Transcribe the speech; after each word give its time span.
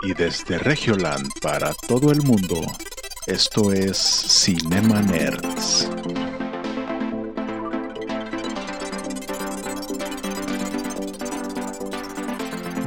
Y 0.00 0.14
desde 0.14 0.58
Regioland 0.58 1.28
para 1.40 1.74
todo 1.74 2.10
el 2.10 2.22
mundo, 2.22 2.60
esto 3.26 3.72
es 3.72 3.96
Cinema 3.96 5.00
Nerds. 5.02 5.88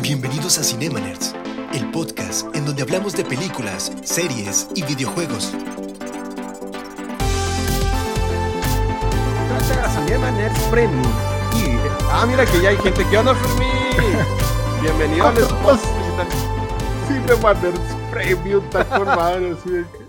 Bienvenidos 0.02 0.58
a 0.58 0.64
Cinema 0.64 1.00
Nerds, 1.00 1.36
el 1.74 1.90
podcast 1.92 2.54
en 2.56 2.66
donde 2.66 2.82
hablamos 2.82 3.14
de 3.14 3.24
películas, 3.24 3.92
series 4.04 4.68
y 4.76 4.84
videojuegos. 4.84 5.54
Gracias 9.50 9.78
a 9.78 10.02
Cinema 10.02 10.32
Nerds 10.32 10.60
Premium. 10.72 11.04
Y, 11.54 11.78
ah, 12.12 12.26
mira 12.28 12.46
que 12.46 12.62
ya 12.62 12.70
hay 12.70 12.78
gente. 12.78 13.06
¿Qué 13.10 13.18
onda, 13.18 13.36
Fermi? 13.36 13.66
Bienvenido 14.82 15.28
al 15.28 15.36
podcast. 15.36 15.86
Cinema 17.08 17.54
Nerds 17.54 17.96
Premium, 18.12 18.64
está 18.66 18.86
con 18.86 19.06
madre, 19.06 19.52
así 19.52 19.70
de 19.70 19.82
que- 19.84 20.06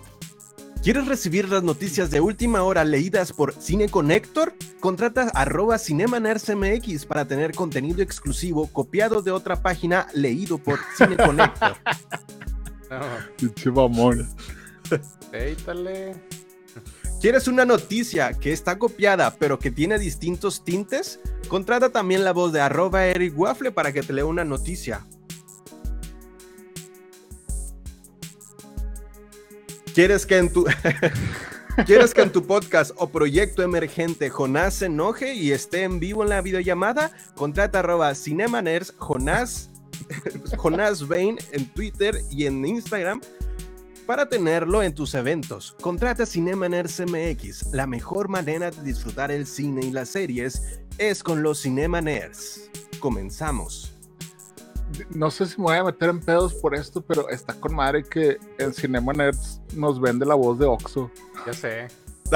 ¿Quieres 0.83 1.07
recibir 1.09 1.49
las 1.49 1.65
noticias 1.65 2.11
de 2.11 2.21
última 2.21 2.63
hora 2.63 2.85
leídas 2.85 3.33
por 3.33 3.53
Cine 3.55 3.89
Connector? 3.89 4.55
Contrata 4.79 5.31
arroba 5.35 5.79
CinemaNerdsMX 5.79 7.07
para 7.07 7.25
tener 7.27 7.53
contenido 7.57 8.03
exclusivo 8.03 8.69
copiado 8.69 9.21
de 9.21 9.33
otra 9.33 9.61
página 9.63 10.07
leído 10.15 10.59
por 10.59 10.79
Cine 10.97 11.17
Connector. 11.17 11.77
Pinche 13.37 13.71
mamón. 13.73 14.29
¿Quieres 17.21 17.49
una 17.49 17.65
noticia 17.65 18.33
que 18.35 18.53
está 18.53 18.79
copiada 18.79 19.35
pero 19.37 19.59
que 19.59 19.73
tiene 19.73 19.99
distintos 19.99 20.63
tintes? 20.65 21.19
Contrata 21.49 21.91
también 21.91 22.23
la 22.23 22.33
voz 22.33 22.53
de 22.53 22.61
arroba 22.61 23.07
Eric 23.07 23.37
Waffle 23.37 23.73
para 23.73 23.93
que 23.93 24.03
te 24.03 24.13
lea 24.13 24.25
una 24.25 24.45
noticia. 24.45 25.05
¿Quieres 29.97 30.27
que 30.27 30.37
en 30.37 30.53
tu 30.53 30.67
¿Quieres 31.87 32.13
que 32.13 32.21
en 32.21 32.31
tu 32.31 32.47
podcast 32.47 32.91
o 32.97 33.09
proyecto 33.09 33.63
emergente 33.63 34.29
Jonás 34.29 34.75
se 34.75 34.87
enoje 34.87 35.33
y 35.33 35.53
esté 35.53 35.85
en 35.85 36.01
vivo 36.01 36.23
en 36.23 36.29
la 36.29 36.43
videollamada? 36.43 37.13
Contrata 37.35 37.79
arroba 37.79 38.15
Cinemaners 38.15 38.93
Jonás 38.99 39.71
Jonás 40.59 41.09
Bain 41.09 41.39
en 41.53 41.65
Twitter 41.73 42.21
y 42.31 42.45
en 42.45 42.67
Instagram 42.67 43.23
para 44.05 44.29
tenerlo 44.29 44.83
en 44.83 44.95
tus 44.95 45.15
eventos. 45.15 45.75
Contrata 45.81 46.27
Cinema 46.27 46.69
Nerds 46.69 47.01
MX. 47.01 47.73
La 47.73 47.87
mejor 47.87 48.29
manera 48.29 48.71
de 48.71 48.83
disfrutar 48.83 49.31
el 49.31 49.47
cine 49.47 49.87
y 49.87 49.93
las 49.93 50.11
series 50.11 50.79
es 50.99 51.23
con 51.23 51.43
los 51.43 51.63
Cinema 51.63 52.03
Nerds. 52.03 52.69
Comenzamos. 53.01 53.96
No 55.11 55.31
sé 55.31 55.47
si 55.47 55.59
me 55.59 55.65
voy 55.65 55.77
a 55.77 55.85
meter 55.85 56.11
en 56.11 56.21
pedos 56.21 56.55
por 56.55 56.75
esto, 56.75 57.03
pero 57.03 57.29
está 57.29 57.55
con 57.55 57.75
madre 57.75 58.05
que 58.05 58.39
en 58.59 58.73
Cinema 58.73 59.13
Nerds 59.13 59.61
nos 59.75 60.01
vende 60.01 60.25
la 60.25 60.35
voz 60.35 60.59
de 60.59 60.67
Oxo. 60.67 61.11
Ya 61.47 61.53
sé. 61.53 61.89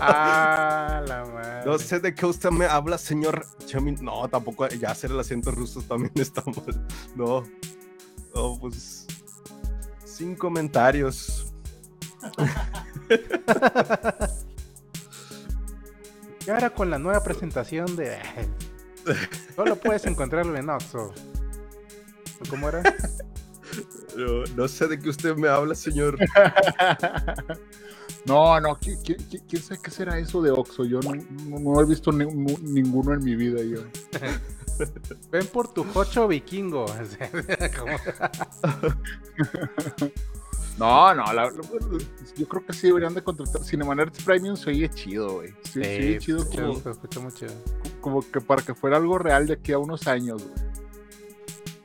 ah, 0.00 1.02
la 1.06 1.24
madre. 1.24 1.64
No 1.64 1.78
sé 1.78 2.00
de 2.00 2.14
qué 2.14 2.26
usted 2.26 2.50
me 2.50 2.66
habla, 2.66 2.98
señor 2.98 3.46
Chami. 3.66 3.92
No, 3.92 4.28
tampoco. 4.28 4.68
Ya 4.68 4.90
hacer 4.90 5.10
el 5.10 5.20
acento 5.20 5.50
ruso 5.50 5.80
también 5.82 6.12
está 6.16 6.42
mal. 6.44 6.86
No. 7.14 7.44
No, 8.34 8.58
pues. 8.60 9.06
Sin 10.04 10.36
comentarios. 10.36 11.52
Y 16.48 16.50
ahora 16.50 16.70
con 16.70 16.88
la 16.88 16.98
nueva 16.98 17.22
presentación 17.22 17.94
de. 17.94 18.16
Solo 19.56 19.76
puedes 19.76 20.04
encontrarlo 20.06 20.56
en 20.56 20.68
Oxxo. 20.70 21.12
¿O 22.40 22.48
¿Cómo 22.50 22.68
era? 22.68 22.82
No, 24.16 24.44
no 24.56 24.68
sé 24.68 24.86
de 24.88 24.98
qué 24.98 25.08
usted 25.10 25.36
me 25.36 25.48
habla, 25.48 25.74
señor. 25.74 26.16
No, 28.24 28.60
no, 28.60 28.76
¿qui- 28.78 29.00
qui- 29.02 29.16
qui- 29.16 29.42
¿quién, 29.48 29.62
sabe 29.62 29.80
qué 29.82 29.90
será 29.90 30.18
eso 30.18 30.42
de 30.42 30.50
Oxo? 30.50 30.84
Yo 30.84 31.00
no, 31.00 31.12
no- 31.14 31.58
no 31.58 31.80
he 31.80 31.86
visto 31.86 32.10
ni- 32.12 32.26
ninguno 32.26 33.14
en 33.14 33.24
mi 33.24 33.34
vida. 33.36 33.62
Yo. 33.62 33.80
Ven 35.30 35.46
por 35.46 35.72
tu 35.72 35.82
jocho 35.84 36.28
vikingo. 36.28 36.84
No, 40.78 41.12
no, 41.14 41.24
la- 41.32 41.46
la- 41.46 41.52
yo 42.36 42.46
creo 42.48 42.64
que 42.66 42.72
sí 42.72 42.86
deberían 42.88 43.14
de 43.14 43.22
contratar. 43.22 43.64
Cinema 43.64 43.94
Nerds 43.94 44.22
Premium 44.22 44.56
se 44.56 44.70
oye 44.70 44.88
chido, 44.90 45.34
güey. 45.34 45.50
Sí, 45.64 45.82
se 45.82 45.96
oye 45.98 46.18
chido 46.18 46.48
como, 46.48 46.72
escucha- 46.74 47.20
muy 47.20 47.32
chido. 47.32 47.52
Como 48.08 48.30
que 48.30 48.40
para 48.40 48.62
que 48.62 48.74
fuera 48.74 48.96
algo 48.96 49.18
real 49.18 49.46
de 49.46 49.54
aquí 49.54 49.72
a 49.72 49.78
unos 49.78 50.06
años, 50.06 50.42
güey. 50.42 50.68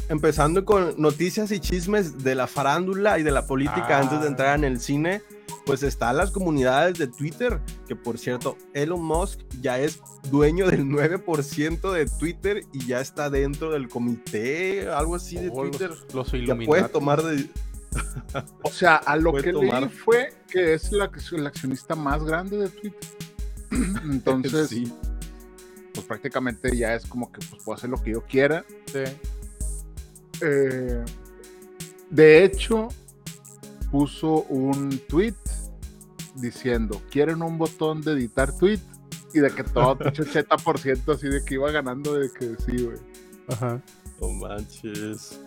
Empezando 0.10 0.66
con 0.66 0.94
noticias 1.02 1.52
y 1.52 1.60
chismes 1.60 2.24
de 2.24 2.36
la 2.36 2.48
farándula 2.48 3.18
y 3.20 3.24
de 3.24 3.32
la 3.32 3.48
política 3.48 3.88
Ah. 3.98 4.00
antes 4.02 4.22
de 4.22 4.28
entrar 4.28 4.58
en 4.58 4.66
el 4.66 4.80
cine, 4.80 5.22
pues 5.66 5.82
están 5.82 6.18
las 6.18 6.30
comunidades 6.32 6.98
de 7.00 7.08
Twitter, 7.08 7.62
que 7.88 7.96
por 7.96 8.18
cierto, 8.18 8.58
Elon 8.74 9.02
Musk 9.04 9.40
ya 9.62 9.80
es 9.80 10.02
dueño 10.30 10.68
del 10.68 10.86
9% 10.86 11.92
de 11.94 12.06
Twitter 12.06 12.62
y 12.74 12.86
ya 12.86 13.00
está 13.00 13.30
dentro 13.30 13.72
del 13.72 13.88
comité, 13.88 14.90
algo 14.90 15.16
así 15.16 15.38
de 15.38 15.50
Oh, 15.54 15.64
los- 15.64 15.78
Twitter. 15.78 15.92
Los, 16.14 16.32
Ya 16.32 16.38
Illuminati. 16.38 16.66
puede 16.68 16.90
tomar 16.90 17.24
de... 17.24 17.48
O 18.64 18.72
sea, 18.72 18.96
a 18.98 19.16
lo 19.16 19.34
que 19.42 19.54
tomar. 19.54 19.84
leí 19.84 19.90
fue 19.90 20.34
que 20.50 20.74
es 20.74 20.92
la, 20.92 21.10
el 21.32 21.48
accionista 21.48 21.96
más 21.96 22.24
grande 22.26 22.58
de 22.58 22.70
Twitter. 22.70 23.10
Entonces, 24.04 24.68
Sí. 24.70 24.92
Pues 25.94 26.06
prácticamente 26.06 26.76
ya 26.76 26.96
es 26.96 27.06
como 27.06 27.32
que 27.32 27.40
pues, 27.50 27.64
puedo 27.64 27.78
hacer 27.78 27.90
lo 27.90 28.02
que 28.02 28.12
yo 28.12 28.22
quiera. 28.24 28.66
Sí. 28.88 29.04
Eh, 30.42 31.04
de 32.10 32.44
hecho, 32.44 32.90
puso 33.92 34.44
un 34.44 35.00
tweet 35.08 35.36
diciendo, 36.36 37.02
¿quieren 37.12 37.42
un 37.42 37.58
botón 37.58 38.02
de 38.02 38.14
editar 38.14 38.56
tweet? 38.58 38.80
Y 39.34 39.40
de 39.40 39.50
que 39.52 39.64
todo, 39.64 39.98
pinche 39.98 40.24
80% 40.48 41.14
así 41.16 41.28
de 41.28 41.44
que 41.44 41.56
iba 41.56 41.72
ganando 41.72 42.14
de 42.16 42.32
que 42.32 42.56
sí, 42.66 42.84
güey. 42.84 42.98
Ajá. 43.48 43.82
No 44.22 44.30
manches. 44.30 45.40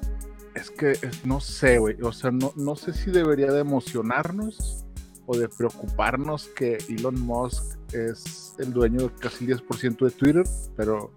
Es 0.55 0.71
que 0.71 0.93
es- 0.93 1.25
no 1.25 1.41
sé, 1.41 1.79
güey. 1.79 1.97
O 2.03 2.13
sea, 2.13 2.31
no, 2.31 2.53
no 2.57 2.75
sé 2.77 2.93
si 2.93 3.11
debería 3.11 3.53
de 3.53 3.61
emocionarnos 3.61 4.85
o 5.27 5.37
de 5.37 5.49
preocuparnos 5.49 6.47
que 6.49 6.79
Elon 6.89 7.21
Musk 7.21 7.76
es 7.93 8.55
el 8.59 8.73
dueño 8.73 9.01
de 9.09 9.11
casi 9.21 9.45
el 9.51 9.59
10% 9.61 10.05
de 10.05 10.11
Twitter, 10.11 10.45
pero, 10.77 11.13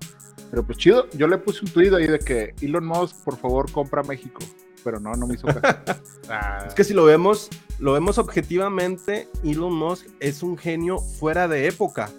pero 0.50 0.64
pues 0.66 0.78
chido. 0.78 1.10
Yo 1.12 1.28
le 1.28 1.38
puse 1.38 1.66
un 1.66 1.72
tweet 1.72 1.94
ahí 1.96 2.08
de 2.08 2.20
que 2.20 2.54
Elon 2.62 2.86
Musk, 2.86 3.24
por 3.24 3.38
favor, 3.38 3.72
compra 3.72 4.04
México. 4.04 4.40
Pero 4.84 5.00
no, 5.00 5.12
no 5.14 5.28
me 5.28 5.36
hizo 5.36 5.48
caso. 5.48 5.62
Ah, 6.30 6.66
Es 6.68 6.74
que 6.76 6.84
si 6.84 6.94
lo 6.94 7.04
vemos, 7.06 7.50
lo 7.80 7.94
vemos 7.94 8.18
objetivamente, 8.20 9.28
Elon 9.44 9.74
Musk 9.74 10.06
es 10.20 10.44
un 10.44 10.58
genio 10.58 11.00
fuera 11.00 11.48
de 11.48 11.68
época. 11.68 12.10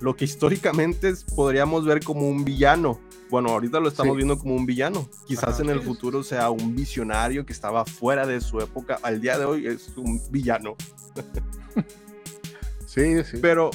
Lo 0.00 0.16
que 0.16 0.24
históricamente 0.24 1.12
podríamos 1.36 1.84
ver 1.84 2.02
como 2.02 2.28
un 2.28 2.44
villano. 2.44 2.98
Bueno, 3.30 3.50
ahorita 3.50 3.78
lo 3.78 3.88
estamos 3.88 4.14
Sí. 4.14 4.16
viendo 4.16 4.38
como 4.38 4.54
un 4.56 4.64
villano. 4.64 5.06
Quizás 5.26 5.54
Ajá. 5.54 5.62
en 5.64 5.68
el 5.70 5.82
futuro 5.82 6.22
sea 6.22 6.48
un 6.50 6.74
visionario 6.74 7.44
que 7.44 7.52
estaba 7.52 7.84
fuera 7.84 8.26
de 8.26 8.40
su 8.40 8.58
época. 8.60 8.98
Al 9.02 9.20
día 9.20 9.38
de 9.38 9.44
hoy 9.44 9.66
es 9.66 9.92
un 9.96 10.20
villano. 10.30 10.76
Sí, 12.86 13.22
sí. 13.24 13.38
Pero 13.42 13.70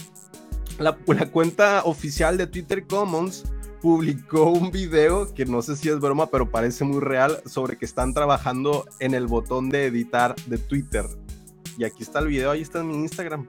la, 0.80 0.98
la 1.08 1.32
cuenta 1.32 1.84
oficial 1.86 2.38
de 2.38 2.48
Twitter 2.48 2.86
Commons 2.88 3.44
publicó 3.82 4.46
un 4.46 4.72
video 4.72 5.34
que 5.34 5.46
no 5.46 5.62
sé 5.62 5.76
si 5.76 5.90
es 5.90 6.00
broma, 6.00 6.28
pero 6.28 6.50
parece 6.50 6.84
muy 6.86 7.02
real 7.02 7.42
sobre 7.46 7.78
que 7.78 7.86
están 7.86 8.14
trabajando 8.14 8.86
en 9.00 9.14
el 9.14 9.28
botón 9.28 9.70
de 9.70 9.86
editar 9.88 10.36
de 10.48 10.58
Twitter. 10.58 11.06
Y 11.78 11.84
aquí 11.84 12.04
está 12.04 12.20
el 12.20 12.28
video, 12.28 12.52
ahí 12.52 12.62
está 12.62 12.80
en 12.80 12.88
mi 12.88 12.96
Instagram. 12.96 13.46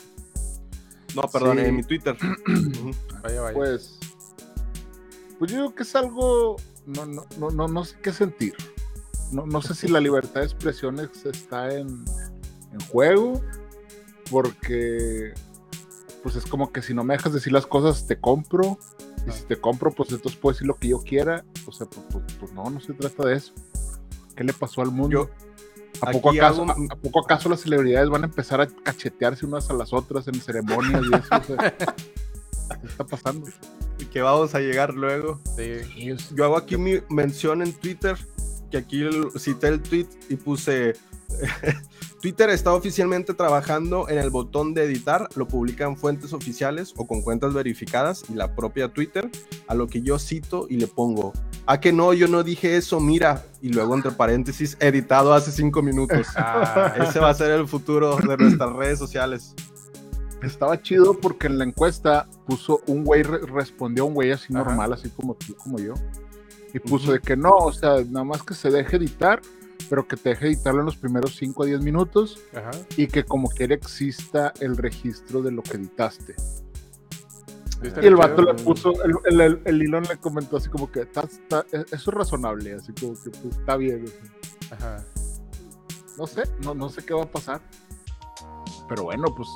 No, 1.15 1.23
perdón, 1.33 1.59
Sí. 1.59 1.65
en 1.67 1.77
mi 1.77 1.83
Twitter. 1.85 2.17
Vaya, 3.23 3.41
vaya. 3.43 3.55
Pues, 3.55 3.99
pues 5.39 5.51
yo 5.53 5.59
digo 5.59 5.75
que 5.75 5.85
es 5.85 5.95
algo, 5.95 6.57
no, 6.87 7.07
no, 7.07 7.25
no, 7.39 7.51
no, 7.51 7.69
no 7.69 7.85
sé 7.85 7.97
qué 8.03 8.13
sentir. 8.13 8.55
No, 9.31 9.47
no 9.47 9.63
sé 9.63 9.75
si 9.75 9.89
la 9.89 10.01
libertad 10.01 10.41
de 10.41 10.47
expresión 10.47 10.99
es- 11.01 11.25
está 11.25 11.73
en, 11.75 12.05
en 12.73 12.81
juego, 12.91 13.41
porque 14.31 15.33
pues 16.25 16.35
es 16.37 16.45
como 16.47 16.73
que 16.73 16.83
si 16.83 16.93
no 16.95 17.05
me 17.05 17.15
dejas 17.15 17.33
decir 17.33 17.53
las 17.53 17.67
cosas, 17.67 18.07
te 18.09 18.19
compro. 18.19 18.79
Y 19.29 19.31
si 19.31 19.43
te 19.45 19.57
compro, 19.61 19.93
pues 19.93 20.11
entonces 20.11 20.39
puedo 20.41 20.55
decir 20.55 20.67
lo 20.67 20.75
que 20.75 20.89
yo 20.89 20.99
quiera. 21.01 21.45
O 21.67 21.73
sea, 21.73 21.87
pues, 21.87 22.05
pues- 22.11 22.25
pues 22.41 22.53
no, 22.53 22.69
no 22.69 22.81
se 22.81 22.93
trata 22.95 23.29
de 23.29 23.37
eso. 23.37 23.53
¿Qué 24.35 24.43
le 24.43 24.53
pasó 24.53 24.81
al 24.83 24.91
mundo? 24.91 25.11
Yo 25.11 25.31
¿A 26.01 26.11
poco, 26.11 26.31
acaso, 26.31 26.63
hago- 26.65 26.73
a, 26.91 26.95
a 26.95 26.97
poco 26.97 27.21
acaso 27.21 27.49
las 27.49 27.61
celebridades 27.61 28.09
van 28.09 28.23
a 28.23 28.27
empezar 28.27 28.61
a 28.61 28.67
cachetearse 28.67 29.47
unas 29.47 29.71
a 29.71 29.75
las 29.75 29.93
otras 29.93 30.27
en 30.27 30.35
ceremonias 30.41 31.03
y 31.11 31.15
eso? 31.15 31.29
O 31.31 31.45
sea, 31.57 31.77
¿Qué 32.81 32.87
está 32.89 33.05
pasando? 33.05 33.47
que 34.13 34.21
vamos 34.23 34.55
a 34.55 34.61
llegar 34.61 34.93
luego. 34.95 35.41
Sí. 35.57 36.17
Yo 36.35 36.45
hago 36.45 36.57
aquí 36.57 36.77
mi 36.77 37.01
mención 37.11 37.63
en 37.63 37.73
Twitter, 37.73 38.17
que 38.71 38.79
aquí 38.79 39.05
cité 39.39 39.69
el 39.69 39.81
tweet 39.81 40.07
y 40.29 40.37
puse 40.37 40.95
Twitter 42.25 42.49
está 42.49 42.73
oficialmente 42.73 43.35
trabajando 43.35 44.09
en 44.09 44.17
el 44.17 44.31
botón 44.31 44.73
de 44.73 44.85
editar, 44.85 45.29
lo 45.37 45.47
publican 45.47 45.95
fuentes 45.95 46.33
oficiales 46.33 46.95
o 46.97 47.07
con 47.07 47.21
cuentas 47.21 47.53
verificadas 47.53 48.25
y 48.31 48.33
la 48.33 48.57
propia 48.57 48.89
Twitter, 48.89 49.31
a 49.67 49.75
lo 49.75 49.89
que 49.89 50.01
yo 50.01 50.19
cito 50.19 50.67
y 50.71 50.79
le 50.79 50.87
pongo, 50.87 51.35
ah 51.67 51.81
que 51.81 51.93
no, 51.93 52.15
yo 52.15 52.27
no 52.27 52.43
dije 52.43 52.79
eso, 52.79 52.99
mira, 52.99 53.45
y 53.61 53.69
luego 53.69 53.95
entre 53.95 54.11
paréntesis, 54.13 54.79
editado 54.81 55.35
hace 55.35 55.53
cinco 55.53 55.83
minutos. 55.83 56.29
Ah, 56.35 56.95
Ese 57.07 57.21
va 57.21 57.29
a 57.29 57.35
ser 57.35 57.51
el 57.51 57.69
futuro 57.69 58.17
de 58.17 58.39
nuestras 58.39 58.73
redes 58.73 58.99
sociales. 58.99 59.55
Estaba 60.43 60.81
chido 60.81 61.21
porque 61.21 61.49
en 61.49 61.59
la 61.59 61.65
encuesta 61.65 62.27
puso 62.47 62.81
un 62.87 63.05
güey, 63.05 63.23
re- 63.23 63.41
respondió 63.41 64.05
a 64.05 64.07
un 64.07 64.15
güey 64.15 64.31
así 64.31 64.47
Ajá. 64.55 64.65
normal, 64.65 64.95
así 64.95 65.11
como 65.11 65.35
tú, 65.35 65.55
como 65.57 65.79
yo. 65.79 65.93
Y 66.73 66.79
puso 66.79 67.13
de 67.13 67.21
que 67.21 67.37
no, 67.37 67.51
o 67.51 67.71
sea, 67.75 68.03
nada 68.09 68.25
más 68.25 68.43
que 68.43 68.55
se 68.55 68.71
deje 68.71 68.97
editar, 68.97 69.43
pero 69.91 70.07
que 70.09 70.17
te 70.17 70.31
deje 70.31 70.47
editarlo 70.47 70.81
en 70.81 70.87
los 70.87 70.97
primeros 70.97 71.37
5 71.37 71.63
a 71.63 71.67
10 71.67 71.81
minutos 71.83 72.39
ajá. 72.55 72.71
y 72.97 73.07
que 73.07 73.25
como 73.25 73.49
quiera 73.49 73.75
exista 73.75 74.53
el 74.61 74.77
registro 74.77 75.43
de 75.43 75.51
lo 75.53 75.63
que 75.63 75.77
editaste. 75.77 76.35
Y 78.01 78.07
el 78.07 78.17
vato 78.17 78.41
le 78.43 78.55
puso, 78.55 78.93
el, 79.05 79.13
el, 79.27 79.41
el, 79.41 79.63
el 79.67 79.83
Elon 79.83 80.05
le 80.05 80.17
comentó 80.17 80.57
así 80.57 80.71
como 80.71 80.91
que 80.91 81.01
"Está- 81.03 81.23
está- 81.25 81.67
eso 81.71 81.87
es 81.93 82.07
razonable, 82.07 82.75
así 82.75 82.93
como 82.99 83.13
que 83.15 83.29
pues, 83.31 83.57
está 83.59 83.77
bien. 83.77 84.07
Ajá. 84.71 85.05
No 86.17 86.27
sé, 86.27 86.45
no, 86.63 86.75
no 86.75 86.89
sé 86.89 87.05
qué 87.05 87.13
va 87.13 87.25
a 87.25 87.31
pasar. 87.31 87.61
Pero 88.89 89.03
bueno, 89.05 89.27
pues 89.37 89.49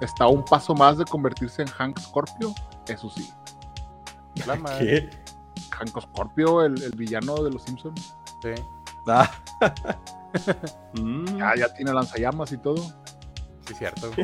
está 0.00 0.26
un 0.26 0.44
paso 0.44 0.74
más 0.74 0.98
de 0.98 1.04
convertirse 1.04 1.62
en 1.62 1.68
Hank 1.68 1.98
Scorpio, 2.00 2.52
eso 2.88 3.08
sí. 3.10 3.28
La 4.46 4.56
madre. 4.56 5.10
Hank 5.70 6.00
Scorpio, 6.00 6.62
el, 6.64 6.82
el 6.82 6.92
villano 6.96 7.36
de 7.36 7.50
los 7.52 7.62
Simpsons. 7.62 8.14
Sí. 8.42 8.50
Ah. 9.08 9.30
Mm, 10.94 11.24
Ya, 11.38 11.54
ya 11.56 11.74
tiene 11.74 11.92
lanzallamas 11.92 12.52
y 12.52 12.58
todo. 12.58 12.76
Sí, 13.66 13.74
cierto. 13.74 14.10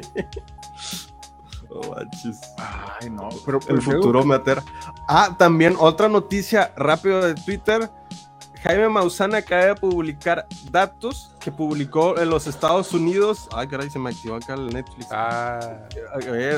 Ay, 3.00 3.10
no, 3.10 3.28
pero 3.46 3.58
El 3.68 3.80
pues, 3.80 3.84
futuro 3.84 4.24
me 4.24 4.34
aterra. 4.34 4.64
Ah, 5.08 5.36
también 5.38 5.76
otra 5.78 6.08
noticia 6.08 6.72
rápido 6.76 7.20
de 7.22 7.34
Twitter. 7.34 7.88
Jaime 8.62 8.88
Maussan 8.88 9.34
acaba 9.34 9.66
de 9.66 9.74
publicar 9.76 10.46
datos 10.70 11.29
que 11.40 11.50
publicó 11.50 12.18
en 12.18 12.30
los 12.30 12.46
Estados 12.46 12.92
Unidos. 12.92 13.48
Ay, 13.52 13.66
caray, 13.66 13.90
se 13.90 13.98
me 13.98 14.10
activó 14.10 14.36
acá 14.36 14.54
el 14.54 14.68
Netflix. 14.68 15.08
Ah, 15.10 15.58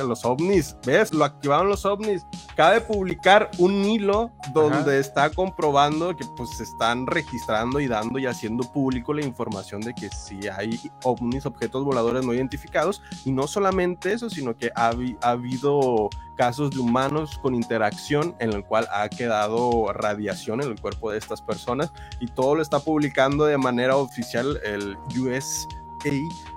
los 0.06 0.25
ovnis, 0.25 0.76
¿ves? 0.84 1.14
Lo 1.14 1.25
activaron 1.25 1.69
los 1.69 1.87
ovnis. 1.87 2.26
Acaba 2.50 2.73
de 2.73 2.81
publicar 2.81 3.50
un 3.58 3.84
hilo 3.84 4.31
donde 4.52 4.79
Ajá. 4.79 4.96
está 4.96 5.31
comprobando 5.31 6.14
que 6.17 6.25
pues 6.37 6.50
se 6.56 6.64
están 6.64 7.06
registrando 7.06 7.81
y 7.81 7.87
dando 7.87 8.19
y 8.19 8.26
haciendo 8.26 8.70
público 8.73 9.14
la 9.14 9.25
información 9.25 9.81
de 9.81 9.94
que 9.94 10.11
sí 10.11 10.40
hay 10.49 10.79
ovnis, 11.05 11.46
objetos 11.46 11.85
voladores 11.85 12.26
no 12.26 12.35
identificados. 12.35 13.02
Y 13.25 13.32
no 13.32 13.46
solamente 13.46 14.12
eso, 14.12 14.28
sino 14.28 14.56
que 14.56 14.70
ha, 14.75 14.93
ha 15.20 15.31
habido 15.31 16.11
casos 16.37 16.70
de 16.70 16.79
humanos 16.81 17.38
con 17.43 17.55
interacción 17.55 18.34
en 18.40 18.52
el 18.52 18.64
cual 18.64 18.88
ha 18.93 19.08
quedado 19.08 19.93
radiación 19.93 20.62
en 20.62 20.69
el 20.70 20.81
cuerpo 20.81 21.11
de 21.11 21.19
estas 21.19 21.43
personas 21.43 21.93
y 22.20 22.26
todo 22.26 22.55
lo 22.55 22.62
está 22.62 22.79
publicando 22.81 23.44
de 23.44 23.58
manera 23.58 23.96
oficial 23.96 24.58
el 24.64 24.96
USA 25.19 25.69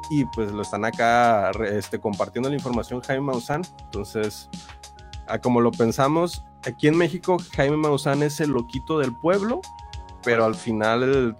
y 0.09 0.25
pues 0.33 0.51
lo 0.51 0.61
están 0.63 0.85
acá 0.85 1.51
este, 1.51 1.99
compartiendo 1.99 2.49
la 2.49 2.55
información 2.55 3.01
Jaime 3.01 3.21
Maussan. 3.25 3.61
Entonces, 3.85 4.49
a 5.27 5.37
como 5.39 5.61
lo 5.61 5.71
pensamos, 5.71 6.43
aquí 6.67 6.87
en 6.87 6.97
México 6.97 7.37
Jaime 7.55 7.77
Maussan 7.77 8.23
es 8.23 8.39
el 8.39 8.49
loquito 8.51 8.97
del 8.99 9.15
pueblo, 9.15 9.61
pero 10.23 10.45
al 10.45 10.55
final 10.55 11.03
el- 11.03 11.35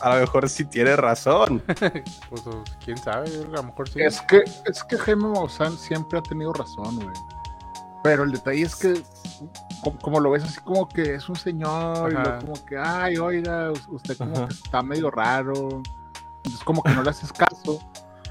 a 0.00 0.14
lo 0.14 0.20
mejor 0.22 0.48
sí 0.48 0.64
tiene 0.64 0.96
razón. 0.96 1.62
pues 2.30 2.42
quién 2.84 2.96
sabe, 2.96 3.28
a 3.28 3.48
lo 3.48 3.62
mejor 3.62 3.88
sí. 3.88 4.00
Es 4.02 4.20
que, 4.22 4.42
es 4.66 4.82
que 4.82 4.96
Jaime 4.96 5.28
Maussan 5.28 5.76
siempre 5.76 6.18
ha 6.18 6.22
tenido 6.22 6.52
razón, 6.52 6.96
güey. 6.96 7.14
Pero 8.08 8.22
el 8.24 8.32
detalle 8.32 8.62
es 8.62 8.74
que, 8.74 9.02
como, 9.84 9.98
como 9.98 10.20
lo 10.20 10.30
ves 10.30 10.42
así 10.44 10.60
como 10.60 10.88
que 10.88 11.14
es 11.14 11.28
un 11.28 11.36
señor, 11.36 12.10
y 12.10 12.40
como 12.44 12.54
que, 12.64 12.78
ay, 12.78 13.18
oiga, 13.18 13.70
us- 13.70 13.86
usted 13.88 14.16
como 14.16 14.34
Ajá. 14.34 14.46
que 14.48 14.54
está 14.54 14.82
medio 14.82 15.10
raro. 15.10 15.82
Entonces 16.38 16.64
como 16.64 16.82
que 16.82 16.90
no 16.94 17.02
le 17.02 17.10
haces 17.10 17.30
caso. 17.34 17.78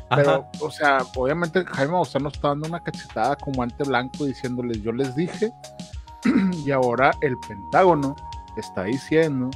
Pero, 0.10 0.32
Ajá. 0.32 0.50
o 0.62 0.72
sea, 0.72 0.98
obviamente 1.16 1.64
Jaime 1.64 1.92
Maussan 1.92 2.24
nos 2.24 2.34
está 2.34 2.48
dando 2.48 2.68
una 2.68 2.80
cachetada 2.82 3.36
con 3.36 3.54
guante 3.54 3.84
blanco 3.84 4.26
diciéndoles, 4.26 4.82
yo 4.82 4.92
les 4.94 5.16
dije, 5.16 5.52
y 6.66 6.72
ahora 6.72 7.12
el 7.22 7.38
Pentágono 7.40 8.16
está 8.56 8.86
diciendo 8.86 9.52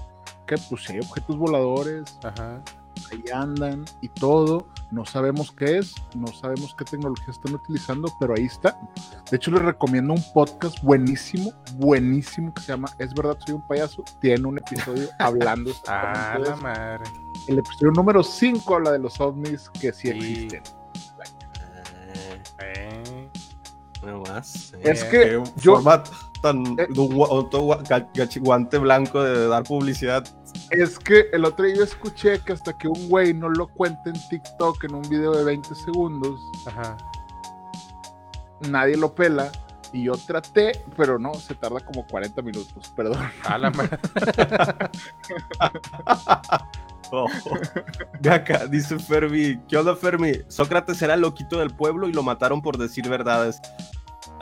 que 0.46 0.56
pues 0.70 0.84
si 0.84 0.94
hay 0.94 1.00
objetos 1.00 1.36
voladores, 1.38 2.20
Ajá. 2.24 2.62
Ahí 3.12 3.24
andan 3.34 3.86
y 4.02 4.08
todo. 4.10 4.68
No 4.92 5.06
sabemos 5.06 5.52
qué 5.54 5.78
es, 5.78 5.96
no 6.16 6.28
sabemos 6.28 6.76
qué 6.78 6.84
tecnología 6.84 7.28
están 7.30 7.54
utilizando, 7.56 8.10
pero 8.20 8.34
ahí 8.36 8.44
está. 8.46 8.78
De 9.30 9.38
hecho, 9.38 9.50
les 9.52 9.62
recomiendo 9.62 10.14
un 10.14 10.24
podcast 10.34 10.82
buenísimo, 10.84 11.54
buenísimo, 11.76 12.54
que 12.54 12.62
se 12.62 12.68
llama 12.74 12.90
Es 13.00 13.14
verdad, 13.14 13.38
soy 13.46 13.56
un 13.56 13.66
payaso. 13.68 14.04
Tiene 14.20 14.46
un 14.48 14.58
episodio 14.58 15.08
hablando 15.20 15.72
Ah, 15.88 16.38
la 16.44 16.56
madre. 16.58 17.04
El 17.48 17.60
episodio 17.60 17.92
número 17.94 18.22
5 18.22 18.76
habla 18.76 18.92
de 18.92 19.00
los 19.00 19.20
ovnis 19.22 19.70
que 19.80 19.94
sí 19.94 20.10
Sí. 20.10 20.10
existen. 20.10 20.64
Eh, 22.60 23.30
No 24.04 24.22
más. 24.22 24.74
Es 24.82 25.04
Eh, 25.04 25.08
que 25.12 25.44
yo, 25.62 25.76
forma 25.76 26.04
tan 26.42 26.64
Eh. 26.80 26.88
guante 28.40 28.78
blanco 28.80 29.22
de 29.24 29.48
dar 29.48 29.64
publicidad. 29.64 30.24
Es 30.72 30.98
que 30.98 31.28
el 31.34 31.46
otro 31.46 31.66
día 31.66 31.76
yo 31.76 31.84
escuché 31.84 32.40
que 32.40 32.54
hasta 32.54 32.78
que 32.78 32.88
un 32.88 33.10
güey 33.10 33.34
no 33.34 33.50
lo 33.50 33.68
cuente 33.68 34.10
en 34.10 34.30
TikTok 34.30 34.86
en 34.86 34.96
un 34.96 35.02
video 35.04 35.34
de 35.34 35.44
20 35.44 35.76
segundos, 35.76 36.40
Ajá. 36.66 36.98
nadie 38.70 38.98
lo 38.98 39.14
pela. 39.14 39.52
Y 39.94 40.06
yo 40.06 40.14
traté, 40.14 40.72
pero 40.96 41.20
no, 41.20 41.34
se 41.34 41.54
tarda 41.54 41.82
como 41.82 42.08
40 42.08 42.42
minutos, 42.42 42.94
perdón. 42.96 43.30
A 43.44 43.58
la 43.58 43.70
madre. 43.72 44.00
Oh. 47.14 47.28
Ve 48.22 48.30
acá, 48.30 48.68
dice 48.68 48.98
Fermi. 48.98 49.60
¿Qué 49.68 49.76
onda, 49.76 49.98
Fermi? 49.98 50.32
Sócrates 50.48 51.02
era 51.02 51.16
el 51.16 51.20
loquito 51.20 51.60
del 51.60 51.72
pueblo 51.72 52.08
y 52.08 52.14
lo 52.14 52.24
mataron 52.24 52.62
por 52.62 52.78
decir 52.78 53.10
verdades. 53.10 53.60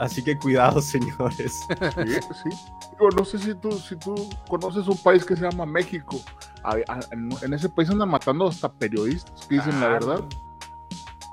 Así 0.00 0.24
que 0.24 0.36
cuidado, 0.38 0.80
señores. 0.82 1.60
Sí, 1.68 2.14
sí. 2.42 2.48
Digo, 2.92 3.10
no 3.16 3.24
sé 3.24 3.38
si 3.38 3.54
tú, 3.54 3.70
si 3.72 3.94
tú 3.96 4.14
conoces 4.48 4.88
un 4.88 4.96
país 4.98 5.24
que 5.24 5.36
se 5.36 5.42
llama 5.48 5.64
México. 5.66 6.20
A- 6.64 6.76
a- 6.88 7.00
en, 7.12 7.28
en 7.42 7.54
ese 7.54 7.68
país 7.68 7.88
andan 7.90 8.08
matando 8.08 8.48
hasta 8.48 8.72
periodistas 8.72 9.46
que 9.46 9.56
dicen 9.56 9.78
la 9.80 9.88
verdad. 9.88 10.24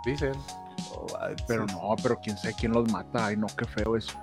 Dicen. 0.05 0.33
Pero 1.47 1.65
no, 1.65 1.95
pero 2.03 2.17
quién 2.21 2.37
sabe 2.37 2.53
quién 2.59 2.71
los 2.73 2.91
mata. 2.91 3.27
Ay, 3.27 3.37
no, 3.37 3.47
qué 3.47 3.65
feo 3.65 3.95
eso. 3.97 4.17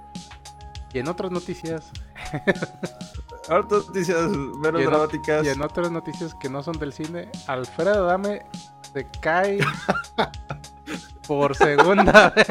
Y 0.92 0.98
en 1.00 1.08
otras 1.08 1.32
noticias, 1.32 1.90
Ahorita 3.48 3.74
noticias 3.76 4.28
menos 4.30 4.80
Y 4.80 4.84
en- 4.84 4.90
dramáticas. 4.90 5.44
y 5.44 5.48
en 5.48 5.62
otras 5.62 5.90
noticias 5.90 6.34
que 6.36 6.48
no 6.48 6.62
son 6.62 6.78
del 6.78 6.92
cine, 6.92 7.28
Alfredo 7.46 8.06
Dame 8.06 8.44
se 8.92 9.06
cae 9.20 9.58
por 11.26 11.54
segunda 11.56 12.30
vez 12.36 12.48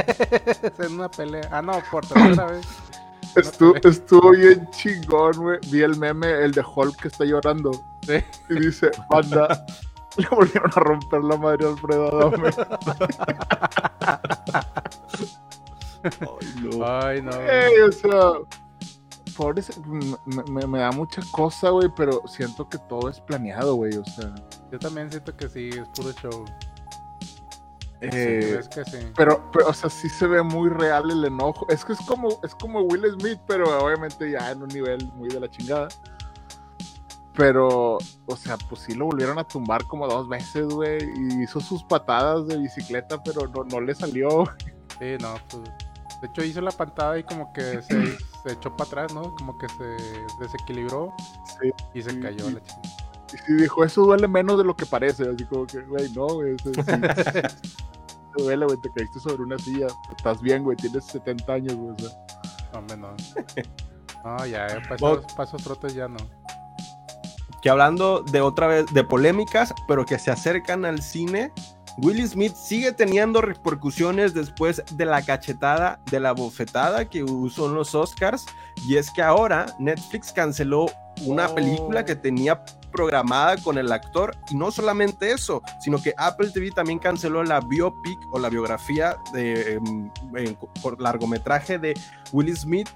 en 0.79 0.93
una 0.93 1.09
pelea. 1.09 1.47
Ah, 1.51 1.61
no, 1.61 1.73
por 1.91 2.05
tercera 2.05 2.45
vez. 2.45 2.65
Estuvo, 3.35 3.75
estuvo 3.75 4.31
bien 4.31 4.69
chingón, 4.71 5.33
güey. 5.37 5.59
Vi 5.71 5.81
el 5.81 5.97
meme, 5.97 6.29
el 6.43 6.51
de 6.51 6.63
Hulk 6.63 7.01
que 7.01 7.07
está 7.07 7.25
llorando. 7.25 7.71
Sí. 8.05 8.23
Y 8.49 8.59
dice, 8.59 8.91
banda, 9.09 9.65
le 10.17 10.27
volvieron 10.29 10.69
a 10.75 10.79
romper 10.79 11.21
la 11.23 11.37
madre 11.37 11.65
a 11.65 11.69
Alfredo 11.69 12.07
Adame. 12.15 12.49
Ay, 16.03 16.61
no. 16.61 16.85
Ay, 16.85 17.21
no. 17.21 17.31
Ey, 17.31 17.79
o 17.81 17.91
sea, 17.91 18.31
pobre, 19.37 19.63
me, 20.25 20.43
me- 20.43 20.67
me 20.67 20.79
da 20.79 20.91
mucha 20.91 21.21
cosa, 21.31 21.69
güey, 21.69 21.89
pero 21.95 22.21
siento 22.27 22.67
que 22.67 22.77
todo 22.89 23.09
es 23.09 23.19
planeado, 23.21 23.75
güey. 23.75 23.95
O 23.97 24.05
sea, 24.05 24.33
Yo 24.71 24.79
también 24.79 25.09
siento 25.09 25.35
que 25.35 25.47
sí, 25.49 25.69
es 25.69 25.87
puro 25.95 26.11
show. 26.13 26.45
Eh, 28.11 28.57
es 28.59 28.67
que 28.69 28.83
sí. 28.85 28.97
Pero, 29.15 29.49
pero, 29.51 29.69
o 29.69 29.73
sea, 29.73 29.89
sí 29.89 30.09
se 30.09 30.27
ve 30.27 30.41
muy 30.41 30.69
real 30.69 31.09
el 31.11 31.23
enojo. 31.25 31.65
Es 31.69 31.85
que 31.85 31.93
es 31.93 32.01
como, 32.01 32.39
es 32.43 32.53
como 32.55 32.81
Will 32.81 33.03
Smith, 33.19 33.39
pero 33.47 33.83
obviamente 33.85 34.29
ya 34.31 34.51
en 34.51 34.61
un 34.61 34.69
nivel 34.69 35.11
muy 35.15 35.29
de 35.29 35.39
la 35.39 35.49
chingada. 35.49 35.87
Pero, 37.35 37.97
o 38.25 38.35
sea, 38.35 38.57
pues 38.69 38.81
sí 38.81 38.93
lo 38.93 39.05
volvieron 39.05 39.39
a 39.39 39.43
tumbar 39.43 39.85
como 39.87 40.07
dos 40.07 40.27
veces, 40.29 40.67
güey. 40.67 40.99
Y 41.17 41.43
hizo 41.43 41.59
sus 41.59 41.83
patadas 41.83 42.47
de 42.47 42.57
bicicleta, 42.57 43.21
pero 43.23 43.47
no, 43.47 43.63
no 43.63 43.81
le 43.81 43.95
salió. 43.95 44.45
Sí, 44.99 45.17
no, 45.19 45.35
pues. 45.49 45.63
De 46.21 46.27
hecho, 46.27 46.43
hizo 46.43 46.61
la 46.61 46.71
pantada 46.71 47.17
y 47.17 47.23
como 47.23 47.51
que 47.51 47.81
se, 47.81 48.17
se 48.17 48.51
echó 48.53 48.75
para 48.77 48.87
atrás, 48.87 49.13
¿no? 49.13 49.35
Como 49.35 49.57
que 49.57 49.67
se 49.69 49.83
desequilibró 50.39 51.13
Sí, 51.59 51.71
y 51.93 52.01
se 52.01 52.11
sí, 52.11 52.19
cayó 52.21 52.45
sí. 52.45 52.53
la 52.53 52.61
chingada. 52.63 53.02
Y 53.33 53.37
sí 53.37 53.53
dijo, 53.53 53.83
eso 53.83 54.03
duele 54.03 54.27
menos 54.27 54.57
de 54.57 54.63
lo 54.63 54.75
que 54.75 54.85
parece. 54.85 55.23
Así 55.23 55.43
como 55.45 55.65
que, 55.65 55.81
güey, 55.81 56.11
no, 56.13 56.27
güey. 56.27 56.55
Eso 56.55 56.71
sí, 56.73 56.81
duele, 58.37 58.65
güey. 58.65 58.77
Te 58.81 58.89
caíste 58.95 59.19
sobre 59.19 59.43
una 59.43 59.57
silla. 59.57 59.87
Estás 60.15 60.41
bien, 60.41 60.63
güey. 60.63 60.77
Tienes 60.77 61.05
70 61.05 61.53
años, 61.53 61.75
güey. 61.75 61.91
o 61.91 61.99
sea. 61.99 62.09
Hombre, 62.79 62.97
no. 62.97 63.15
No, 64.23 64.45
ya, 64.45 64.67
eh, 64.67 64.81
pasos, 64.89 65.25
pasos 65.35 65.63
trotes 65.63 65.93
ya 65.93 66.07
no. 66.07 66.17
Que 67.61 67.69
hablando 67.69 68.21
de 68.23 68.41
otra 68.41 68.67
vez, 68.67 68.85
de 68.93 69.03
polémicas, 69.03 69.73
pero 69.87 70.05
que 70.05 70.19
se 70.19 70.31
acercan 70.31 70.83
al 70.83 71.01
cine, 71.01 71.51
Will 71.99 72.27
Smith 72.27 72.55
sigue 72.55 72.91
teniendo 72.91 73.39
repercusiones 73.41 74.33
después 74.33 74.83
de 74.91 75.05
la 75.05 75.21
cachetada, 75.21 75.99
de 76.11 76.19
la 76.19 76.33
bofetada 76.33 77.05
que 77.05 77.23
usó 77.23 77.67
en 77.67 77.75
los 77.75 77.95
Oscars. 77.95 78.45
Y 78.87 78.97
es 78.97 79.09
que 79.11 79.21
ahora 79.21 79.67
Netflix 79.79 80.33
canceló 80.33 80.87
una 81.25 81.47
Oh. 81.47 81.55
película 81.55 82.03
que 82.03 82.15
tenía 82.15 82.63
programada 82.93 83.57
con 83.57 83.77
el 83.77 83.91
actor. 83.91 84.35
Y 84.49 84.55
no 84.55 84.71
solamente 84.71 85.31
eso, 85.31 85.61
sino 85.81 86.01
que 86.01 86.13
Apple 86.17 86.51
TV 86.51 86.71
también 86.71 86.99
canceló 86.99 87.43
la 87.43 87.59
biopic 87.59 88.19
o 88.31 88.39
la 88.39 88.49
biografía 88.49 89.17
de, 89.33 89.73
em, 89.73 90.09
por 90.81 91.01
largometraje 91.01 91.79
de 91.79 91.93
Will 92.31 92.55
Smith 92.55 92.89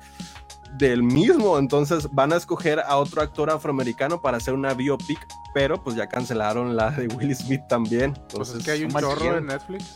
del 0.73 1.03
mismo. 1.03 1.57
Entonces 1.57 2.09
van 2.11 2.33
a 2.33 2.37
escoger 2.37 2.79
a 2.79 2.97
otro 2.97 3.21
actor 3.21 3.49
afroamericano 3.49 4.21
para 4.21 4.37
hacer 4.37 4.53
una 4.53 4.73
biopic, 4.73 5.19
pero 5.53 5.81
pues 5.81 5.95
ya 5.95 6.07
cancelaron 6.07 6.75
la 6.75 6.91
de 6.91 7.07
Will 7.07 7.35
Smith 7.35 7.61
también. 7.67 8.13
Pues 8.13 8.49
Entonces, 8.49 8.55
es 8.57 8.63
que 8.63 8.71
hay 8.71 8.83
un 8.83 8.91
chorro 8.91 9.37
en 9.37 9.47
Netflix. 9.47 9.93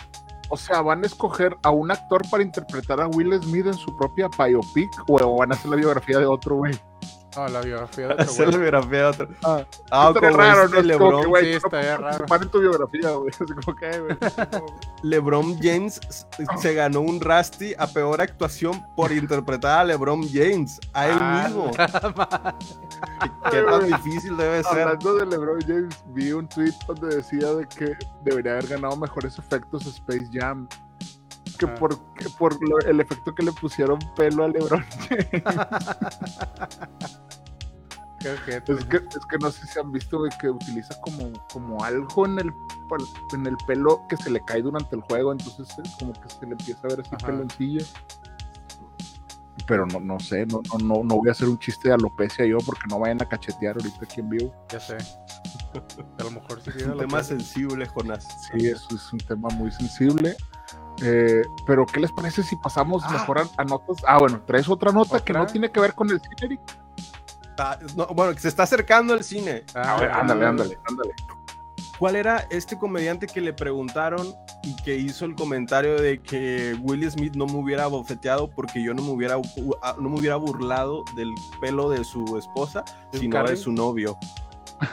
O 0.49 0.57
sea, 0.57 0.81
¿van 0.81 1.01
a 1.03 1.07
escoger 1.07 1.55
a 1.63 1.69
un 1.69 1.91
actor 1.91 2.29
para 2.29 2.43
interpretar 2.43 2.99
a 2.99 3.07
Will 3.07 3.41
Smith 3.41 3.67
en 3.67 3.73
su 3.73 3.95
propia 3.95 4.27
biopic 4.27 4.89
o 5.07 5.37
van 5.37 5.53
a 5.53 5.55
hacer 5.55 5.71
la 5.71 5.77
biografía 5.77 6.19
de 6.19 6.25
otro 6.25 6.57
güey? 6.57 6.73
No, 7.35 7.47
la 7.47 7.61
biografía 7.61 8.07
de 8.07 8.13
otro 8.13 8.25
hacer 8.25 8.47
la 8.53 8.57
biografía 8.57 8.99
de 8.99 9.05
otro. 9.05 9.27
Ah, 9.43 9.65
Ah, 9.89 10.11
como 10.13 10.37
raro, 10.37 10.63
este 10.65 10.71
¿no? 10.73 10.79
Es 10.79 10.81
como 10.81 10.81
que, 10.81 10.83
LeBron, 10.87 11.25
güey, 11.29 11.53
Sí, 11.53 11.59
tú 11.61 11.69
no 11.71 11.97
raro. 12.27 12.49
tu 12.51 12.59
biografía, 12.59 13.09
güey. 13.11 13.29
Así 13.39 13.53
como 13.53 13.77
que, 13.77 13.99
güey. 13.99 14.17
LeBron 15.03 15.57
James 15.61 15.99
se 16.61 16.73
ganó 16.73 17.01
un 17.01 17.19
Rusty 17.21 17.73
a 17.77 17.87
peor 17.87 18.21
actuación 18.21 18.85
por 18.95 19.11
interpretar 19.11 19.79
a 19.79 19.83
LeBron 19.85 20.27
James, 20.31 20.79
a 20.93 21.07
él 21.07 21.17
Ah, 21.19 21.43
mismo. 21.47 21.71
Qué 23.51 23.61
tan 23.61 23.85
difícil 23.87 24.37
debe 24.37 24.63
ser. 24.63 24.81
Hablando 24.81 25.13
de 25.15 25.25
LeBron 25.25 25.59
James, 25.67 26.03
vi 26.07 26.31
un 26.33 26.47
tweet 26.47 26.73
donde 26.87 27.15
decía 27.15 27.53
de 27.53 27.67
que 27.67 27.93
debería 28.23 28.53
haber 28.53 28.67
ganado 28.67 28.95
mejores 28.97 29.37
efectos 29.39 29.85
Space 29.85 30.27
Jam. 30.31 30.67
Que 31.61 31.67
Ah. 31.67 31.75
por, 31.75 31.95
que 32.15 32.27
por 32.39 32.57
lo- 32.67 32.79
el 32.79 32.99
efecto 33.01 33.35
que 33.35 33.43
le 33.43 33.51
pusieron 33.51 33.99
pelo 34.15 34.43
a 34.43 34.47
LeBron. 34.47 34.83
Es 38.23 38.39
que, 38.85 38.97
es 38.97 39.25
que 39.31 39.37
no 39.41 39.49
sé 39.49 39.65
si 39.65 39.79
han 39.79 39.91
visto 39.91 40.19
güey, 40.19 40.29
que 40.39 40.47
utiliza 40.47 40.93
como, 41.01 41.31
como 41.51 41.83
algo 41.83 42.27
en 42.27 42.37
el, 42.37 42.53
en 43.33 43.47
el 43.47 43.57
pelo 43.65 44.03
que 44.07 44.15
se 44.17 44.29
le 44.29 44.39
cae 44.45 44.61
durante 44.61 44.95
el 44.95 45.01
juego, 45.01 45.31
entonces 45.31 45.67
eh, 45.79 45.89
como 45.97 46.13
que 46.13 46.29
se 46.29 46.45
le 46.45 46.51
empieza 46.51 46.81
a 46.83 46.87
ver 46.89 47.01
así 47.01 47.15
Ajá. 47.15 47.25
peloncillo. 47.25 47.83
Pero 49.65 49.87
no, 49.87 49.99
no 49.99 50.19
sé, 50.19 50.45
no, 50.45 50.61
no, 50.71 50.77
no, 50.97 51.03
no 51.03 51.15
voy 51.15 51.29
a 51.29 51.31
hacer 51.31 51.49
un 51.49 51.57
chiste 51.57 51.87
de 51.89 51.95
alopecia 51.95 52.45
yo 52.45 52.57
porque 52.63 52.83
no 52.89 52.99
vayan 52.99 53.19
a 53.23 53.25
cachetear 53.27 53.75
ahorita 53.77 53.97
aquí 54.03 54.19
en 54.19 54.29
vivo. 54.29 54.53
Ya 54.71 54.79
sé. 54.79 54.97
A 56.19 56.23
lo 56.23 56.29
mejor 56.31 56.61
sí 56.61 56.69
Es 56.75 56.83
un 56.85 56.97
tema 56.99 57.23
sensible, 57.23 57.87
Jonás. 57.87 58.27
Sí, 58.51 58.67
eso 58.67 58.87
es 58.95 59.13
un 59.13 59.19
tema 59.19 59.49
muy 59.49 59.71
sensible. 59.71 60.35
Eh, 61.01 61.41
pero, 61.65 61.85
¿qué 61.85 61.99
les 61.99 62.11
parece 62.11 62.43
si 62.43 62.55
pasamos 62.55 63.03
Ah. 63.05 63.11
mejor 63.13 63.39
a, 63.39 63.47
a 63.57 63.63
notas? 63.63 63.97
Ah, 64.07 64.17
bueno, 64.19 64.41
traes 64.45 64.69
otra 64.69 64.91
nota 64.91 65.19
que 65.23 65.33
no 65.33 65.45
tiene 65.47 65.71
que 65.71 65.79
ver 65.79 65.93
con 65.93 66.09
el 66.09 66.21
cine? 66.21 66.59
Ah, 67.57 67.77
no, 67.95 68.07
bueno, 68.07 68.33
que 68.33 68.39
se 68.39 68.47
está 68.47 68.63
acercando 68.63 69.13
el 69.13 69.23
cine. 69.23 69.63
Ah, 69.75 69.95
A 69.95 69.99
ver, 69.99 70.11
ándale, 70.11 70.45
ándale, 70.45 70.79
ándale. 70.87 71.13
¿Cuál 71.99 72.15
era 72.15 72.47
este 72.49 72.79
comediante 72.79 73.27
que 73.27 73.41
le 73.41 73.53
preguntaron 73.53 74.33
y 74.63 74.75
que 74.77 74.95
hizo 74.97 75.25
el 75.25 75.35
comentario 75.35 76.01
de 76.01 76.19
que 76.19 76.75
Will 76.81 77.09
Smith 77.11 77.35
no 77.35 77.45
me 77.45 77.57
hubiera 77.59 77.85
bofeteado 77.85 78.49
porque 78.49 78.81
yo 78.83 78.95
no 78.95 79.03
me 79.03 79.09
hubiera, 79.11 79.35
no 79.35 80.09
me 80.09 80.19
hubiera 80.19 80.35
burlado 80.37 81.03
del 81.15 81.31
pelo 81.59 81.89
de 81.91 82.03
su 82.03 82.37
esposa, 82.39 82.83
¿Jim 83.11 83.21
sino 83.21 83.43
de 83.43 83.55
su 83.55 83.71
novio? 83.71 84.17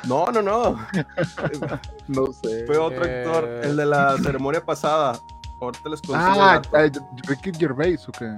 No, 0.06 0.26
no, 0.26 0.42
no. 0.42 0.76
No 2.08 2.26
sé. 2.32 2.64
Fue 2.66 2.76
otro 2.78 3.04
Eh. 3.06 3.24
actor, 3.24 3.44
el 3.62 3.76
de 3.76 3.86
la 3.86 4.16
ceremonia 4.18 4.62
pasada. 4.64 5.18
Ahorita 5.60 5.88
les 5.88 6.00
consigo 6.00 6.34
el 6.34 6.40
Ah, 6.40 6.62
dato. 6.72 7.08
Ricky 7.26 7.52
Gervais, 7.58 8.08
¿o 8.08 8.12
qué? 8.12 8.32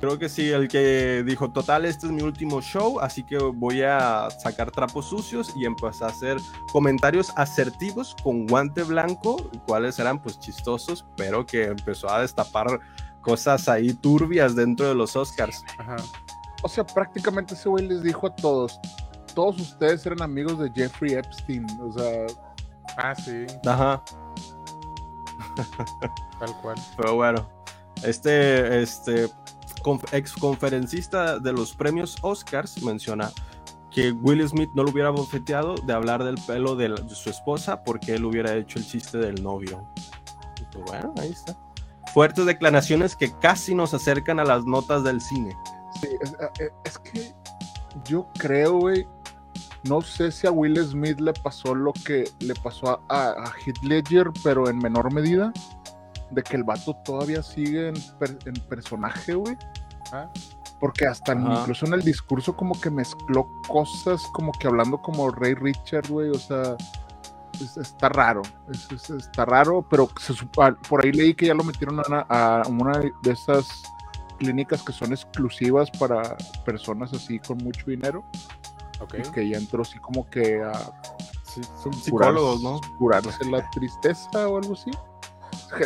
Creo 0.00 0.18
que 0.18 0.28
sí, 0.28 0.50
el 0.50 0.68
que 0.68 1.22
dijo, 1.24 1.50
total, 1.50 1.86
este 1.86 2.06
es 2.06 2.12
mi 2.12 2.20
último 2.22 2.60
show, 2.60 3.00
así 3.00 3.22
que 3.22 3.38
voy 3.38 3.82
a 3.82 4.28
sacar 4.42 4.70
trapos 4.70 5.06
sucios 5.06 5.50
y 5.56 5.64
empezar 5.64 6.08
a 6.10 6.12
hacer 6.12 6.36
comentarios 6.72 7.32
asertivos 7.36 8.14
con 8.22 8.46
guante 8.46 8.82
blanco, 8.82 9.36
cuáles 9.66 9.98
eran 9.98 10.20
pues 10.20 10.38
chistosos, 10.40 11.06
pero 11.16 11.46
que 11.46 11.64
empezó 11.68 12.10
a 12.10 12.20
destapar 12.20 12.80
cosas 13.22 13.66
ahí 13.68 13.94
turbias 13.94 14.54
dentro 14.54 14.86
de 14.88 14.94
los 14.94 15.16
Oscars. 15.16 15.62
Ajá. 15.78 15.96
O 16.62 16.68
sea, 16.68 16.84
prácticamente 16.84 17.54
ese 17.54 17.68
güey 17.70 17.86
les 17.88 18.02
dijo 18.02 18.26
a 18.26 18.34
todos, 18.36 18.78
todos 19.34 19.58
ustedes 19.58 20.04
eran 20.04 20.20
amigos 20.20 20.58
de 20.58 20.70
Jeffrey 20.74 21.14
Epstein, 21.14 21.64
o 21.80 21.92
sea, 21.92 22.26
Ah, 22.98 23.14
sí, 23.14 23.46
Ajá, 23.66 24.02
tal 26.38 26.60
cual. 26.62 26.76
pero 26.96 27.14
bueno, 27.14 27.48
este, 28.02 28.82
este 28.82 29.28
ex 30.12 30.32
conferencista 30.34 31.38
de 31.38 31.52
los 31.52 31.74
premios 31.74 32.16
Oscars 32.22 32.82
menciona 32.82 33.30
que 33.90 34.10
Will 34.12 34.46
Smith 34.48 34.70
no 34.74 34.82
lo 34.82 34.90
hubiera 34.90 35.10
bofeteado 35.10 35.74
de 35.76 35.92
hablar 35.92 36.24
del 36.24 36.36
pelo 36.46 36.74
de, 36.74 36.88
la- 36.88 37.00
de 37.00 37.14
su 37.14 37.30
esposa 37.30 37.82
porque 37.84 38.14
él 38.14 38.24
hubiera 38.24 38.54
hecho 38.54 38.78
el 38.78 38.86
chiste 38.86 39.18
del 39.18 39.42
novio. 39.42 39.86
Y 40.60 40.64
pues 40.72 40.84
bueno, 40.86 41.14
ahí 41.18 41.30
está. 41.30 41.56
Fuertes 42.12 42.46
declaraciones 42.46 43.14
que 43.14 43.32
casi 43.38 43.74
nos 43.74 43.94
acercan 43.94 44.40
a 44.40 44.44
las 44.44 44.64
notas 44.64 45.04
del 45.04 45.20
cine. 45.20 45.56
sí, 46.00 46.08
es, 46.20 46.32
eh, 46.60 46.70
es 46.84 46.98
que 46.98 47.32
yo 48.04 48.28
creo, 48.38 48.78
güey, 48.78 49.06
no 49.88 50.00
sé 50.00 50.30
si 50.32 50.46
a 50.46 50.50
Will 50.50 50.76
Smith 50.84 51.20
le 51.20 51.32
pasó 51.32 51.74
lo 51.74 51.92
que 51.92 52.24
le 52.40 52.54
pasó 52.54 53.00
a, 53.08 53.30
a, 53.30 53.52
Heath 53.64 53.82
Ledger, 53.82 54.30
pero 54.42 54.68
en 54.68 54.78
menor 54.78 55.12
medida, 55.12 55.52
de 56.30 56.42
que 56.42 56.56
el 56.56 56.64
vato 56.64 56.94
todavía 57.04 57.42
sigue 57.42 57.88
en, 57.88 57.94
per- 58.18 58.38
en 58.46 58.54
personaje, 58.68 59.34
güey. 59.34 59.56
Ah, 60.12 60.28
Porque 60.80 61.06
hasta 61.06 61.32
en- 61.32 61.46
incluso 61.60 61.86
en 61.86 61.94
el 61.94 62.02
discurso 62.02 62.56
como 62.56 62.78
que 62.80 62.90
mezcló 62.90 63.46
cosas 63.68 64.22
como 64.32 64.52
que 64.52 64.66
hablando 64.66 65.00
como 65.00 65.30
Ray 65.30 65.54
Richard, 65.54 66.08
güey, 66.08 66.30
o 66.30 66.38
sea, 66.38 66.76
es- 67.60 67.76
está 67.76 68.08
raro, 68.08 68.42
es- 68.72 68.90
es- 68.90 69.10
está 69.10 69.44
raro, 69.44 69.86
pero 69.88 70.08
se 70.20 70.32
ah, 70.60 70.74
por 70.88 71.04
ahí 71.04 71.12
leí 71.12 71.34
que 71.34 71.46
ya 71.46 71.54
lo 71.54 71.62
metieron 71.64 72.00
a 72.28 72.62
una 72.68 72.98
de 72.98 73.30
esas 73.30 73.82
clínicas 74.38 74.82
que 74.82 74.92
son 74.92 75.12
exclusivas 75.12 75.90
para 75.92 76.36
personas 76.64 77.12
así 77.12 77.38
con 77.38 77.58
mucho 77.58 77.86
dinero, 77.86 78.24
ok. 79.04 79.14
y 79.18 79.30
que 79.32 79.48
ya 79.48 79.56
entró 79.58 79.82
así 79.82 79.98
como 79.98 80.28
que 80.28 80.62
a 80.62 80.72
son 81.82 81.92
psicólogos, 81.92 82.62
¿no? 82.62 82.80
curarse 82.98 83.44
la 83.48 83.68
tristeza 83.70 84.48
o 84.48 84.58
algo 84.58 84.72
así. 84.74 84.90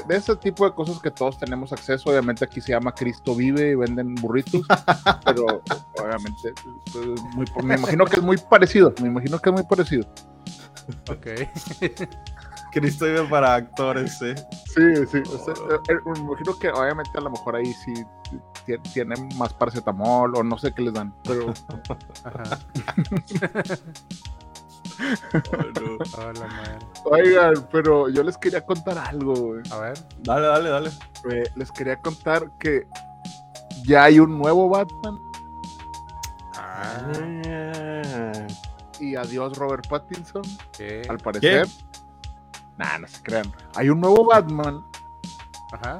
De 0.06 0.16
ese 0.16 0.34
tipo 0.37 0.64
de 0.66 0.75
cosas 0.75 0.98
que 1.00 1.10
todos 1.10 1.38
tenemos 1.38 1.72
acceso, 1.72 2.10
obviamente 2.10 2.44
aquí 2.44 2.60
se 2.60 2.72
llama 2.72 2.92
Cristo 2.92 3.34
Vive 3.34 3.70
y 3.70 3.75
venden 3.75 4.14
burritos, 4.16 4.62
pero 5.25 5.62
obviamente 6.02 6.52
pues, 6.92 7.06
muy- 7.34 7.46
me 7.64 7.75
imagino 7.76 8.04
que 8.06 8.16
es 8.16 8.22
muy 8.22 8.37
parecido, 8.37 8.92
me 9.02 9.08
imagino 9.08 9.38
que 9.38 9.50
es 9.50 9.54
muy 9.54 9.64
parecido. 9.64 10.06
Ok. 11.10 11.26
Cristo 12.72 13.04
vive 13.06 13.25
para 13.25 13.54
actores, 13.54 14.20
¿eh? 14.22 14.34
Sí, 14.66 15.06
sí, 15.10 15.22
o 15.32 15.38
sea, 15.44 15.54
eh, 15.54 15.78
eh, 15.88 15.94
me 16.04 16.18
imagino 16.18 16.58
que 16.58 16.68
obviamente 16.70 17.10
a 17.16 17.20
lo 17.20 17.30
mejor 17.30 17.56
ahí 17.56 17.72
sí 17.72 17.94
ti- 18.66 18.78
tienen 18.92 19.28
más 19.37 19.52
paracetamol 19.54 20.37
o 20.37 20.42
no 20.42 20.58
sé 20.58 20.72
qué 20.72 20.82
les 20.82 20.92
dan, 20.94 21.14
pero 21.25 21.52
Ajá. 22.25 22.58
Hola, 26.18 26.46
madre. 26.46 26.78
oigan, 27.04 27.54
pero 27.70 28.08
yo 28.08 28.22
les 28.22 28.37
quería 28.37 28.64
contar 28.64 28.98
algo, 28.98 29.34
güey. 29.34 29.62
A 29.70 29.78
ver. 29.78 29.98
dale, 30.22 30.46
dale, 30.46 30.68
dale. 30.70 30.90
Eh, 31.30 31.44
les 31.54 31.70
quería 31.72 31.96
contar 32.00 32.50
que 32.58 32.87
ya 33.84 34.04
hay 34.04 34.18
un 34.20 34.37
nuevo 34.38 34.68
Batman 34.68 35.18
Ah, 36.54 37.12
y 39.00 39.14
adiós 39.16 39.56
Robert 39.56 39.87
Pattinson. 39.88 40.42
¿qué? 40.76 41.02
al 41.08 41.18
parecer. 41.18 41.66
Nah, 42.78 42.99
no 42.99 43.08
se 43.08 43.23
crean. 43.23 43.52
Hay 43.75 43.90
un 43.90 44.00
nuevo 44.00 44.25
Batman 44.26 44.85
Ajá. 45.73 45.99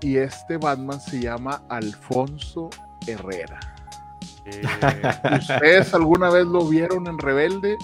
y 0.00 0.16
este 0.16 0.56
Batman 0.56 1.00
se 1.00 1.20
llama 1.20 1.62
Alfonso 1.68 2.70
Herrera. 3.06 3.60
Eh, 4.46 4.62
¿Ustedes 5.40 5.92
alguna 5.94 6.30
vez 6.30 6.46
lo 6.46 6.66
vieron 6.66 7.06
en 7.06 7.18
Rebelde? 7.18 7.76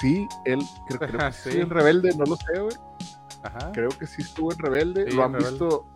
Sí, 0.00 0.26
él 0.44 0.60
creo, 0.88 0.98
creo 1.10 1.18
que 1.28 1.32
sí. 1.32 1.50
Sí. 1.52 1.60
en 1.60 1.70
Rebelde, 1.70 2.14
no 2.16 2.24
lo 2.24 2.36
sé, 2.36 2.58
güey. 2.58 2.76
Ajá. 3.42 3.70
Creo 3.72 3.90
que 3.90 4.06
sí 4.06 4.22
estuvo 4.22 4.52
en 4.52 4.58
Rebelde. 4.58 5.10
Sí, 5.10 5.16
lo 5.16 5.24
han 5.24 5.32
Rebelde. 5.34 5.50
visto 5.50 5.86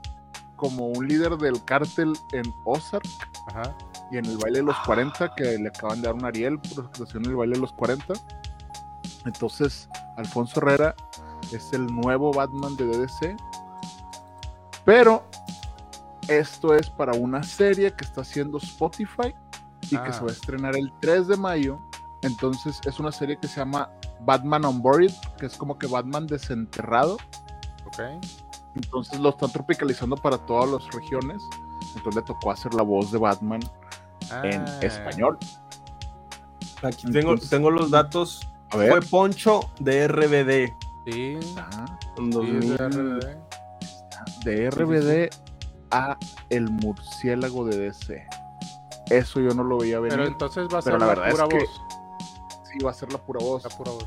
como 0.57 0.89
un 0.89 1.09
líder 1.09 1.37
del 1.39 1.65
cártel 1.65 2.13
en 2.33 2.43
Ozark 2.67 3.07
Ajá. 3.49 3.75
y 4.13 4.19
en 4.19 4.27
el 4.27 4.37
baile 4.37 4.59
de 4.59 4.65
los 4.67 4.77
40, 4.81 5.35
que 5.35 5.57
le 5.59 5.69
acaban 5.69 6.03
de 6.03 6.07
dar 6.09 6.15
un 6.15 6.25
Ariel 6.27 6.59
por 6.59 6.85
actuación 6.85 7.25
en 7.25 7.31
el 7.31 7.37
baile 7.37 7.55
de 7.55 7.61
los 7.63 7.73
40. 7.73 8.13
Entonces, 9.25 9.89
Alfonso 10.17 10.61
Herrera 10.61 10.95
es 11.57 11.73
el 11.73 11.87
nuevo 11.87 12.33
Batman 12.33 12.77
de 12.77 12.85
DDC. 12.87 13.37
Pero 14.85 15.25
esto 16.29 16.75
es 16.75 16.89
para 16.91 17.13
una 17.13 17.43
serie 17.43 17.93
que 17.95 18.05
está 18.05 18.23
haciendo 18.23 18.59
Spotify 18.59 19.35
y 19.83 19.89
que 19.91 19.97
Ah. 19.97 20.13
se 20.13 20.21
va 20.21 20.29
a 20.29 20.33
estrenar 20.33 20.77
el 20.77 20.93
3 21.01 21.27
de 21.29 21.37
mayo. 21.37 21.79
Entonces, 22.23 22.81
es 22.87 22.99
una 23.01 23.13
serie 23.13 23.39
que 23.39 23.49
se 23.49 23.57
llama 23.61 23.91
Batman 24.21 24.65
Unburied, 24.67 25.13
que 25.39 25.47
es 25.47 25.57
como 25.57 25.79
que 25.79 25.87
Batman 25.87 26.27
desenterrado. 26.27 27.17
Ok. 27.87 28.01
Entonces 28.77 29.19
lo 29.19 29.31
están 29.31 29.51
tropicalizando 29.51 30.17
para 30.17 30.39
todas 30.39 30.71
las 30.71 30.87
regiones. 30.95 31.43
Entonces 31.97 32.15
le 32.17 32.23
tocó 32.23 32.51
hacer 32.53 32.73
la 32.75 32.83
voz 32.83 33.11
de 33.11 33.19
Batman 33.19 33.61
en 34.45 34.61
Ah, 34.61 34.79
español. 34.83 35.39
Aquí 36.83 37.03
tengo, 37.11 37.19
Entonces- 37.33 37.51
tengo 37.51 37.71
los 37.71 37.91
datos. 37.91 38.47
A 38.71 38.77
ver. 38.77 38.91
Fue 38.91 39.01
Poncho 39.03 39.61
de 39.81 40.05
RBD. 40.07 40.73
Sí. 41.07 41.39
Ajá. 41.57 41.99
En 42.19 42.33
sí, 42.33 42.39
es 42.39 42.77
2000. 42.77 42.77
de 42.77 42.89
RBD. 42.89 44.45
De 44.45 44.71
RBD 44.71 45.31
a 45.91 46.17
El 46.51 46.71
Murciélago 46.71 47.65
de 47.65 47.79
DC. 47.79 48.27
Eso 49.11 49.41
yo 49.41 49.55
no 49.55 49.65
lo 49.65 49.79
veía 49.79 49.99
venir. 49.99 50.17
Pero 50.19 50.29
entonces 50.29 50.69
va 50.73 50.79
a 50.79 50.83
ser 50.83 50.93
la 50.95 50.99
la, 51.01 51.07
verdad 51.07 51.29
es 51.29 51.35
pura 51.35 51.49
que- 51.49 51.59
voz. 51.59 51.81
Sí, 52.71 52.79
va 52.85 52.91
a 52.91 52.95
ser 52.95 53.13
la 53.13 53.19
pura 53.19 53.41
voz. 53.45 53.65
La 53.65 53.71
pura 53.77 53.91
voz. 53.93 54.07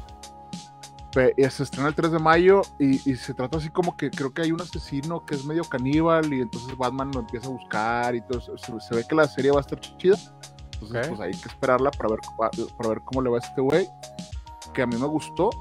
Y 1.38 1.44
se 1.50 1.62
estrena 1.64 1.90
el 1.90 1.94
3 1.96 2.12
de 2.14 2.18
mayo 2.20 2.62
y, 2.80 3.08
y 3.12 3.16
se 3.16 3.36
trata 3.36 3.58
así 3.58 3.70
como 3.70 3.96
que 3.96 4.10
creo 4.10 4.34
que 4.34 4.42
hay 4.42 4.52
un 4.52 4.60
asesino 4.62 5.24
que 5.28 5.36
es 5.36 5.46
medio 5.46 5.64
caníbal 5.64 6.34
y 6.34 6.42
entonces 6.42 6.76
Batman 6.76 7.12
lo 7.14 7.20
empieza 7.20 7.48
a 7.48 7.52
buscar 7.52 8.16
y 8.16 8.22
todo 8.22 8.40
eso. 8.40 8.58
Se, 8.58 8.80
se 8.80 8.96
ve 8.96 9.06
que 9.08 9.14
la 9.14 9.28
serie 9.28 9.52
va 9.52 9.58
a 9.58 9.62
estar 9.62 9.80
chida. 9.80 10.16
Entonces, 10.82 11.02
Ok. 11.02 11.08
pues 11.10 11.20
hay 11.20 11.32
que 11.40 11.50
esperarla 11.50 11.92
para 11.92 12.10
ver, 12.10 12.20
para 12.78 12.90
ver 12.90 13.02
cómo 13.06 13.22
le 13.22 13.30
va 13.30 13.38
a 13.38 13.42
este 13.42 13.62
güey. 13.62 13.88
Que 14.74 14.82
a 14.82 14.88
mí 14.88 14.96
me 14.96 15.06
gustó. 15.06 15.52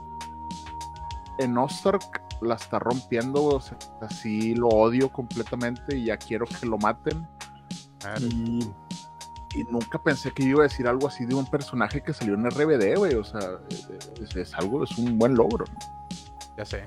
En 1.39 1.57
Ozark 1.57 2.23
la 2.43 2.55
está 2.55 2.79
rompiendo, 2.79 3.45
o 3.45 3.61
sea, 3.61 3.79
así 4.01 4.55
lo 4.55 4.69
odio 4.69 5.11
completamente 5.11 5.97
y 5.97 6.07
ya 6.07 6.17
quiero 6.17 6.47
que 6.47 6.67
lo 6.67 6.79
maten. 6.79 7.27
Y 8.21 8.61
Y 9.55 9.65
nunca 9.65 10.03
pensé 10.03 10.31
que 10.31 10.45
iba 10.45 10.61
a 10.61 10.62
decir 10.65 10.89
algo 10.89 11.09
así 11.09 11.27
de 11.27 11.35
un 11.35 11.45
personaje 11.47 12.03
que 12.03 12.12
salió 12.12 12.35
en 12.35 12.51
RBD, 12.51 12.97
güey. 12.97 13.15
O 13.15 13.25
sea, 13.25 13.41
es, 14.21 14.35
es 14.35 14.55
algo, 14.55 14.85
es 14.85 14.97
un 14.99 15.19
buen 15.19 15.35
logro. 15.35 15.65
Ya 16.57 16.65
sé. 16.65 16.85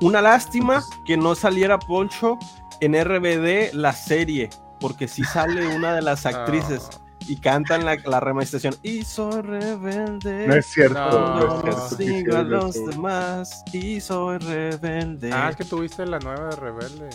una 0.00 0.22
lástima 0.22 0.82
que 1.04 1.16
no 1.16 1.34
saliera 1.34 1.78
Poncho 1.78 2.38
en 2.80 2.94
RBD 2.94 3.74
la 3.74 3.92
serie, 3.92 4.50
porque 4.80 5.08
si 5.08 5.24
sale 5.24 5.76
una 5.76 5.94
de 5.94 6.02
las 6.02 6.26
actrices. 6.26 6.88
Y 7.28 7.36
cantan 7.36 7.84
la, 7.84 7.96
la 8.04 8.20
remasterización. 8.20 8.76
Y 8.82 9.04
soy 9.04 9.42
rebelde. 9.42 10.46
No 10.46 10.54
es 10.54 10.66
cierto, 10.66 10.94
No, 11.00 11.60
es 11.68 11.76
cierto. 11.96 11.96
sigo 11.96 12.36
a 12.36 12.42
los 12.42 12.86
demás 12.86 13.64
y 13.72 14.00
soy 14.00 14.38
rebelde. 14.38 15.30
Ah, 15.32 15.48
es 15.50 15.56
que 15.56 15.64
tuviste 15.64 16.04
la 16.06 16.18
nueva 16.18 16.48
de 16.50 16.56
Rebelde. 16.56 17.10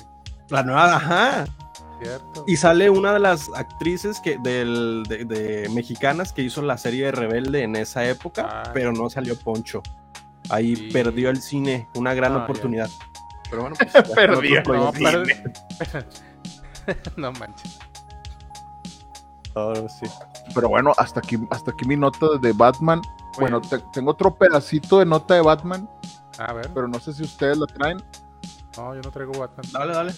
La 0.50 0.64
nueva, 0.64 0.96
ajá. 0.96 1.46
Cierto. 2.02 2.46
Y 2.48 2.56
sale 2.56 2.90
una 2.90 3.14
de 3.14 3.20
las 3.20 3.50
actrices 3.56 4.20
que 4.22 4.38
del, 4.42 5.04
de, 5.08 5.26
de 5.26 5.70
mexicanas 5.70 6.32
que 6.34 6.42
hizo 6.42 6.62
la 6.62 6.78
serie 6.78 7.06
de 7.06 7.12
Rebelde 7.12 7.64
en 7.64 7.76
esa 7.76 8.06
época, 8.08 8.48
Ah. 8.50 8.72
pero 8.74 8.92
no 8.94 9.10
salió 9.10 9.38
Poncho. 9.38 9.84
Ahí 10.50 10.76
Sí. 10.76 10.90
perdió 10.92 11.30
el 11.30 11.42
cine, 11.42 11.88
una 11.96 12.14
gran 12.14 12.34
Ah, 12.34 12.38
ya. 12.38 12.44
oportunidad. 12.46 12.90
Pero 13.50 13.62
bueno, 13.64 13.76
pues, 13.92 14.10
Perdió. 14.16 14.64
no 17.18 17.32
manches. 17.34 17.78
Ahora 19.56 19.88
sí. 19.90 20.06
Pero 20.54 20.70
bueno, 20.70 20.94
hasta 20.98 21.20
aquí, 21.20 21.38
hasta 21.50 21.72
aquí 21.72 21.86
mi 21.86 21.96
nota 21.98 22.26
de 22.42 22.54
Batman. 22.54 23.02
Bueno, 23.40 23.62
te- 23.62 23.80
tengo 23.94 24.12
otro 24.12 24.36
pedacito 24.36 25.00
de 25.00 25.06
nota 25.06 25.34
de 25.36 25.42
Batman, 25.42 25.90
A 26.38 26.54
ver. 26.54 26.70
pero 26.74 26.88
no 26.88 27.00
sé 27.00 27.14
si 27.14 27.24
ustedes 27.24 27.58
la 27.58 27.66
traen. 27.68 27.98
No, 28.78 28.94
yo 28.96 29.02
no 29.02 29.12
traigo 29.12 29.34
Batman. 29.40 29.66
Dale, 29.72 29.94
dale. 29.94 30.14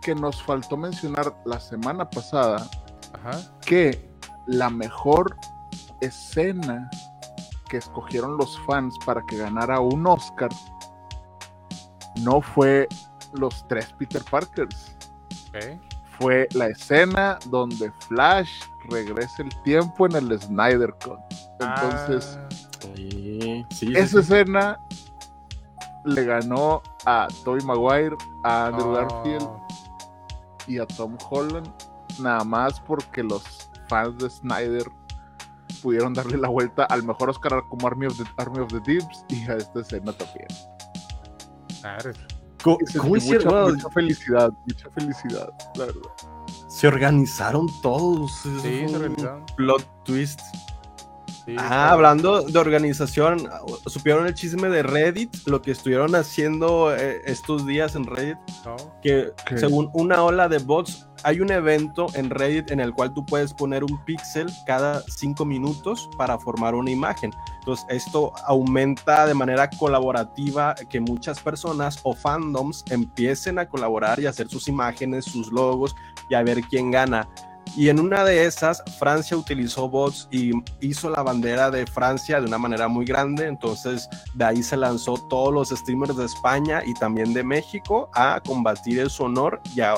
Que 0.00 0.14
nos 0.14 0.42
faltó 0.42 0.76
mencionar 0.76 1.34
la 1.44 1.60
semana 1.60 2.08
pasada 2.08 2.66
Ajá. 3.12 3.38
que 3.60 4.10
la 4.46 4.70
mejor 4.70 5.36
escena 6.00 6.88
que 7.68 7.76
escogieron 7.78 8.36
los 8.38 8.58
fans 8.60 8.94
para 9.04 9.22
que 9.26 9.36
ganara 9.36 9.80
un 9.80 10.06
Oscar 10.06 10.48
no 12.20 12.40
fue 12.40 12.88
los 13.34 13.66
tres 13.68 13.92
Peter 13.98 14.22
Parkers. 14.30 14.96
Ok. 15.48 15.78
Fue 16.18 16.48
la 16.54 16.66
escena 16.66 17.38
donde 17.46 17.92
Flash 18.08 18.50
regresa 18.90 19.42
el 19.42 19.62
tiempo 19.62 20.06
en 20.06 20.16
el 20.16 20.40
Snyder 20.40 20.92
Cut. 21.04 21.18
Entonces, 21.60 22.38
Ah, 22.40 22.48
Sí, 22.94 23.64
sí, 23.70 23.86
sí, 23.88 23.92
esa 23.96 24.06
sí. 24.08 24.18
escena 24.18 24.78
le 26.04 26.24
ganó 26.24 26.80
a 27.04 27.26
Tobey 27.44 27.64
Maguire, 27.64 28.16
a 28.44 28.66
Andrew 28.66 28.86
no. 28.86 28.92
Garfield 28.92 29.48
y 30.68 30.78
a 30.78 30.86
Tom 30.86 31.16
Holland, 31.28 31.68
nada 32.20 32.44
más 32.44 32.80
porque 32.80 33.22
los 33.24 33.42
fans 33.88 34.16
de 34.18 34.30
Snyder 34.30 34.84
pudieron 35.82 36.14
darle 36.14 36.38
la 36.38 36.48
vuelta 36.48 36.84
al 36.84 37.02
mejor 37.02 37.30
Oscar 37.30 37.62
como 37.68 37.86
Army 37.88 38.06
of 38.06 38.16
the, 38.16 38.24
Army 38.36 38.60
of 38.60 38.68
the 38.72 38.80
Deeps 38.80 39.24
y 39.28 39.42
a 39.50 39.56
esta 39.56 39.80
escena 39.80 40.12
también. 40.12 40.46
Madre. 41.82 42.12
¿Cómo, 42.62 42.78
mucha, 43.04 43.38
mucha 43.72 43.90
felicidad, 43.90 44.52
mucha 44.66 44.90
felicidad, 44.90 45.48
la 45.76 45.86
verdad. 45.86 46.00
Se 46.68 46.86
organizaron 46.88 47.66
todos. 47.82 48.30
Sí, 48.42 48.60
se 48.60 48.86
un 48.86 49.00
realizaron. 49.00 49.46
Plot 49.56 50.04
twist. 50.04 50.40
Sí, 51.44 51.56
Ah, 51.58 51.92
hablando 51.92 52.42
de 52.42 52.58
organización, 52.58 53.48
supieron 53.86 54.26
el 54.26 54.34
chisme 54.34 54.68
de 54.68 54.82
Reddit, 54.82 55.34
lo 55.46 55.62
que 55.62 55.70
estuvieron 55.70 56.14
haciendo 56.14 56.94
eh, 56.94 57.22
estos 57.24 57.64
días 57.66 57.94
en 57.94 58.04
Reddit, 58.04 58.36
No. 58.66 58.76
que 59.02 59.32
¿Qué? 59.46 59.56
según 59.56 59.88
una 59.94 60.22
ola 60.22 60.46
de 60.48 60.58
bots, 60.58 61.07
hay 61.22 61.40
un 61.40 61.50
evento 61.50 62.06
en 62.14 62.30
Reddit 62.30 62.70
en 62.70 62.80
el 62.80 62.92
cual 62.92 63.12
tú 63.12 63.24
puedes 63.24 63.52
poner 63.52 63.84
un 63.84 64.02
píxel 64.04 64.48
cada 64.66 65.02
cinco 65.08 65.44
minutos 65.44 66.08
para 66.16 66.38
formar 66.38 66.74
una 66.74 66.90
imagen. 66.90 67.32
Entonces, 67.58 67.86
esto 67.88 68.32
aumenta 68.46 69.26
de 69.26 69.34
manera 69.34 69.68
colaborativa 69.70 70.74
que 70.88 71.00
muchas 71.00 71.40
personas 71.40 72.00
o 72.02 72.14
fandoms 72.14 72.84
empiecen 72.90 73.58
a 73.58 73.68
colaborar 73.68 74.20
y 74.20 74.26
hacer 74.26 74.48
sus 74.48 74.68
imágenes, 74.68 75.24
sus 75.24 75.52
logos 75.52 75.94
y 76.30 76.34
a 76.34 76.42
ver 76.42 76.62
quién 76.62 76.90
gana. 76.90 77.28
Y 77.76 77.90
en 77.90 78.00
una 78.00 78.24
de 78.24 78.44
esas, 78.44 78.82
Francia 78.98 79.36
utilizó 79.36 79.88
bots 79.88 80.28
y 80.30 80.52
hizo 80.80 81.10
la 81.10 81.22
bandera 81.22 81.70
de 81.70 81.86
Francia 81.86 82.40
de 82.40 82.46
una 82.46 82.58
manera 82.58 82.88
muy 82.88 83.04
grande. 83.04 83.46
Entonces, 83.46 84.08
de 84.34 84.44
ahí 84.44 84.62
se 84.62 84.76
lanzó 84.76 85.14
todos 85.28 85.52
los 85.52 85.68
streamers 85.68 86.16
de 86.16 86.24
España 86.24 86.82
y 86.84 86.94
también 86.94 87.32
de 87.34 87.44
México 87.44 88.10
a 88.14 88.40
combatir 88.44 88.98
en 89.00 89.10
su 89.10 89.24
honor 89.24 89.60
y 89.76 89.80
a, 89.80 89.94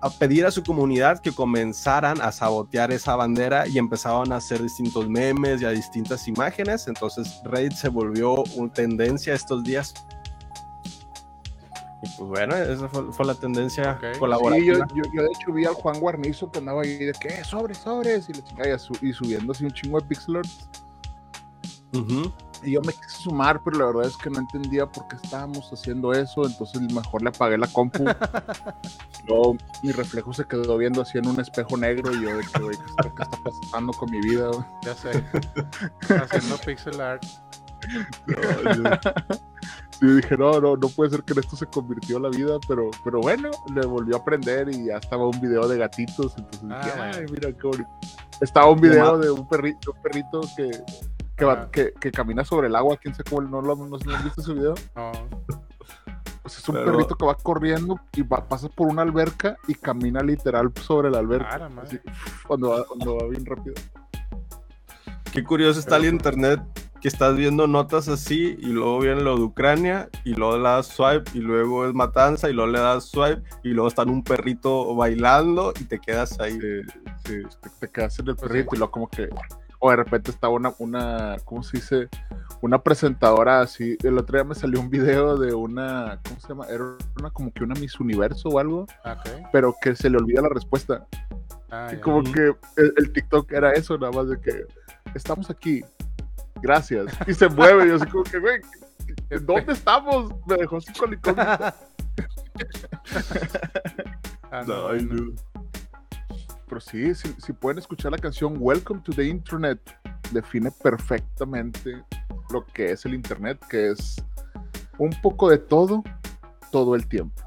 a 0.00 0.10
pedir 0.10 0.46
a 0.46 0.50
su 0.50 0.62
comunidad 0.62 1.18
que 1.20 1.32
comenzaran 1.32 2.20
a 2.20 2.30
sabotear 2.30 2.92
esa 2.92 3.16
bandera 3.16 3.66
y 3.66 3.78
empezaban 3.78 4.30
a 4.32 4.36
hacer 4.36 4.62
distintos 4.62 5.08
memes 5.08 5.60
y 5.60 5.64
a 5.64 5.70
distintas 5.70 6.28
imágenes. 6.28 6.86
Entonces, 6.86 7.40
Reddit 7.44 7.72
se 7.72 7.88
volvió 7.88 8.44
una 8.56 8.72
tendencia 8.72 9.34
estos 9.34 9.64
días. 9.64 9.94
Y 12.00 12.08
pues 12.16 12.28
bueno, 12.28 12.54
esa 12.56 12.88
fue, 12.88 13.12
fue 13.12 13.26
la 13.26 13.34
tendencia 13.34 13.94
Ok. 14.00 14.04
Sí, 14.14 14.18
colaborativa. 14.20 14.86
yo, 14.94 15.02
yo, 15.02 15.10
yo 15.12 15.22
de 15.22 15.28
hecho 15.34 15.52
vi 15.52 15.64
al 15.64 15.74
Juan 15.74 15.98
Guarnizo 15.98 16.48
que 16.48 16.60
andaba 16.60 16.82
ahí 16.82 16.96
de 16.96 17.12
que 17.12 17.42
sobres, 17.42 17.78
sobres 17.78 18.28
y, 18.28 18.32
chingada, 18.40 18.72
y, 18.72 18.78
su- 18.78 18.96
y 19.04 19.12
subiendo 19.12 19.50
así 19.50 19.64
un 19.64 19.72
chingo 19.72 19.98
de 20.00 20.06
pixel 20.06 20.36
arts. 20.36 20.68
Ujú. 21.92 22.32
Y 22.62 22.72
yo 22.72 22.80
me 22.82 22.92
quise 22.92 23.22
sumar, 23.22 23.60
pero 23.64 23.78
la 23.78 23.86
verdad 23.86 24.04
es 24.06 24.16
que 24.16 24.30
no 24.30 24.38
entendía 24.38 24.86
por 24.86 25.08
qué 25.08 25.16
estábamos 25.16 25.72
haciendo 25.72 26.12
eso, 26.12 26.44
entonces 26.46 26.80
mejor 26.92 27.22
le 27.22 27.30
apagué 27.30 27.58
la 27.58 27.66
compu. 27.66 28.04
Luego 29.28 29.56
mi 29.82 29.92
reflejo 29.92 30.32
se 30.32 30.44
quedó 30.46 30.76
viendo 30.78 31.02
así 31.02 31.18
en 31.18 31.26
un 31.28 31.38
espejo 31.40 31.76
negro 31.76 32.12
y 32.14 32.22
yo 32.22 32.36
de 32.36 32.42
que, 32.44 32.60
güey, 32.62 32.76
¿qué 32.76 32.84
está, 32.90 33.14
qué 33.14 33.22
está 33.22 33.38
pasando 33.44 33.92
con 33.92 34.10
mi 34.10 34.20
vida? 34.20 34.50
Ya 34.82 34.94
sé. 34.94 35.22
Haciendo 36.20 36.56
pixel 36.64 37.00
art. 37.00 37.22
Sí, 40.00 40.06
dije, 40.06 40.36
no, 40.36 40.60
no, 40.60 40.76
no 40.76 40.88
puede 40.90 41.10
ser 41.10 41.24
que 41.24 41.32
en 41.32 41.40
esto 41.40 41.56
se 41.56 41.66
convirtió 41.66 42.20
la 42.20 42.28
vida, 42.28 42.56
pero, 42.68 42.88
pero 43.02 43.20
bueno, 43.20 43.50
le 43.74 43.84
volvió 43.84 44.14
a 44.14 44.20
aprender 44.20 44.68
y 44.68 44.86
ya 44.86 44.98
estaba 44.98 45.26
un 45.26 45.40
video 45.40 45.66
de 45.66 45.76
gatitos, 45.76 46.34
entonces 46.38 46.62
dije, 46.62 46.72
Ah, 46.96 47.02
ay, 47.02 47.10
bueno. 47.24 47.32
mira 47.32 47.52
qué 47.52 47.66
bonito. 47.66 47.90
Estaba 48.40 48.70
un 48.70 48.80
video 48.80 49.18
de 49.18 49.30
un 49.32 49.48
perrito, 49.48 49.90
un 49.92 50.00
perrito 50.02 50.40
que, 50.56 50.70
que, 51.36 51.44
va- 51.44 51.54
Ajá. 51.54 51.70
que, 51.72 51.92
que 52.00 52.12
camina 52.12 52.44
sobre 52.44 52.68
el 52.68 52.76
agua, 52.76 52.96
quién 52.96 53.12
sabe 53.12 53.28
cómo, 53.28 53.42
no 53.42 53.60
lo 53.60 53.74
no, 53.74 53.86
no 53.98 54.14
han 54.16 54.22
visto 54.24 54.40
ese 54.40 54.54
video. 54.54 54.74
No. 54.94 55.10
Pues 56.48 56.60
es 56.60 56.68
un 56.70 56.76
Pero- 56.76 56.92
perrito 56.92 57.14
que 57.14 57.26
va 57.26 57.34
corriendo 57.34 58.00
y 58.14 58.22
va, 58.22 58.48
pasa 58.48 58.70
por 58.70 58.88
una 58.88 59.02
alberca 59.02 59.58
y 59.66 59.74
camina 59.74 60.22
literal 60.22 60.72
sobre 60.80 61.10
la 61.10 61.18
alberca. 61.18 61.58
Ah, 61.60 61.82
así, 61.82 61.98
cuando, 62.46 62.70
va, 62.70 62.84
cuando 62.86 63.16
va 63.18 63.26
bien 63.28 63.44
rápido. 63.44 63.74
Qué 65.30 65.44
curioso 65.44 65.78
está 65.78 65.96
el 65.98 66.06
internet 66.06 66.60
que 67.02 67.08
estás 67.08 67.36
viendo 67.36 67.66
notas 67.66 68.08
así 68.08 68.56
y 68.58 68.66
luego 68.68 68.98
viene 69.00 69.20
lo 69.20 69.36
de 69.36 69.42
Ucrania 69.42 70.08
y 70.24 70.32
luego 70.32 70.56
le 70.56 70.62
das 70.64 70.86
swipe 70.86 71.30
y 71.34 71.40
luego 71.40 71.86
es 71.86 71.92
matanza 71.92 72.48
y 72.48 72.54
luego 72.54 72.72
le 72.72 72.80
das 72.80 73.04
swipe 73.04 73.42
y 73.62 73.68
luego 73.68 73.88
está 73.88 74.04
un 74.04 74.24
perrito 74.24 74.94
bailando 74.96 75.74
y 75.78 75.84
te 75.84 75.98
quedas 76.00 76.40
ahí. 76.40 76.52
Sí, 76.52 76.82
sí, 77.26 77.42
te, 77.60 77.68
te 77.78 77.92
quedas 77.92 78.18
en 78.20 78.28
el 78.28 78.36
Pues 78.36 78.48
perrito 78.48 78.70
sí. 78.70 78.76
y 78.76 78.78
luego 78.78 78.90
como 78.90 79.08
que 79.08 79.28
o 79.80 79.90
de 79.90 79.96
repente 79.96 80.30
estaba 80.30 80.52
una 80.54 80.72
una 80.78 81.36
¿cómo 81.44 81.62
se 81.62 81.76
dice? 81.78 82.08
una 82.60 82.82
presentadora 82.82 83.60
así 83.60 83.96
el 84.02 84.18
otro 84.18 84.36
día 84.38 84.44
me 84.44 84.54
salió 84.54 84.80
un 84.80 84.90
video 84.90 85.36
de 85.36 85.54
una 85.54 86.18
¿cómo 86.26 86.40
se 86.40 86.48
llama? 86.48 86.66
era 86.68 86.84
una 87.20 87.30
como 87.30 87.52
que 87.52 87.62
una 87.64 87.74
Miss 87.74 88.00
Universo 88.00 88.48
o 88.48 88.58
algo 88.58 88.82
Ok. 89.04 89.28
pero 89.52 89.74
que 89.80 89.94
se 89.94 90.10
le 90.10 90.16
olvida 90.18 90.42
la 90.42 90.48
respuesta 90.48 91.06
Ah, 91.70 91.88
y 91.92 91.96
ya. 91.96 92.00
como 92.00 92.22
que 92.22 92.54
el, 92.78 92.94
el 92.96 93.12
TikTok 93.12 93.52
era 93.52 93.72
eso 93.72 93.98
nada 93.98 94.10
más 94.12 94.28
de 94.30 94.40
que 94.40 94.64
estamos 95.14 95.50
aquí 95.50 95.84
gracias 96.62 97.06
y 97.26 97.34
se 97.34 97.46
mueve 97.48 97.84
y 97.84 97.88
yo 97.90 97.96
así 97.96 98.06
como 98.06 98.24
que 98.24 98.38
güey 98.38 98.60
¿qué, 99.06 99.14
¿En 99.36 99.46
dónde 99.46 99.72
estamos? 99.74 100.32
Me 100.46 100.56
dejó 100.56 100.80
sin 100.80 100.94
colicón. 100.94 101.36
Ah, 104.50 104.62
no, 104.66 104.84
bueno. 104.84 105.32
Pero 106.68 106.80
sí, 106.80 107.14
si, 107.14 107.52
pueden 107.52 107.78
escuchar 107.78 108.12
la 108.12 108.18
canción 108.18 108.56
Welcome 108.58 109.00
to 109.02 109.12
the 109.12 109.24
Internet, 109.24 109.80
define 110.32 110.70
perfectamente 110.70 112.02
lo 112.50 112.64
que 112.66 112.92
es 112.92 113.04
el 113.06 113.14
Internet, 113.14 113.58
que 113.70 113.90
es 113.90 114.22
un 114.98 115.10
poco 115.22 115.48
de 115.48 115.58
todo, 115.58 116.04
todo 116.70 116.94
el 116.94 117.06
tiempo. 117.08 117.42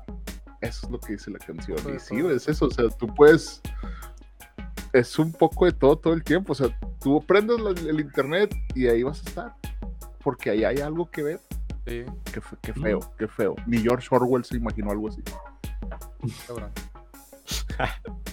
Eso 0.62 0.86
es 0.86 0.92
lo 0.92 1.00
que 1.00 1.14
dice 1.14 1.32
la 1.32 1.40
canción. 1.40 1.78
Y 1.94 2.00
sí, 2.00 2.18
es 2.20 2.48
eso. 2.48 2.66
O 2.66 2.72
sea, 2.72 2.90
tú 2.90 3.08
puedes. 3.14 3.62
Es 4.94 5.18
un 5.18 5.32
poco 5.32 5.66
de 5.66 5.72
todo, 5.72 5.98
todo 5.98 6.14
el 6.14 6.24
tiempo. 6.24 6.52
O 6.52 6.56
sea, 6.56 6.68
tú 7.00 7.24
prendes 7.26 7.60
la- 7.60 7.72
el 7.72 8.00
Internet 8.00 8.54
y 8.76 8.88
ahí 8.88 9.04
vas 9.04 9.24
a 9.26 9.30
estar. 9.30 9.56
Porque 10.24 10.50
ahí 10.50 10.64
hay 10.64 10.78
algo 10.78 11.10
que 11.10 11.24
ver. 11.24 11.40
Sí, 11.88 12.06
Qué, 12.32 12.42
qué 12.62 12.74
feo, 12.74 13.00
qué 13.18 13.28
feo. 13.28 13.56
Ni 13.66 13.80
George 13.80 14.08
Orwell 14.12 14.46
se 14.46 14.58
imaginó 14.58 14.92
algo 14.92 15.10
así. 15.10 15.24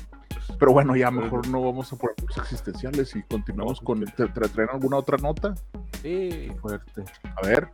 Pero 0.58 0.72
bueno, 0.72 0.96
ya 0.96 1.10
mejor 1.10 1.46
no 1.48 1.62
vamos 1.62 1.92
a 1.92 1.96
ponernos 1.96 2.36
existenciales 2.38 3.14
y 3.16 3.22
continuamos 3.22 3.80
con. 3.80 4.04
¿Te, 4.04 4.26
te 4.26 4.48
traen 4.48 4.70
alguna 4.72 4.96
otra 4.96 5.16
nota? 5.18 5.54
Sí, 6.02 6.50
Fuerte. 6.60 7.04
A 7.36 7.46
ver. 7.46 7.68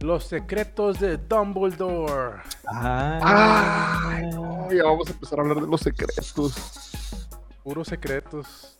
los 0.00 0.24
secretos 0.24 1.00
de 1.00 1.16
Dumbledore. 1.16 2.40
¡Ay! 2.66 4.30
no, 4.32 4.70
ya 4.72 4.84
vamos 4.84 5.08
a 5.08 5.12
empezar 5.12 5.38
a 5.38 5.42
hablar 5.42 5.60
de 5.60 5.66
los 5.68 5.80
secretos. 5.80 6.90
Puros 7.64 7.88
secretos. 7.88 8.76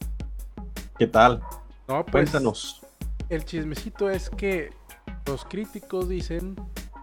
¿Qué 0.99 1.07
tal? 1.07 1.41
No, 1.89 2.05
pues 2.05 2.31
Cuéntanos. 2.31 2.83
el 3.29 3.45
chismecito 3.45 4.09
es 4.09 4.31
que 4.31 4.71
los 5.27 5.45
críticos 5.45 6.09
dicen 6.09 6.55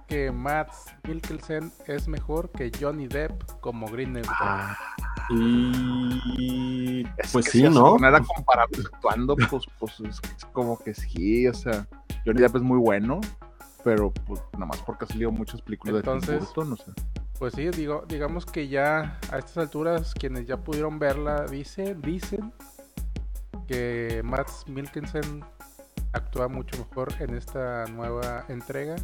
que 0.09 0.31
Matt 0.31 0.71
Mikkelsen 1.07 1.71
es 1.87 2.07
mejor 2.07 2.49
que 2.51 2.71
Johnny 2.79 3.07
Depp 3.07 3.43
como 3.61 3.87
Grindelwald. 3.87 4.35
Ah, 4.41 4.75
Y 5.29 7.05
es 7.17 7.31
pues 7.31 7.45
que 7.45 7.51
sí, 7.51 7.59
si 7.61 7.69
¿no? 7.69 7.91
poner 7.91 8.15
a 8.15 8.21
comparar 8.21 8.67
actuando, 8.93 9.35
pues, 9.35 9.63
pues 9.79 9.99
es 9.99 10.19
como 10.51 10.77
que 10.79 10.93
sí, 10.93 11.47
o 11.47 11.53
sea, 11.53 11.87
Johnny 12.25 12.41
Depp 12.41 12.55
es 12.57 12.61
muy 12.63 12.79
bueno, 12.79 13.21
pero 13.83 14.11
pues 14.25 14.41
nada 14.53 14.65
más 14.65 14.79
porque 14.79 15.05
ha 15.05 15.07
salido 15.07 15.31
muchas 15.31 15.61
películas 15.61 15.95
de 15.97 16.01
Tim 16.01 16.13
Entonces- 16.13 16.39
Burton, 16.39 16.73
o 16.73 16.75
sea. 16.75 16.93
Pues 17.37 17.53
sí, 17.53 17.69
digo, 17.69 18.03
digamos 18.09 18.45
que 18.45 18.67
ya 18.67 19.17
a 19.31 19.37
estas 19.37 19.57
alturas 19.59 20.13
quienes 20.13 20.45
ya 20.45 20.57
pudieron 20.57 20.99
verla 20.99 21.45
dicen, 21.45 22.01
dicen 22.01 22.51
que 23.65 24.21
Matt 24.25 24.49
Mikkelsen 24.67 25.45
actúa 26.11 26.49
mucho 26.49 26.77
mejor 26.77 27.13
en 27.19 27.35
esta 27.35 27.85
nueva 27.85 28.43
entrega 28.49 28.95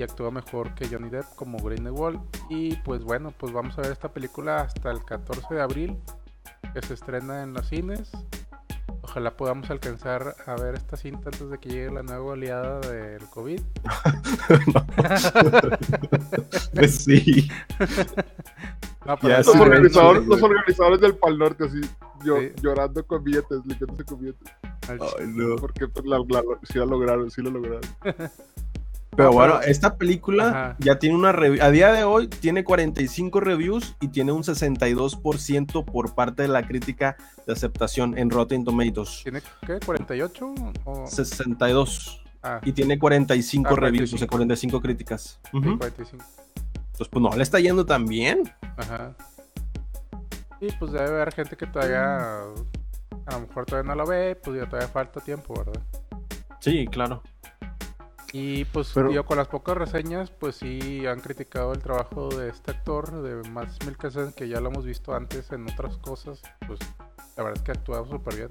y 0.00 0.02
actúa 0.02 0.30
mejor 0.30 0.74
que 0.74 0.88
Johnny 0.88 1.10
Depp 1.10 1.26
como 1.36 1.58
Grindelwald 1.58 2.18
y 2.48 2.74
pues 2.76 3.04
bueno, 3.04 3.34
pues 3.36 3.52
vamos 3.52 3.76
a 3.78 3.82
ver 3.82 3.92
esta 3.92 4.10
película 4.10 4.62
hasta 4.62 4.90
el 4.90 5.04
14 5.04 5.54
de 5.54 5.60
abril 5.60 5.98
que 6.72 6.80
se 6.80 6.94
estrena 6.94 7.42
en 7.42 7.52
los 7.52 7.68
cines. 7.68 8.10
Ojalá 9.02 9.36
podamos 9.36 9.68
alcanzar 9.70 10.34
a 10.46 10.54
ver 10.56 10.76
esta 10.76 10.96
cinta 10.96 11.28
antes 11.30 11.50
de 11.50 11.58
que 11.58 11.68
llegue 11.68 11.90
la 11.90 12.02
nueva 12.02 12.24
oleada 12.32 12.80
del 12.80 13.22
COVID. 13.28 13.60
Pues 16.74 17.04
sí. 17.04 17.48
No, 19.06 19.16
pero 19.18 19.38
Los, 19.38 19.48
organizadores, 19.48 20.22
sí, 20.24 20.28
los 20.28 20.42
organizadores 20.42 21.00
del 21.00 21.16
Pal 21.16 21.38
Norte 21.38 21.64
así 21.64 21.80
llo- 22.22 22.38
Sí. 22.38 22.52
llorando 22.62 23.04
con 23.06 23.24
billetes, 23.24 23.64
limpiándose 23.64 24.04
con 24.04 24.20
billetes. 24.20 24.52
Ay, 24.88 24.98
no. 25.26 25.56
Porque 25.56 25.88
pues, 25.88 26.04
la, 26.04 26.18
la- 26.28 26.42
sí 26.64 26.78
la 26.78 26.84
lograron, 26.84 27.30
sí 27.30 27.40
lo 27.42 27.50
lograron. 27.50 27.80
Pero 29.16 29.30
No, 29.30 29.34
bueno, 29.34 29.60
esta 29.60 29.96
película 29.96 30.48
Ajá. 30.48 30.76
ya 30.78 30.98
tiene 30.98 31.16
una 31.16 31.32
review. 31.32 31.62
A 31.64 31.70
día 31.70 31.92
de 31.92 32.04
hoy 32.04 32.28
tiene 32.28 32.62
45 32.62 33.40
reviews 33.40 33.96
y 34.00 34.08
tiene 34.08 34.30
un 34.32 34.42
62% 34.44 35.84
por 35.84 36.14
parte 36.14 36.42
de 36.42 36.48
la 36.48 36.66
crítica 36.66 37.16
de 37.46 37.52
aceptación 37.52 38.16
en 38.16 38.30
Rotten 38.30 38.64
Tomatoes. 38.64 39.20
¿Tiene 39.24 39.42
qué? 39.66 39.80
¿48? 39.80 40.72
O... 40.84 41.06
62. 41.06 42.22
Ah, 42.42 42.60
Y 42.64 42.72
tiene 42.72 42.98
45 42.98 43.68
Ah, 43.70 43.76
reviews, 43.76 44.12
o 44.14 44.16
45. 44.16 44.18
sea, 44.18 44.28
45 44.28 44.80
críticas. 44.80 45.40
sí, 45.50 45.56
Ujú. 45.58 45.76
45. 45.78 46.24
Entonces, 46.92 47.08
pues 47.10 47.22
no 47.22 47.36
le 47.36 47.42
está 47.42 47.58
yendo 47.60 47.84
tan 47.84 48.06
bien. 48.06 48.50
Ajá. 48.76 49.14
Y 50.60 50.70
pues 50.72 50.92
debe 50.92 51.08
haber 51.08 51.32
gente 51.34 51.56
que 51.56 51.66
todavía 51.66 52.18
a 53.26 53.32
lo 53.32 53.40
mejor 53.40 53.66
todavía 53.66 53.88
no 53.94 53.94
la 53.96 54.08
ve, 54.08 54.36
pues 54.36 54.56
ya 54.60 54.66
todavía 54.66 54.88
falta 54.88 55.20
tiempo, 55.20 55.54
¿verdad? 55.54 55.82
Sí, 56.60 56.86
claro. 56.86 57.22
Y 58.32 58.64
pues 58.66 58.92
Pero- 58.94 59.08
digo, 59.08 59.24
con 59.24 59.38
las 59.38 59.48
pocas 59.48 59.76
reseñas, 59.76 60.30
pues 60.30 60.56
sí 60.56 61.04
han 61.06 61.20
criticado 61.20 61.72
el 61.72 61.80
trabajo 61.80 62.28
de 62.28 62.48
este 62.48 62.70
actor, 62.70 63.22
de 63.22 63.48
Max 63.50 63.76
Mikkelsen, 63.86 64.32
que 64.32 64.48
ya 64.48 64.60
lo 64.60 64.70
hemos 64.70 64.84
visto 64.84 65.14
antes 65.14 65.50
en 65.50 65.68
otras 65.68 65.96
cosas. 65.98 66.40
Pues 66.66 66.78
la 67.36 67.42
verdad 67.42 67.58
es 67.58 67.62
que 67.64 67.70
ha 67.72 67.74
actuado 67.74 68.06
súper 68.06 68.36
bien. 68.36 68.48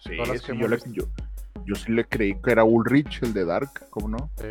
Sí, 0.00 0.16
Todas 0.16 0.28
las 0.28 0.40
sí, 0.40 0.52
que 0.52 0.58
yo, 0.58 0.68
le- 0.68 0.76
visto. 0.76 0.90
yo, 0.92 1.04
yo 1.64 1.74
sí 1.76 1.92
le 1.92 2.04
creí 2.04 2.34
que 2.42 2.50
era 2.50 2.64
Ulrich, 2.64 3.22
el 3.22 3.32
de 3.32 3.44
Dark, 3.44 3.86
¿cómo 3.90 4.08
no? 4.08 4.30
Sí. 4.38 4.48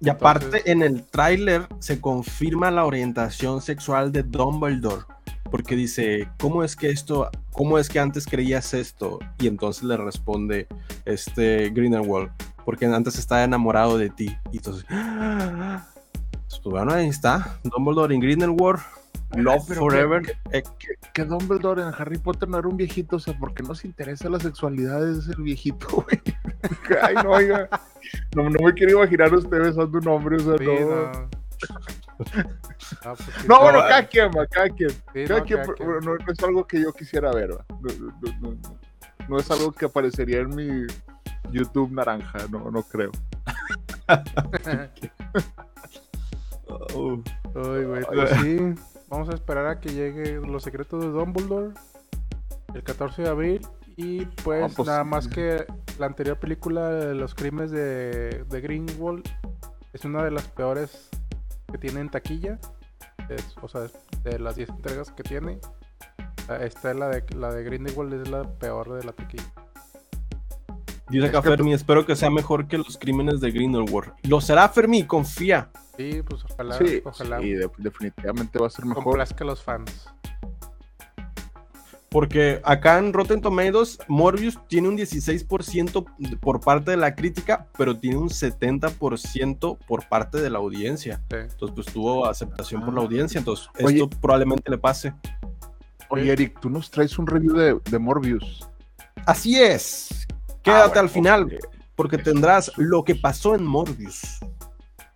Y 0.00 0.08
aparte, 0.08 0.46
Entonces- 0.46 0.66
en 0.66 0.82
el 0.82 1.04
tráiler 1.06 1.68
se 1.78 2.00
confirma 2.00 2.70
la 2.70 2.84
orientación 2.86 3.60
sexual 3.60 4.10
de 4.12 4.22
Dumbledore. 4.24 5.04
Porque 5.50 5.74
dice, 5.74 6.28
¿cómo 6.38 6.62
es 6.62 6.76
que 6.76 6.90
esto, 6.90 7.28
cómo 7.52 7.76
es 7.78 7.88
que 7.88 7.98
antes 7.98 8.24
creías 8.24 8.72
esto? 8.72 9.18
Y 9.40 9.48
entonces 9.48 9.82
le 9.82 9.96
responde 9.96 10.68
este 11.04 11.70
Grindelwald, 11.70 12.30
porque 12.70 12.86
antes 12.86 13.18
estaba 13.18 13.42
enamorado 13.42 13.98
de 13.98 14.10
ti. 14.10 14.36
Y 14.52 14.58
entonces, 14.58 14.84
pues 16.48 16.62
bueno, 16.64 16.92
ahí 16.92 17.08
está, 17.08 17.58
Dumbledore 17.64 18.14
y 18.14 18.20
Grindelwald, 18.20 18.78
Love 19.34 19.64
pero 19.66 19.80
Forever. 19.80 20.36
Eh, 20.52 20.62
Que, 20.78 20.88
que 21.12 21.24
Dumbledore 21.24 21.82
en 21.82 21.88
Harry 21.88 22.18
Potter 22.18 22.48
no 22.48 22.58
era 22.58 22.68
un 22.68 22.76
viejito, 22.76 23.16
o 23.16 23.18
sea, 23.18 23.36
porque 23.36 23.64
no 23.64 23.74
se 23.74 23.88
interesa 23.88 24.28
la 24.28 24.38
sexualidad 24.38 25.00
de 25.04 25.18
ese 25.18 25.32
viejito, 25.42 25.86
güey. 25.90 26.20
Ay, 27.02 27.14
no, 27.24 27.30
oiga. 27.32 27.68
No, 28.36 28.44
no 28.48 28.64
me 28.64 28.72
quiero 28.74 28.92
imaginar 28.98 29.32
a 29.32 29.36
usted 29.38 29.58
besando 29.58 29.98
un 29.98 30.06
hombre, 30.08 30.36
o 30.36 30.38
sea, 30.40 30.58
Sí, 30.58 30.64
no. 30.64 31.12
no. 31.12 31.30
No, 33.04 33.14
pues 33.14 33.28
No, 33.48 33.54
todo- 33.56 33.62
bueno, 33.64 33.78
cada 33.80 34.06
quien, 34.06 34.30
va, 34.30 34.46
cada 34.46 34.68
quien. 34.70 34.90
sí, 34.90 35.24
Cada 35.26 35.40
no, 35.40 35.44
quien, 35.44 35.58
cada 35.60 35.74
pero 35.74 35.98
quien. 35.98 36.04
no, 36.04 36.16
no 36.24 36.32
es 36.32 36.42
algo 36.44 36.66
que 36.66 36.80
yo 36.80 36.92
quisiera 36.92 37.32
ver. 37.32 37.50
No, 37.50 37.66
no, 37.80 38.38
no, 38.40 38.50
no. 38.52 38.78
No 39.28 39.38
es 39.38 39.50
algo 39.50 39.72
que 39.72 39.86
aparecería 39.86 40.40
en 40.40 40.54
mi 40.54 40.86
YouTube 41.50 41.90
naranja, 41.92 42.38
no, 42.50 42.70
no 42.70 42.82
creo. 42.82 43.10
oh, 46.94 47.18
Ay, 47.54 47.84
güey, 47.84 48.04
pues 48.04 48.30
sí. 48.40 48.74
Vamos 49.08 49.28
a 49.28 49.34
esperar 49.34 49.66
a 49.66 49.80
que 49.80 49.92
llegue 49.92 50.34
Los 50.40 50.62
Secretos 50.62 51.02
de 51.02 51.08
Dumbledore 51.10 51.74
el 52.74 52.82
14 52.84 53.22
de 53.22 53.28
abril. 53.28 53.66
Y 53.96 54.24
pues, 54.44 54.62
Ah, 54.64 54.74
pues, 54.74 54.86
nada 54.88 55.04
más 55.04 55.26
que 55.28 55.66
la 55.98 56.06
anterior 56.06 56.38
película 56.38 56.88
de 56.90 57.14
los 57.14 57.34
crímenes 57.34 57.70
de, 57.70 58.44
de 58.48 58.60
Greenwald 58.60 59.28
es 59.92 60.04
una 60.04 60.22
de 60.22 60.30
las 60.30 60.44
peores 60.48 61.10
que 61.70 61.76
tiene 61.78 62.00
en 62.00 62.08
taquilla. 62.08 62.58
Es- 63.28 63.54
o 63.60 63.68
sea, 63.68 63.82
de 64.22 64.38
las 64.38 64.56
10 64.56 64.68
entregas 64.70 65.10
que 65.10 65.22
tiene, 65.24 65.58
la- 66.48 66.64
esta 66.64 66.92
es 66.92 66.96
la 66.96 67.08
de, 67.08 67.24
la 67.36 67.52
de 67.52 67.64
Grindelwald 67.64 68.14
es 68.22 68.28
la 68.28 68.44
peor 68.44 68.92
de 68.94 69.04
la 69.04 69.12
taquilla. 69.12 69.52
Dice 71.10 71.26
acá 71.26 71.38
Es 71.38 71.44
que- 71.44 71.50
Fermi, 71.50 71.72
espero 71.72 72.06
que 72.06 72.14
sea 72.16 72.30
mejor 72.30 72.68
que 72.68 72.78
los 72.78 72.96
crímenes 72.96 73.40
de 73.40 73.50
Grindelwald. 73.50 74.12
Lo 74.22 74.40
será 74.40 74.68
Fermi, 74.68 75.04
confía. 75.04 75.70
Sí, 75.96 76.22
pues 76.26 76.44
ojalá, 76.50 76.78
Sí, 76.78 77.02
ojalá 77.04 77.40
sí, 77.40 77.50
de- 77.52 77.70
definitivamente 77.78 78.58
va 78.58 78.68
a 78.68 78.70
ser 78.70 78.86
mejor. 78.86 79.04
complazca 79.04 79.44
a 79.44 79.46
los 79.46 79.62
fans. 79.62 80.08
Porque 82.08 82.60
acá 82.64 82.98
en 82.98 83.12
Rotten 83.12 83.40
Tomatoes, 83.40 83.98
Morbius 84.08 84.58
tiene 84.66 84.88
un 84.88 84.96
16% 84.96 86.04
por 86.40 86.60
parte 86.60 86.90
de 86.90 86.96
la 86.96 87.14
crítica, 87.14 87.68
pero 87.78 87.96
tiene 87.96 88.16
un 88.16 88.28
70% 88.30 89.78
por 89.86 90.08
parte 90.08 90.40
de 90.40 90.50
la 90.50 90.58
audiencia. 90.58 91.20
Sí. 91.30 91.36
Entonces, 91.36 91.70
pues 91.74 91.86
tuvo 91.86 92.26
aceptación 92.26 92.84
por 92.84 92.94
la 92.94 93.00
Ah. 93.00 93.04
audiencia. 93.04 93.38
Entonces, 93.38 93.68
Oye. 93.84 94.02
esto 94.02 94.10
probablemente 94.20 94.68
le 94.70 94.78
pase. 94.78 95.12
Oye, 96.08 96.32
Eric, 96.32 96.58
tú 96.60 96.68
nos 96.68 96.90
traes 96.90 97.16
un 97.16 97.28
review 97.28 97.54
de, 97.54 97.78
de 97.88 97.98
Morbius. 98.00 98.68
Así 99.24 99.60
es. 99.60 100.26
Quédate 100.62 100.82
Ah, 100.82 100.86
bueno, 100.88 101.00
al 101.00 101.08
final, 101.08 101.58
porque 101.96 102.18
tendrás 102.18 102.72
lo 102.76 103.04
que 103.04 103.14
pasó 103.14 103.54
en 103.54 103.64
Morbius. 103.64 104.38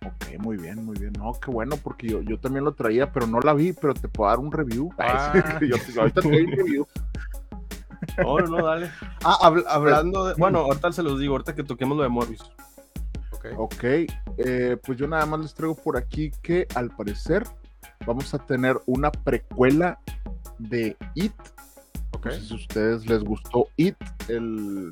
Ok, 0.05 0.39
muy 0.39 0.57
bien, 0.57 0.85
muy 0.85 0.97
bien. 0.99 1.13
No, 1.17 1.33
qué 1.33 1.49
bueno, 1.51 1.77
porque 1.77 2.07
yo, 2.07 2.21
yo 2.21 2.39
también 2.39 2.63
lo 2.65 2.73
traía, 2.73 3.11
pero 3.11 3.25
no 3.27 3.39
la 3.39 3.53
vi, 3.53 3.73
pero 3.73 3.93
te 3.93 4.07
puedo 4.07 4.29
dar 4.29 4.39
un 4.39 4.51
review. 4.51 4.89
Ah. 4.99 5.31
Ay, 5.59 5.69
yo, 5.69 5.77
yo 5.93 6.01
ahorita 6.01 6.21
te 6.21 6.29
doy 6.29 6.41
un 6.45 6.51
review. 6.51 6.87
No, 8.19 8.37
no, 8.39 8.57
no, 8.57 8.65
dale. 8.65 8.91
Ah, 9.23 9.37
habl- 9.41 9.65
hablando 9.67 10.25
de. 10.25 10.33
Bueno, 10.35 10.59
ahorita 10.59 10.91
se 10.91 11.01
los 11.01 11.19
digo, 11.19 11.33
ahorita 11.33 11.55
que 11.55 11.63
toquemos 11.63 11.97
lo 11.97 12.03
de 12.03 12.09
Morbius. 12.09 12.51
Ok. 13.31 13.45
Ok, 13.57 13.83
eh, 14.37 14.77
pues 14.85 14.97
yo 14.97 15.07
nada 15.07 15.25
más 15.25 15.39
les 15.39 15.53
traigo 15.53 15.75
por 15.75 15.97
aquí 15.97 16.31
que 16.43 16.67
al 16.75 16.89
parecer 16.91 17.43
vamos 18.05 18.33
a 18.33 18.39
tener 18.39 18.77
una 18.85 19.11
precuela 19.11 19.99
de 20.59 20.95
It. 21.15 21.33
ok. 22.11 22.25
No 22.25 22.31
sé 22.31 22.41
si 22.41 22.53
a 22.53 22.57
ustedes 22.57 23.05
les 23.07 23.23
gustó 23.23 23.67
It, 23.77 23.95
el, 24.27 24.91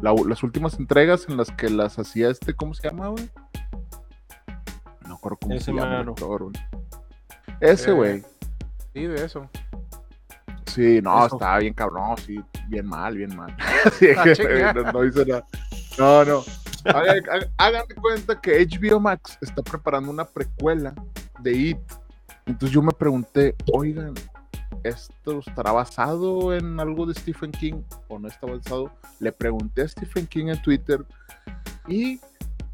la- 0.00 0.14
las 0.28 0.42
últimas 0.42 0.78
entregas 0.78 1.26
en 1.28 1.36
las 1.36 1.50
que 1.50 1.68
las 1.70 1.98
hacía 1.98 2.30
este, 2.30 2.54
¿cómo 2.54 2.74
se 2.74 2.88
llama, 2.88 3.08
güey? 3.08 3.28
No 5.02 5.08
me 5.08 5.14
acuerdo 5.14 5.38
cómo 5.40 5.54
Ese 5.54 5.66
se 5.66 5.72
llama 5.72 5.92
el 5.92 5.98
mero. 5.98 6.12
actor, 6.12 6.42
güey. 6.44 6.54
Ese, 7.60 7.90
Eh, 7.90 7.94
güey. 7.94 8.22
Sí, 8.92 9.06
de 9.06 9.24
eso. 9.24 9.48
Sí, 10.66 11.00
no, 11.02 11.26
Eso. 11.26 11.36
estaba 11.36 11.58
bien 11.58 11.74
cabrón, 11.74 12.16
sí, 12.18 12.42
bien 12.68 12.86
mal, 12.86 13.16
bien 13.16 13.36
mal. 13.36 13.54
Sí, 13.98 14.08
no, 14.74 14.92
no 14.92 15.04
hice 15.04 15.26
nada. 15.26 15.44
No, 15.98 16.24
no. 16.24 16.42
Hagan, 16.84 17.22
hagan- 17.58 17.84
cuenta 18.00 18.40
que 18.40 18.66
HBO 18.66 18.98
Max 18.98 19.38
está 19.40 19.62
preparando 19.62 20.10
una 20.10 20.24
precuela 20.24 20.94
de 21.40 21.52
It. 21.52 21.78
Entonces 22.46 22.70
yo 22.74 22.82
me 22.82 22.90
pregunté, 22.92 23.54
oigan, 23.72 24.14
¿esto 24.84 25.40
estará 25.40 25.72
basado 25.72 26.54
en 26.54 26.78
algo 26.80 27.06
de 27.06 27.14
Stephen 27.14 27.52
King 27.52 27.82
o 28.08 28.18
no 28.18 28.28
está 28.28 28.46
basado? 28.46 28.92
Le 29.20 29.32
pregunté 29.32 29.82
a 29.82 29.88
Stephen 29.88 30.26
King 30.26 30.46
en 30.46 30.62
Twitter 30.62 31.04
y 31.88 32.20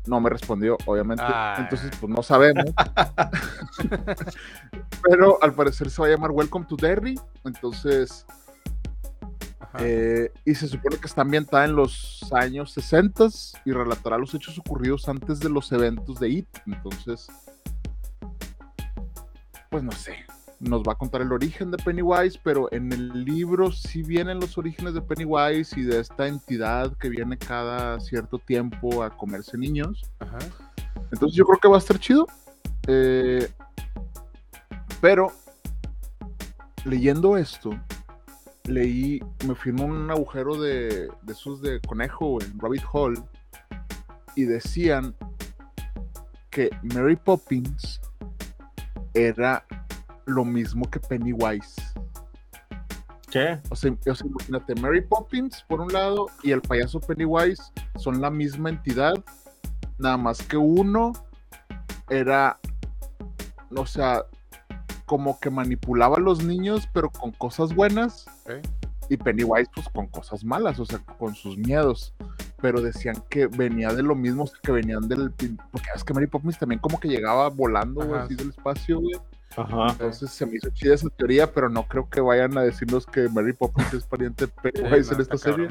no 0.07 0.21
me 0.21 0.31
respondió, 0.31 0.77
obviamente. 0.87 1.23
Ah. 1.27 1.57
Entonces, 1.59 1.91
pues 2.01 2.11
no 2.11 2.23
sabemos. 2.23 2.65
Pero 5.03 5.39
al 5.43 5.55
parecer 5.55 5.91
se 5.91 6.01
va 6.01 6.09
a 6.09 6.11
llamar 6.11 6.31
Welcome 6.31 6.67
to 6.67 6.77
Derry. 6.77 7.19
Entonces, 7.45 8.27
eh, 9.79 10.33
y 10.45 10.55
se 10.55 10.67
supone 10.67 10.97
que 10.97 11.07
está 11.07 11.23
ambientada 11.23 11.67
en 11.67 11.77
los 11.77 12.27
años 12.33 12.73
60 12.73 13.27
y 13.65 13.73
relatará 13.73 14.19
los 14.19 14.35
hechos 14.35 14.59
ocurridos 14.59 15.09
antes 15.09 15.41
de 15.41 15.51
los 15.51 15.71
eventos 15.73 16.19
de 16.19 16.29
IT. 16.31 16.49
Entonces, 16.67 17.29
pues 19.71 19.83
no 19.83 19.93
sé. 19.93 20.25
Nos 20.61 20.83
va 20.83 20.93
a 20.93 20.95
contar 20.97 21.23
el 21.23 21.33
origen 21.33 21.71
de 21.71 21.77
Pennywise, 21.79 22.41
pero 22.43 22.73
en 22.73 22.93
el 22.93 23.25
libro 23.25 23.71
sí 23.71 24.03
vienen 24.03 24.41
los 24.41 24.59
orígenes 24.59 24.95
de 24.95 25.01
Pennywise 25.01 25.79
y 25.79 25.85
de 25.85 26.01
esta 26.01 26.27
entidad 26.27 26.97
que 26.99 27.09
viene 27.09 27.39
cada 27.39 28.01
cierto 28.01 28.39
tiempo 28.39 29.03
a 29.03 29.11
comerse 29.11 29.57
niños. 29.57 30.05
Ajá. 30.19 30.39
Entonces 31.13 31.37
yo 31.37 31.45
creo 31.45 31.61
que 31.61 31.69
va 31.69 31.77
a 31.77 31.79
estar 31.79 31.99
chido. 31.99 32.27
Eh, 32.89 33.49
pero 35.01 35.33
leyendo 36.85 37.37
esto, 37.37 37.71
leí, 38.65 39.23
me 39.47 39.55
en 39.65 39.81
un 39.81 40.11
agujero 40.11 40.61
de, 40.61 41.09
de 41.23 41.33
esos 41.33 41.63
de 41.63 41.81
conejo 41.81 42.43
en 42.43 42.59
Rabbit 42.59 42.83
Hole 42.93 43.21
y 44.35 44.45
decían 44.45 45.15
que 46.51 46.71
Mary 46.83 47.17
Poppins 47.17 48.01
era 49.15 49.65
lo 50.29 50.45
mismo 50.45 50.89
que 50.91 51.01
Pennywise. 51.01 51.75
¿Qué? 53.31 53.59
O 53.71 53.77
sea, 53.77 53.93
o 53.93 54.15
sea, 54.15 54.27
imagínate, 54.27 54.75
Mary 54.77 55.03
Poppins 55.03 55.65
por 55.69 55.81
un 55.81 55.93
lado 55.93 56.27
y 56.43 56.53
el 56.53 56.63
payaso 56.63 57.01
Pennywise 57.01 57.63
son 57.97 58.21
la 58.21 58.31
misma 58.31 58.71
entidad, 58.71 59.15
nada 59.99 60.17
más 60.17 60.41
que 60.43 60.57
uno 60.57 61.13
era, 62.09 62.59
o 63.77 63.85
sea, 63.85 64.25
como 65.05 65.39
que 65.41 65.51
manipulaba 65.51 66.17
a 66.17 66.21
los 66.21 66.43
niños, 66.43 66.89
pero 66.93 67.11
con 67.11 67.33
cosas 67.33 67.75
buenas, 67.75 68.27
Ok. 68.45 68.67
y 69.11 69.17
Pennywise 69.19 69.71
pues 69.75 69.89
con 69.91 70.07
cosas 70.07 70.43
malas, 70.43 70.79
o 70.81 70.87
sea, 70.87 70.99
con 71.19 71.35
sus 71.35 71.57
miedos. 71.59 72.15
Pero 72.61 72.81
decían 72.81 73.23
que 73.31 73.47
venía 73.47 73.93
de 73.93 74.03
lo 74.03 74.17
mismo, 74.17 74.45
que 74.65 74.73
venían 74.73 75.07
del... 75.07 75.31
Porque 75.71 75.89
es 75.95 76.03
que 76.03 76.13
Mary 76.13 76.27
Poppins 76.27 76.59
también 76.59 76.81
como 76.81 76.99
que 76.99 77.07
llegaba 77.07 77.49
volando 77.51 78.03
Ajá. 78.03 78.25
así 78.25 78.35
del 78.35 78.49
espacio, 78.51 79.01
güey. 79.01 79.15
Ajá. 79.59 79.93
Entonces 79.93 80.31
se 80.31 80.47
me 80.47 80.57
hizo 80.57 80.71
chida 80.71 80.95
esa 80.95 81.09
teoría, 81.11 81.53
pero 81.53 81.69
no 81.69 81.83
creo 81.87 82.09
que 82.09 82.21
vayan 82.21 82.57
a 82.59 82.63
decirnos 82.63 83.05
que 83.07 83.29
Mary 83.29 83.53
Poppins 83.53 83.93
es 83.95 84.05
pariente 84.05 84.47
de 84.47 84.53
Sí, 84.53 84.59
Pennywise 84.73 85.15
en 85.15 85.21
esta 85.21 85.37
serie. 85.39 85.69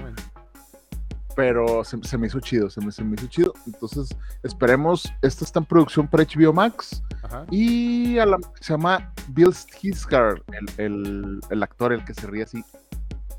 Pero 1.35 1.83
se, 1.83 2.03
se 2.03 2.17
me 2.17 2.25
hizo 2.27 2.39
chido, 2.39 2.67
se 2.69 2.81
me, 2.81 2.91
se 2.91 3.03
me 3.03 3.15
hizo 3.15 3.27
chido. 3.27 3.53
Entonces 3.67 4.09
esperemos, 4.41 5.03
esta 5.21 5.45
está 5.45 5.59
en 5.59 5.65
producción 5.65 6.07
para 6.07 6.23
HBO 6.23 6.51
Max 6.51 7.03
Ajá. 7.23 7.45
y 7.51 8.17
a 8.17 8.25
la, 8.25 8.37
se 8.59 8.73
llama 8.73 9.13
Bill 9.29 9.49
Skarsgård, 9.49 10.41
el, 10.77 10.83
el, 10.83 11.39
el 11.51 11.63
actor, 11.63 11.93
el 11.93 12.03
que 12.03 12.15
se 12.15 12.25
ríe 12.25 12.43
así, 12.43 12.63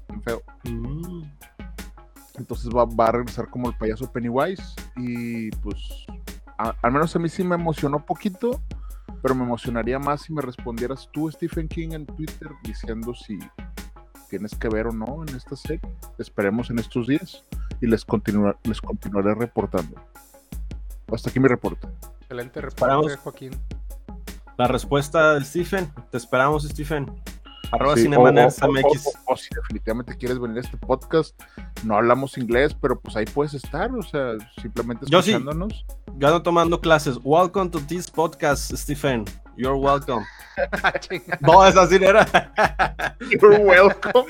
bien 0.09 0.23
feo. 0.23 0.43
Mm. 0.65 1.25
Entonces 2.39 2.71
va, 2.71 2.85
va 2.85 3.09
a 3.09 3.13
regresar 3.13 3.49
como 3.51 3.69
el 3.69 3.77
payaso 3.77 4.11
Pennywise 4.13 4.63
y 4.97 5.51
pues 5.51 6.07
a- 6.57 6.77
al 6.83 6.93
menos 6.93 7.15
a 7.17 7.19
mí 7.19 7.29
sí 7.29 7.43
me 7.43 7.57
emocionó 7.57 8.05
poquito, 8.07 8.61
pero 9.23 9.35
me 9.35 9.45
emocionaría 9.45 9.99
más 9.99 10.23
si 10.23 10.33
me 10.33 10.43
respondieras 10.43 11.09
tú, 11.13 11.31
Stephen 11.31 11.69
King, 11.69 11.91
en 11.93 12.07
Twitter 12.07 12.51
diciendo 12.63 13.15
si 13.15 13.39
tienes 14.29 14.55
que 14.55 14.69
ver 14.69 14.87
o 14.89 14.93
no 14.93 15.25
en 15.27 15.35
esta 15.37 15.57
serie. 15.57 15.81
Esperemos 16.19 16.71
en 16.71 16.79
estos 16.79 17.07
días 17.07 17.45
y 17.81 17.87
les, 17.87 18.05
continua- 18.05 18.57
les 18.65 18.81
continuaré 18.81 19.35
reportando. 19.35 19.97
Hasta 21.13 21.31
aquí 21.31 21.41
mi 21.41 21.49
reporte. 21.49 21.89
Excelente 22.21 22.61
reporte, 22.61 23.17
Joaquín. 23.17 23.53
La 24.59 24.67
respuesta 24.67 25.35
del 25.35 25.45
Stephen. 25.45 25.91
Te 26.11 26.19
esperamos, 26.19 26.65
Stephen. 26.65 27.07
Arroba 27.71 27.97
Sí, 27.97 28.03
Cinemanerds 28.03 28.63
o- 28.63 28.69
MX. 28.73 29.07
o- 29.07 29.11
o- 29.11 29.33
o 29.35 29.37
si 29.37 29.49
definitivamente 29.55 30.17
quieres 30.17 30.39
venir 30.39 30.59
a 30.59 30.61
este 30.63 30.77
podcast, 30.79 31.39
no 31.85 31.97
hablamos 31.97 32.39
inglés, 32.39 32.75
pero 32.75 32.99
pues 32.99 33.15
ahí 33.17 33.27
puedes 33.27 33.53
estar, 33.55 33.91
o 33.95 34.03
sea, 34.03 34.33
simplemente 34.61 35.05
Yo 35.09 35.21
sí. 35.21 35.33
escuchándonos. 35.33 35.85
Yo 36.17 36.29
ando 36.29 36.43
tomando 36.43 36.81
clases. 36.81 37.19
Welcome 37.23 37.71
to 37.71 37.81
this 37.81 38.11
podcast, 38.11 38.73
Stephen. 38.75 39.25
You're 39.57 39.79
welcome. 39.79 40.25
No, 41.41 41.65
esa 41.67 41.87
sí 41.87 41.97
era. 41.97 42.27
You're 43.21 43.59
welcome. 43.63 44.25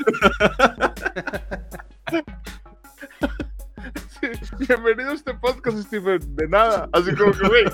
Sí, 4.21 4.27
bienvenido 4.67 5.11
a 5.11 5.15
este 5.15 5.33
podcast, 5.35 5.79
Stephen. 5.87 6.37
De 6.37 6.49
nada. 6.49 6.89
Así 6.93 7.15
como 7.15 7.33
que, 7.33 7.49
güey, 7.49 7.65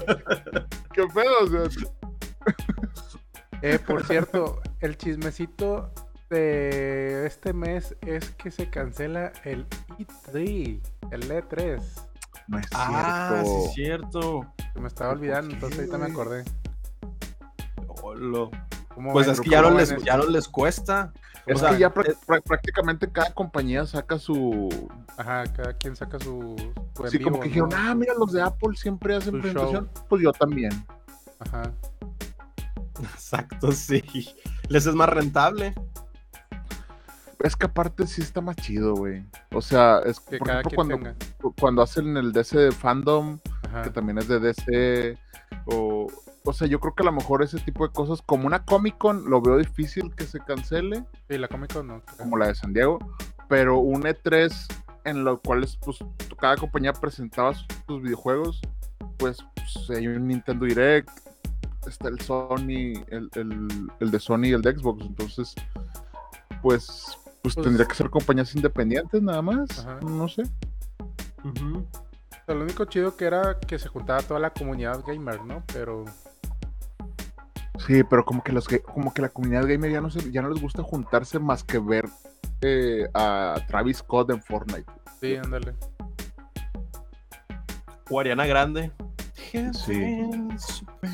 qué 0.93 1.03
pedo. 1.13 1.41
O 1.43 1.47
sea, 1.49 1.85
Eh, 3.67 3.79
por 3.79 4.05
cierto, 4.07 4.61
el 4.81 4.97
chismecito 4.99 5.91
de 6.31 7.27
este 7.27 7.53
mes 7.53 7.97
es 8.03 8.31
que 8.33 8.51
se 8.51 8.69
cancela 8.69 9.33
el 9.45 9.67
E3, 9.99 10.81
el 11.11 11.31
E3. 11.31 11.81
no 12.49 12.59
es 12.59 12.67
Ah, 12.75 13.43
sí, 13.43 13.49
cierto. 13.51 13.65
es 13.69 13.75
cierto. 13.75 14.47
Se 14.75 14.81
me 14.81 14.89
estaba 14.89 15.13
olvidando, 15.13 15.55
entonces 15.55 15.79
ahorita 15.79 15.99
me 15.99 16.07
acordé. 16.07 16.45
Olo. 18.03 18.51
¿Cómo 18.95 19.13
Pues 19.13 19.27
ven? 19.27 19.35
es 19.35 19.41
que 19.41 19.51
ya 19.51 19.61
no, 19.63 19.69
¿Cómo 19.69 19.79
les, 19.79 19.91
ven 19.91 20.01
ya 20.05 20.17
no 20.17 20.27
les 20.27 20.49
cuesta. 20.49 21.13
Es 21.47 21.57
O 21.57 21.59
sea, 21.59 21.71
que 21.71 21.79
ya 21.79 21.93
es- 22.05 22.43
prácticamente 22.47 23.11
cada 23.11 23.33
compañía 23.35 23.85
saca 23.87 24.19
su. 24.19 24.69
Ajá, 25.17 25.45
cada 25.53 25.73
quien 25.75 25.95
saca 25.97 26.19
su, 26.19 26.55
su 26.97 27.07
Sí, 27.09 27.19
como 27.19 27.41
que 27.41 27.49
dijeron, 27.49 27.69
¿no? 27.71 27.77
ah, 27.79 27.95
mira, 27.95 28.15
los 28.19 28.33
de 28.33 28.41
Apple 28.43 28.77
siempre 28.77 29.17
hacen 29.17 29.35
Su 29.35 29.41
presentación. 29.41 29.91
Pues 30.09 30.23
yo 30.23 30.33
también. 30.33 30.73
Ajá. 31.41 31.71
Exacto, 33.03 33.73
sí. 33.73 34.03
Les 34.69 34.87
es 34.87 34.95
más 34.95 35.09
rentable. 35.09 35.75
Es 37.41 37.57
que 37.57 37.67
aparte 37.67 38.07
sí 38.07 38.23
está 38.23 38.41
más 38.41 38.57
chido, 38.57 38.95
güey. 38.95 39.25
O 39.53 39.61
sea, 39.61 39.99
es 40.07 40.19
Que 40.21 40.39
por 40.39 40.47
cada 40.47 40.61
ejemplo, 40.61 40.77
cuando, 40.77 40.97
tenga. 40.97 41.15
cuando 41.61 41.83
hacen 41.83 42.17
el 42.17 42.33
DC 42.33 42.59
de 42.59 42.73
fandom, 42.73 43.39
Ajá. 43.67 43.83
que 43.83 43.91
también 43.91 44.17
es 44.19 44.29
de 44.29 44.41
DC, 44.41 45.19
o, 45.67 46.07
o 46.45 46.53
sea, 46.55 46.67
yo 46.67 46.81
creo 46.81 46.95
que 46.95 47.03
a 47.03 47.07
lo 47.07 47.13
mejor 47.13 47.43
ese 47.43 47.59
tipo 47.61 47.87
de 47.87 47.93
cosas, 47.93 48.23
como 48.23 48.47
una 48.47 48.65
Comic 48.65 48.97
Con, 48.97 49.29
lo 49.29 49.43
veo 49.43 49.59
difícil 49.59 50.15
que 50.15 50.25
se 50.25 50.41
cancele, 50.41 51.05
Sí, 51.29 51.37
la 51.37 51.49
Comic 51.49 51.75
Con 51.75 51.87
no. 51.89 52.03
como 52.17 52.39
la 52.39 52.47
de 52.49 52.55
San 52.55 52.73
Diego, 52.73 52.99
pero 53.49 53.79
un 53.79 54.03
E3 54.05 54.51
en 55.05 55.25
lo 55.25 55.39
cual 55.43 55.65
es, 55.65 55.77
pues, 55.77 55.99
cada 56.41 56.57
compañía 56.57 56.95
presentaba 56.95 57.53
sus, 57.53 57.67
sus 57.87 58.01
videojuegos, 58.01 58.63
pues, 59.19 59.37
pues, 59.55 59.91
hay 59.91 60.07
un 60.07 60.29
Nintendo 60.29 60.65
Direct, 60.65 61.11
está 61.91 62.09
el 62.09 62.21
Sony, 62.21 62.95
el, 63.09 63.31
el- 63.35 63.89
el 64.01 64.11
de 64.11 64.19
Sony 64.21 64.45
y 64.47 64.53
el 64.53 64.63
de 64.63 64.77
Xbox, 64.77 65.05
entonces, 65.05 65.55
pues, 66.63 67.19
pues, 67.43 67.55
Pues- 67.55 67.65
tendría 67.67 67.87
que 67.87 67.95
ser 67.95 68.11
compañías 68.11 68.55
independientes 68.55 69.21
nada 69.23 69.43
más, 69.43 69.79
Ajá. 69.79 69.99
no 70.01 70.29
sé. 70.29 70.43
Ujú. 71.45 71.79
O 71.79 72.47
sea, 72.47 72.55
lo 72.55 72.63
único 72.63 72.85
chido 72.87 73.17
que 73.17 73.25
era 73.27 73.59
que 73.59 73.79
se 73.79 73.89
juntaba 73.89 74.21
toda 74.23 74.41
la 74.41 74.51
comunidad 74.51 75.03
gamer, 75.07 75.45
¿no? 75.45 75.63
Pero 75.73 76.05
Sí, 77.87 78.03
pero 78.05 78.25
como 78.25 78.43
que 78.43 78.53
los 78.53 78.67
como 78.85 79.13
que 79.13 79.21
la 79.21 79.29
comunidad 79.29 79.67
gamer 79.67 79.91
ya 79.91 80.01
no 80.01 80.09
se, 80.09 80.31
ya 80.31 80.41
no 80.43 80.49
les 80.49 80.63
gusta 80.63 80.83
juntarse 80.83 81.39
más 81.39 81.65
que 81.65 81.79
ver 81.79 82.07
eh, 82.61 83.09
a 83.13 83.57
Travis 83.69 83.99
Scott 83.99 84.31
en 84.31 84.41
Fortnite. 84.43 84.85
sí, 85.21 85.37
ándale. 85.37 85.75
O 88.11 88.21
Ariana 88.21 88.47
Grande. 88.47 88.93
Sí. 89.73 90.17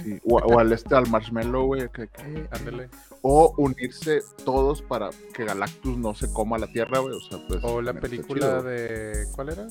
Sí, 0.04 0.18
O, 0.28 0.36
o 0.36 0.58
al 0.58 0.72
este 0.72 0.94
al 0.94 1.08
Marshmallow, 1.08 1.66
güey. 1.66 1.88
que- 1.92 2.08
que- 2.08 2.48
Ándale. 2.52 2.88
O 3.22 3.52
unirse 3.58 4.20
todos 4.44 4.80
para 4.82 5.10
que 5.34 5.44
Galactus 5.44 5.96
no 5.98 6.14
se 6.14 6.32
coma 6.32 6.56
la 6.58 6.66
Tierra, 6.68 7.00
güey. 7.00 7.14
O 7.14 7.20
sea, 7.20 7.38
pues. 7.48 7.60
O 7.64 7.82
la 7.82 7.92
película 7.92 8.40
chido. 8.46 8.62
de. 8.62 9.26
¿Cuál 9.34 9.48
era? 9.50 9.66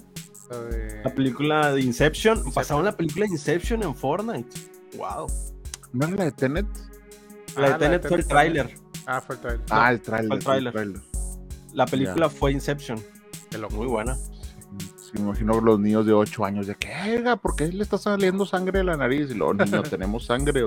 La 0.52 0.60
de. 0.62 1.02
La 1.04 1.14
película 1.16 1.72
de 1.74 1.82
Inception. 1.82 2.44
Pasaron 2.54 2.86
la 2.86 2.96
película 2.96 3.26
de 3.26 3.32
Inception 3.32 3.82
en 3.84 3.96
Fortnite. 3.96 4.50
Wow. 4.98 5.28
¿No 5.94 6.08
era 6.08 6.16
la 6.18 6.24
de 6.26 6.32
Tenet? 6.32 6.68
La 7.58 7.68
Ah, 7.68 7.70
de 7.72 7.78
Tenet 7.80 8.08
fue 8.08 8.18
el 8.18 8.28
tráiler. 8.28 8.76
Ah, 9.08 9.22
fue 9.22 9.36
el 9.36 9.42
trailer. 9.42 9.66
Ah, 9.72 9.92
el 9.92 10.02
tráiler. 10.02 10.40
tráiler. 10.44 10.74
tráiler. 10.74 11.02
La 11.74 11.86
película 11.86 12.30
fue 12.30 12.52
Inception. 12.52 13.00
Muy 13.72 13.88
buena. 13.88 14.16
Me 15.14 15.22
imagino 15.22 15.60
los 15.62 15.80
niños 15.80 16.06
de 16.06 16.14
8 16.14 16.46
años 16.46 16.68
de 16.68 16.76
que, 16.76 16.88
"Verga, 16.90 17.36
¿por 17.36 17.56
qué 17.56 17.68
le 17.68 17.84
está 17.84 17.98
saliendo 17.98 18.46
sangre 18.46 18.80
de 18.80 18.84
la 18.86 18.98
nariz? 18.98 19.30
Y 19.32 19.34
luego, 19.34 19.54
niño, 19.56 19.82
tenemos 19.84 20.26
sangre. 20.26 20.62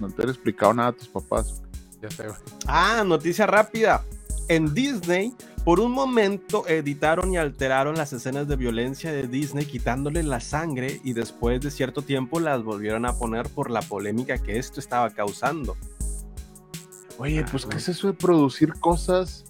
No 0.00 0.08
te 0.10 0.22
han 0.22 0.28
explicado 0.28 0.74
nada 0.74 0.88
a 0.88 0.92
tus 0.92 1.08
papás. 1.08 1.62
Ya 2.02 2.10
sé, 2.10 2.24
güey. 2.26 2.38
Ah, 2.66 3.02
noticia 3.06 3.46
rápida. 3.46 4.04
En 4.48 4.74
Disney, 4.74 5.34
por 5.64 5.80
un 5.80 5.92
momento 5.92 6.66
editaron 6.68 7.32
y 7.32 7.38
alteraron 7.38 7.94
las 7.96 8.12
escenas 8.12 8.46
de 8.48 8.56
violencia 8.56 9.10
de 9.12 9.26
Disney 9.26 9.64
quitándole 9.64 10.22
la 10.22 10.40
sangre 10.40 11.00
y 11.02 11.14
después 11.14 11.60
de 11.62 11.70
cierto 11.70 12.02
tiempo 12.02 12.40
las 12.40 12.62
volvieron 12.62 13.06
a 13.06 13.14
poner 13.14 13.48
por 13.48 13.70
la 13.70 13.80
polémica 13.80 14.36
que 14.36 14.58
esto 14.58 14.80
estaba 14.80 15.08
causando. 15.10 15.76
Oye, 17.18 17.40
Ah, 17.40 17.48
pues, 17.50 17.62
¿qué 17.62 17.68
güey. 17.68 17.78
es 17.78 17.88
eso 17.88 18.08
de 18.08 18.12
producir 18.14 18.74
cosas 18.74 19.44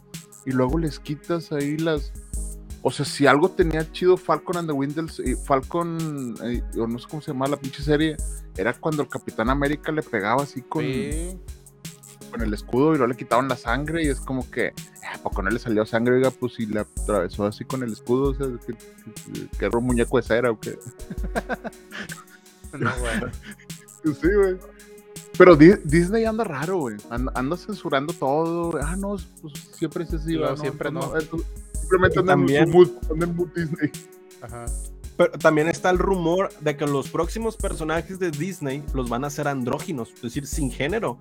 y 0.47 0.53
luego 0.53 0.79
les 0.79 1.01
quitas 1.01 1.51
ahí 1.51 1.77
las. 1.79 2.13
O 2.87 2.91
sea, 2.91 3.07
si 3.07 3.27
algo 3.27 3.51
tenía 3.51 3.91
chido 3.93 4.19
Falcon 4.19 4.59
and 4.59 4.69
the 4.69 4.75
Winter 4.75 5.07
y 5.25 5.35
Falcon, 5.37 6.35
eh, 6.45 6.63
o 6.79 6.87
no 6.87 6.99
sé 6.99 7.07
cómo 7.09 7.23
se 7.23 7.33
llama 7.33 7.47
la 7.47 7.57
pinche 7.57 7.83
serie, 7.83 8.15
era 8.59 8.75
cuando 8.75 9.01
el 9.03 9.09
Capitán 9.09 9.49
América 9.49 9.91
le 9.91 10.03
pegaba 10.03 10.43
así 10.43 10.61
con, 10.61 10.85
Sí. 10.85 11.41
con 12.31 12.43
el 12.43 12.53
escudo 12.53 12.89
y 12.93 12.99
luego 12.99 13.07
le 13.07 13.17
quitaban 13.17 13.49
la 13.49 13.57
sangre 13.57 14.05
y 14.05 14.09
es 14.09 14.21
como 14.21 14.51
que, 14.51 14.75
¿a 15.15 15.17
poco 15.23 15.41
no 15.41 15.49
le 15.49 15.59
salió 15.59 15.87
sangre? 15.87 16.17
Oiga, 16.17 16.31
pues 16.31 16.53
si 16.57 16.67
le 16.67 16.81
atravesó 16.81 17.47
así 17.47 17.65
con 17.65 17.83
el 17.83 17.91
escudo, 17.93 18.33
o 18.33 18.35
sea, 18.35 18.49
que, 18.67 18.75
que, 18.75 19.49
que 19.59 19.65
era 19.65 19.79
un 19.79 19.87
muñeco 19.87 20.19
de 20.19 20.23
cera 20.23 20.51
o 20.51 20.61
qué. 20.61 20.79
No, 22.79 22.91
bueno. 22.99 23.31
Sí, 24.05 24.29
güey. 24.37 24.59
Pero 25.37 25.57
Di- 25.57 25.77
Disney 25.85 26.25
anda 26.25 26.45
raro, 26.45 26.79
güey. 26.79 26.97
Anda, 27.11 27.33
anda 27.35 27.57
censurando 27.57 28.13
todo. 28.13 28.79
Ah, 28.83 28.97
no, 28.97 29.17
pues 29.43 29.55
siempre 29.73 30.05
es 30.05 30.15
así. 30.15 30.37
¿verdad? 30.37 30.57
siempre 30.57 30.91
no. 30.91 31.19
entonces, 31.19 31.49
simplemente 31.81 32.19
anda 32.21 32.33
en 32.35 32.71
mood, 32.71 32.91
anda 33.11 33.27
en 33.27 33.37
mood 33.37 33.49
Disney. 33.55 33.91
Ajá. 34.41 34.67
Pero 35.17 35.31
también 35.33 35.69
está 35.69 35.91
el 35.91 35.99
rumor 35.99 36.51
de 36.61 36.77
que 36.77 36.87
los 36.87 37.09
próximos 37.09 37.57
personajes 37.57 38.19
de 38.19 38.31
Disney 38.33 38.83
los 38.95 39.09
van 39.09 39.23
a 39.25 39.29
hacer 39.29 39.47
andróginos, 39.47 40.11
es 40.17 40.23
decir, 40.23 40.47
sin 40.47 40.73
género, 40.73 41.19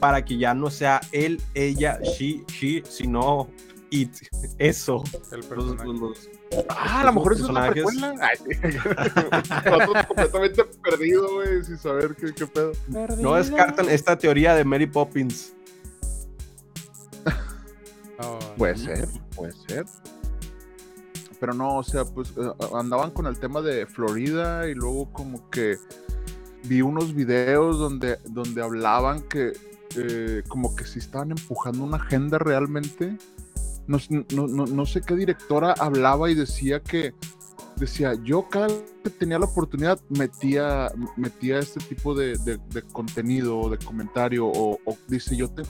para 0.00 0.24
que 0.24 0.38
ya 0.38 0.54
no 0.54 0.70
sea 0.70 1.00
él, 1.12 1.40
ella, 1.52 2.00
she, 2.02 2.42
she, 2.48 2.82
sino 2.88 3.48
it, 3.90 4.12
eso. 4.58 5.02
El 5.32 5.38
Los- 5.38 5.46
personaje. 5.46 5.84
los- 5.88 6.00
los- 6.00 6.28
Ah, 6.68 7.00
a 7.00 7.04
lo 7.04 7.12
mejor 7.14 7.32
eso 7.32 7.44
es 7.44 7.50
una 7.50 7.72
personajes. 7.72 7.84
precuela. 7.98 8.30
Sí. 8.36 9.70
Nosotros 9.70 10.06
completamente 10.06 10.64
perdido, 10.82 11.32
güey, 11.34 11.64
sin 11.64 11.78
saber 11.78 12.14
qué, 12.14 12.32
qué 12.32 12.46
pedo. 12.46 12.72
no 13.18 13.34
descartan 13.34 13.88
esta 13.88 14.16
teoría 14.16 14.54
de 14.54 14.64
Mary 14.64 14.86
Poppins. 14.86 15.52
No, 18.20 18.38
Puede 18.56 18.76
ser, 18.76 19.08
puede 19.34 19.52
ser. 19.68 19.84
Pero 21.40 21.52
no, 21.52 21.78
o 21.78 21.82
sea, 21.82 22.04
pues 22.04 22.30
eh, 22.36 22.50
andaban 22.74 23.10
con 23.10 23.26
el 23.26 23.38
tema 23.38 23.60
de 23.60 23.86
Florida 23.86 24.68
y 24.68 24.74
luego 24.74 25.12
como 25.12 25.50
que 25.50 25.76
vi 26.64 26.80
unos 26.80 27.12
videos 27.14 27.78
donde, 27.78 28.18
donde 28.24 28.62
hablaban 28.62 29.20
que 29.22 29.52
eh, 29.96 30.42
como 30.48 30.74
que 30.76 30.84
si 30.84 31.00
estaban 31.00 31.32
empujando 31.32 31.82
una 31.84 31.96
agenda 31.96 32.38
realmente. 32.38 33.18
No, 33.86 33.98
no, 34.34 34.46
no, 34.46 34.66
no 34.66 34.86
sé 34.86 35.00
qué 35.02 35.14
directora 35.14 35.72
hablaba 35.78 36.30
y 36.30 36.34
decía 36.34 36.80
que 36.80 37.14
decía 37.76 38.14
yo 38.22 38.48
cada 38.48 38.68
vez 38.68 38.84
que 39.02 39.10
tenía 39.10 39.38
la 39.38 39.46
oportunidad 39.46 40.00
metía 40.08 40.92
metía 41.16 41.58
este 41.58 41.80
tipo 41.80 42.14
de, 42.14 42.38
de- 42.38 42.60
de 42.70 42.82
contenido 42.82 43.58
o 43.58 43.68
de 43.68 43.78
comentario 43.78 44.46
o, 44.46 44.78
o 44.84 44.96
dice 45.08 45.36
yo 45.36 45.48
te, 45.50 45.62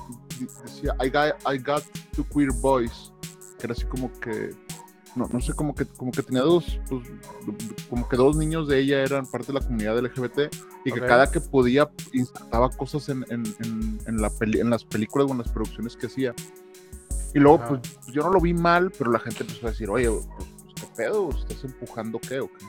decía 0.64 0.94
I 1.02 1.08
got, 1.08 1.34
I 1.52 1.58
got 1.58 1.82
two 2.14 2.26
queer 2.32 2.52
boys 2.60 3.10
que 3.58 3.66
era 3.66 3.72
así 3.72 3.86
como 3.86 4.12
que 4.20 4.54
no, 5.16 5.26
no 5.32 5.40
sé 5.40 5.54
como 5.54 5.74
que 5.74 5.86
como 5.86 6.12
que 6.12 6.22
tenía 6.22 6.42
dos 6.42 6.78
pues, 6.90 7.08
como 7.88 8.06
que 8.08 8.16
dos 8.16 8.36
niños 8.36 8.68
de 8.68 8.80
ella 8.80 9.00
eran 9.02 9.26
parte 9.26 9.46
de 9.48 9.54
la 9.54 9.60
comunidad 9.60 9.98
LGBT 9.98 10.54
y 10.84 10.92
que 10.92 11.00
cada 11.08 11.30
que 11.30 11.40
podía 11.40 11.90
insertaba 12.12 12.68
cosas 12.68 13.08
en, 13.08 13.24
en, 13.30 13.44
en, 13.64 13.98
en 14.06 14.16
la 14.20 14.28
peli- 14.28 14.60
en 14.60 14.68
las 14.70 14.84
películas 14.84 15.28
o 15.28 15.32
en 15.32 15.38
las 15.38 15.48
producciones 15.48 15.96
que 15.96 16.06
hacía 16.08 16.34
y 17.34 17.38
luego 17.40 17.56
Ajá. 17.62 17.68
pues 17.80 17.82
yo 18.14 18.22
no 18.22 18.30
lo 18.30 18.40
vi 18.40 18.54
mal 18.54 18.90
pero 18.96 19.10
la 19.12 19.18
gente 19.18 19.42
empezó 19.42 19.66
a 19.66 19.70
decir 19.70 19.90
oye 19.90 20.08
pues, 20.10 20.26
pues, 20.36 20.74
qué 20.76 20.86
pedo 20.96 21.30
estás 21.30 21.64
empujando 21.64 22.18
qué 22.20 22.40
o 22.40 22.48
qué 22.48 22.64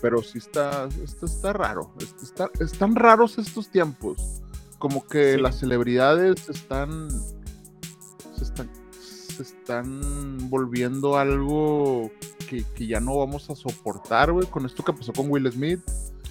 pero 0.00 0.20
sí 0.20 0.38
está, 0.38 0.88
está, 1.04 1.26
está 1.26 1.52
raro. 1.52 1.92
Está- 2.00 2.46
está- 2.50 2.64
están 2.64 2.96
raros 2.96 3.38
estos 3.38 3.68
tiempos. 3.68 4.42
Como 4.80 5.06
que 5.06 5.34
Sí. 5.34 5.40
las 5.40 5.60
celebridades 5.60 6.48
están 6.48 7.08
se 8.36 8.42
están, 8.42 8.68
se 9.00 9.42
están 9.44 10.50
volviendo 10.50 11.16
algo 11.18 12.10
que, 12.50 12.64
que 12.74 12.88
ya 12.88 12.98
no 12.98 13.16
vamos 13.18 13.48
a 13.50 13.54
soportar, 13.54 14.32
güey, 14.32 14.48
con 14.48 14.66
esto 14.66 14.82
que 14.82 14.92
pasó 14.92 15.12
con 15.12 15.30
Will 15.30 15.48
Smith. 15.52 15.80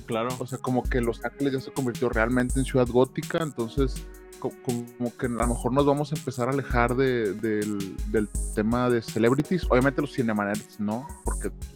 Claro. 0.06 0.28
O 0.40 0.46
sea, 0.46 0.58
como 0.58 0.84
que 0.84 1.00
Los 1.00 1.24
Ángeles 1.24 1.54
ya 1.54 1.62
se 1.62 1.72
convirtió 1.72 2.10
realmente 2.10 2.60
en 2.60 2.66
ciudad 2.66 2.88
gótica, 2.90 3.38
entonces 3.42 4.06
como 4.50 5.18
que 5.18 5.28
a 5.28 5.30
lo 5.30 5.48
mejor 5.48 5.72
nos 5.74 5.86
vamos 5.86 6.12
a 6.12 6.16
empezar 6.16 6.48
a 6.50 6.52
alejar 6.52 6.96
de- 6.96 7.34
del, 7.34 7.96
del 8.12 8.28
tema 8.56 8.90
de 8.90 9.02
celebrities. 9.02 9.66
Obviamente 9.70 10.02
los 10.02 10.12
cinemanerds 10.14 10.80
no, 10.80 11.06
porque 11.24 11.52
pues, 11.52 11.70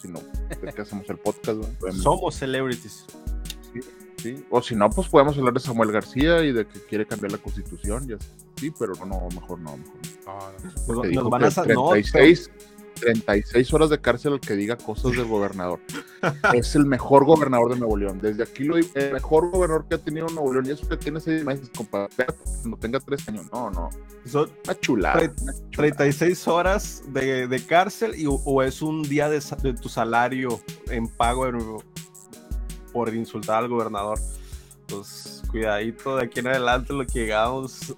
si 0.00 0.08
no, 0.08 0.20
¿de 0.20 0.72
qué 0.72 0.82
hacemos 0.82 1.08
el 1.10 1.18
podcast? 1.18 1.60
Somos 2.00 2.34
celebrities. 2.36 3.04
sí. 4.18 4.44
O 4.50 4.62
si 4.62 4.74
no, 4.76 4.88
pues 4.90 5.08
podemos 5.08 5.36
hablar 5.36 5.54
de 5.54 5.60
Samuel 5.60 5.90
García 5.92 6.42
y 6.44 6.52
de 6.52 6.66
que 6.66 6.80
quiere 6.86 7.06
cambiar 7.06 7.32
la 7.32 7.38
constitución, 7.38 8.06
ya 8.06 8.16
sí, 8.56 8.72
pero 8.78 8.94
no, 8.94 9.06
no, 9.06 9.28
mejor 9.40 9.58
no. 9.58 9.76
Mejor 9.76 9.96
no. 10.26 10.32
no, 10.32 10.52
no. 10.52 10.64
Nos, 10.64 10.74
Porque 10.86 11.00
nos 11.00 11.08
dijo 11.08 11.30
van 11.30 11.40
que 11.40 11.46
a 11.46 11.50
sa- 11.50 11.64
no, 11.66 11.94
36, 13.02 13.50
36 13.50 13.74
horas 13.74 13.90
de 13.90 14.00
cárcel 14.00 14.34
al 14.34 14.40
que 14.40 14.54
diga 14.54 14.76
cosas 14.76 15.12
del 15.12 15.24
gobernador. 15.24 15.80
es 16.54 16.74
el 16.74 16.86
mejor 16.86 17.24
gobernador 17.24 17.74
de 17.74 17.80
Nuevo 17.80 17.96
León. 17.96 18.18
Desde 18.20 18.42
aquí 18.42 18.64
lo 18.64 18.76
digo, 18.76 18.88
el 18.94 19.12
mejor 19.12 19.50
gobernador 19.50 19.86
que 19.88 19.96
ha 19.96 19.98
tenido 19.98 20.26
Nuevo 20.28 20.52
León. 20.52 20.66
Y 20.66 20.70
eso 20.70 20.88
que 20.88 20.96
tiene 20.96 21.20
seis 21.20 21.44
meses, 21.44 21.70
compadre. 21.76 22.10
Cuando 22.60 22.76
tenga 22.78 23.00
tres 23.00 23.28
años. 23.28 23.46
No, 23.52 23.70
no. 23.70 23.90
son 24.24 24.50
Una 24.64 24.80
chulada. 24.80 25.20
Una 25.20 25.52
chulada. 25.70 25.92
36 25.92 26.48
horas 26.48 27.02
de, 27.08 27.48
de 27.48 27.66
cárcel 27.66 28.14
y, 28.16 28.26
o 28.28 28.62
es 28.62 28.82
un 28.82 29.02
día 29.02 29.28
de, 29.28 29.42
de 29.62 29.74
tu 29.74 29.88
salario 29.88 30.60
en 30.88 31.08
pago 31.08 31.46
por 32.92 33.14
insultar 33.14 33.64
al 33.64 33.68
gobernador. 33.68 34.18
Pues 34.86 35.42
cuidadito 35.50 36.16
de 36.16 36.24
aquí 36.24 36.40
en 36.40 36.48
adelante 36.48 36.92
lo 36.92 37.06
que 37.06 37.20
llegamos. 37.20 37.94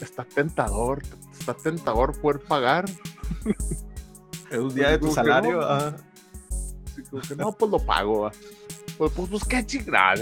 Está 0.00 0.24
tentador. 0.24 1.02
Está 1.38 1.54
tentador 1.54 2.18
poder 2.20 2.40
pagar. 2.40 2.84
Es 4.50 4.58
un 4.58 4.74
día 4.74 4.90
de 4.90 4.98
tu 4.98 5.12
salario. 5.12 5.60
no. 5.60 5.66
ajá. 5.66 5.96
Así 6.86 7.02
como 7.10 7.22
que, 7.22 7.36
no, 7.36 7.52
pues 7.52 7.70
lo 7.70 7.78
pago. 7.78 8.20
va. 8.22 8.32
Pues, 8.96 9.12
pues, 9.12 9.28
pues 9.30 9.44
qué 9.44 9.64
chingada. 9.64 10.14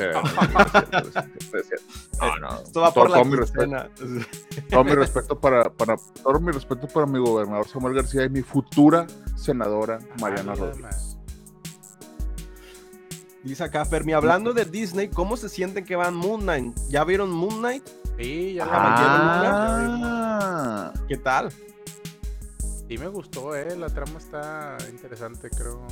No, 2.21 2.37
no. 2.39 2.61
Esto 2.63 2.81
va 2.81 2.93
Todo- 2.93 3.05
por 3.05 3.11
la 3.11 3.17
todo 3.19 3.25
mi 3.31 3.37
respeto. 3.37 3.71
todo 4.71 4.85
mi 4.85 4.91
respeto 4.95 5.41
para, 5.41 5.71
para 5.73 5.97
todo 6.23 6.41
mi 6.41 6.53
respeto 6.53 6.87
para 6.89 7.07
mi 7.07 7.19
gobernador 7.19 7.67
Samuel 7.69 7.95
García 7.95 8.25
y 8.25 8.29
mi 8.29 8.43
futura 8.43 9.07
senadora 9.37 9.99
Mariana 10.21 10.53
Ah, 10.53 10.57
Rodríguez. 10.57 11.17
Dice 13.45 13.63
acá 13.63 13.85
Fermi, 13.85 14.13
hablando 14.13 14.53
de 14.53 14.65
Disney, 14.65 15.09
¿cómo 15.09 15.37
se 15.37 15.49
sienten 15.49 15.85
que 15.85 15.95
van 15.95 16.15
Moon 16.17 16.41
Knight? 16.41 16.77
¿Ya 16.89 17.05
vieron 17.05 17.31
Moon 17.31 17.59
Knight? 17.61 17.87
Sí, 18.19 18.55
ya 18.55 18.67
la 18.67 18.73
Ah, 20.03 20.93
¿Qué 21.07 21.17
tal? 21.17 21.51
Sí 22.89 22.99
me 22.99 23.09
gustó, 23.09 23.55
eh. 23.57 23.77
La 23.77 23.89
trama 23.89 24.19
está 24.19 24.77
interesante, 24.91 25.51
creo. 25.51 25.87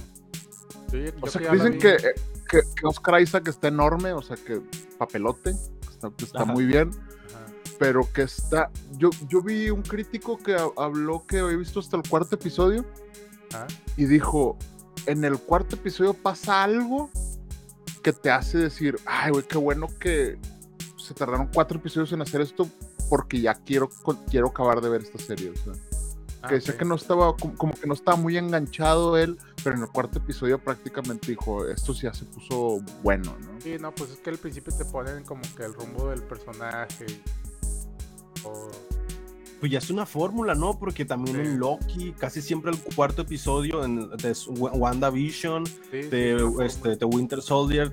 Yo- 0.93 0.99
yo 0.99 1.11
o 1.21 1.27
sea, 1.27 1.41
que 1.43 1.51
dicen 1.51 1.79
que, 1.79 1.95
eh, 1.95 2.15
que, 2.49 2.61
que 2.77 2.87
Oscar 2.87 3.21
Isaac 3.21 3.49
está 3.49 3.69
enorme, 3.69 4.13
o 4.13 4.23
sea, 4.23 4.37
que 4.37 4.61
papelote, 4.99 5.53
que 5.53 5.89
está, 5.91 6.11
está 6.19 6.43
Ajá. 6.43 6.53
muy 6.53 6.65
bien, 6.67 6.91
Ajá. 6.91 7.47
pero 7.79 8.09
que 8.13 8.23
está. 8.23 8.71
Yo, 8.97 9.11
yo 9.29 9.43
vi 9.43 9.71
un 9.71 9.83
crítico 9.83 10.39
que 10.39 10.55
ha- 10.55 10.69
habló 10.77 11.27
que 11.27 11.41
había 11.41 11.57
visto 11.57 11.81
hasta 11.81 11.97
el 11.97 12.03
cuarto 12.09 12.37
episodio 12.37 12.85
Ajá. 13.53 13.67
y 13.97 14.05
dijo: 14.05 14.57
En 15.07 15.25
el 15.25 15.39
cuarto 15.39 15.75
episodio 15.77 16.15
pasa 16.15 16.63
algo 16.63 17.11
que 18.03 18.13
te 18.13 18.31
hace 18.31 18.59
decir, 18.59 18.97
ay, 19.07 19.33
güey, 19.33 19.45
qué 19.45 19.59
bueno 19.59 19.89
que 19.99 20.39
se 20.99 21.13
tardaron 21.15 21.49
cuatro 21.53 21.79
episodios 21.79 22.13
en 22.13 22.23
hacer 22.23 22.41
esto 22.43 22.69
porque 23.11 23.41
ya 23.41 23.55
quiero, 23.55 23.89
quiero 24.31 24.49
acabar 24.49 24.81
de 24.81 24.89
ver 24.91 25.03
esta 25.03 25.19
serie. 25.19 25.51
O 25.51 25.57
sea, 25.57 25.73
Ah, 26.45 26.49
que 26.49 26.55
decía 26.57 26.75
ok. 26.75 26.79
que 26.79 26.85
no 26.85 26.95
estaba, 26.95 27.37
como, 27.37 27.55
como 27.57 27.73
que 27.73 27.87
no 27.87 27.95
estaba 27.95 28.19
muy 28.19 28.37
enganchado 28.37 29.17
él, 29.17 29.39
pero 29.63 29.77
en 29.77 29.83
el 29.83 29.89
cuarto 29.89 30.19
episodio 30.19 30.59
prácticamente 30.59 31.29
dijo, 31.29 31.67
esto 31.67 31.95
ya 31.95 32.13
se 32.13 32.27
puso 32.27 32.81
bueno, 33.03 33.35
¿no? 33.41 33.61
Sí, 33.61 33.77
no, 33.81 33.95
pues 33.95 34.11
es 34.11 34.19
que 34.19 34.31
al 34.31 34.39
principio 34.39 34.77
te 34.77 34.85
ponen 34.85 35.25
como 35.25 35.43
que 35.57 35.65
el 35.65 35.73
rumbo 35.73 36.11
del 36.11 36.23
personaje. 36.23 37.07
O... 38.45 38.71
Pues 39.65 39.73
ya 39.73 39.79
es 39.79 39.89
una 39.89 40.05
fórmula, 40.05 40.55
¿no? 40.55 40.79
Porque 40.79 41.07
también 41.07 41.37
Sí. 41.39 41.43
en 41.43 41.59
Loki, 41.59 42.13
casi 42.19 42.43
siempre 42.43 42.71
el 42.71 42.79
cuarto 42.95 43.23
episodio 43.23 43.83
en, 43.83 44.11
de 44.11 44.37
WandaVision, 44.59 45.65
Sí, 45.65 45.73
sí, 45.91 45.99
de, 46.11 46.37
fórmula. 46.39 46.67
este, 46.67 46.97
de 46.97 47.05
Winter 47.07 47.41
Soldier, 47.41 47.91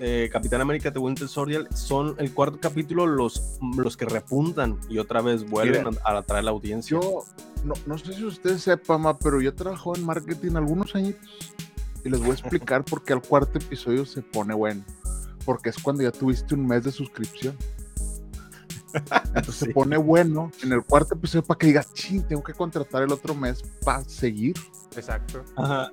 eh, 0.00 0.28
Capitán 0.30 0.60
América 0.60 0.90
de 0.90 0.98
Winter 0.98 1.28
Soldier, 1.28 1.66
son 1.74 2.14
el 2.18 2.30
cuarto 2.34 2.58
capítulo 2.60 3.06
los, 3.06 3.58
los 3.78 3.96
que 3.96 4.04
repuntan 4.04 4.78
y 4.90 4.98
otra 4.98 5.22
vez 5.22 5.48
vuelven 5.48 5.86
a, 6.04 6.10
a 6.10 6.18
atraer 6.18 6.44
la 6.44 6.50
audiencia. 6.50 7.00
Yo, 7.00 7.24
no, 7.64 7.72
no 7.86 7.96
sé 7.96 8.12
si 8.12 8.24
ustedes 8.26 8.60
sepan, 8.60 9.00
ma, 9.00 9.18
pero 9.18 9.40
yo 9.40 9.54
trabajo 9.54 9.96
en 9.96 10.04
marketing 10.04 10.56
algunos 10.56 10.94
añitos 10.94 11.54
y 12.04 12.10
les 12.10 12.20
voy 12.20 12.32
a 12.32 12.34
explicar 12.38 12.84
por 12.84 13.02
qué 13.02 13.14
al 13.14 13.22
cuarto 13.22 13.56
episodio 13.56 14.04
se 14.04 14.20
pone 14.20 14.52
bueno. 14.52 14.84
Porque 15.46 15.70
es 15.70 15.78
cuando 15.78 16.02
ya 16.02 16.12
tuviste 16.12 16.54
un 16.54 16.66
mes 16.66 16.84
de 16.84 16.92
suscripción. 16.92 17.56
Entonces 19.28 19.54
se 19.56 19.70
pone 19.70 19.96
bueno 19.96 20.50
en 20.62 20.72
el 20.72 20.82
cuarto 20.84 21.14
episodio 21.14 21.44
para 21.44 21.58
que 21.58 21.66
digas, 21.68 21.92
ching, 21.94 22.22
tengo 22.26 22.42
que 22.42 22.52
contratar 22.54 23.02
el 23.02 23.12
otro 23.12 23.34
mes 23.34 23.62
para 23.84 24.02
seguir. 24.04 24.54
Exacto. 24.96 25.42
Ajá. 25.56 25.90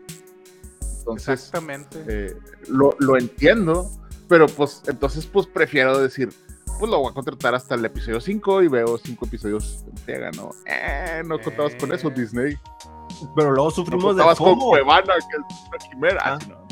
Entonces, 1.00 1.30
Exactamente. 1.48 2.04
eh, 2.08 2.38
lo, 2.70 2.96
lo 3.00 3.18
entiendo, 3.18 3.90
pero 4.30 4.48
pues 4.48 4.82
entonces 4.88 5.26
pues 5.26 5.46
prefiero 5.48 5.98
decir, 6.00 6.34
pues 6.80 6.90
lo 6.90 7.00
voy 7.00 7.12
a 7.12 7.14
contratar 7.14 7.54
hasta 7.56 7.76
el 7.76 7.84
episodio 7.86 8.22
5 8.22 8.64
y 8.64 8.68
veo 8.70 8.98
5 8.98 9.26
episodios 9.26 9.84
en 9.90 9.98
friega, 9.98 10.32
¿no? 10.32 10.52
Eh, 10.66 11.22
no 11.26 11.40
contabas 11.42 11.76
con 11.76 11.92
eso, 11.94 12.08
Eh. 12.08 12.14
Disney. 12.16 12.58
Pero 13.36 13.52
luego 13.52 13.66
No 13.70 13.72
sufrimos 13.72 14.16
de 14.16 14.22
contabas 14.24 14.38
con 14.38 14.48
FOMO. 14.60 14.70
Cuevana, 14.70 15.14
que 15.30 15.38
es 15.38 15.68
una 15.70 15.78
quimera. 15.92 16.22
Ah. 16.24 16.40
Ah, 16.42 16.46
no. 16.50 16.63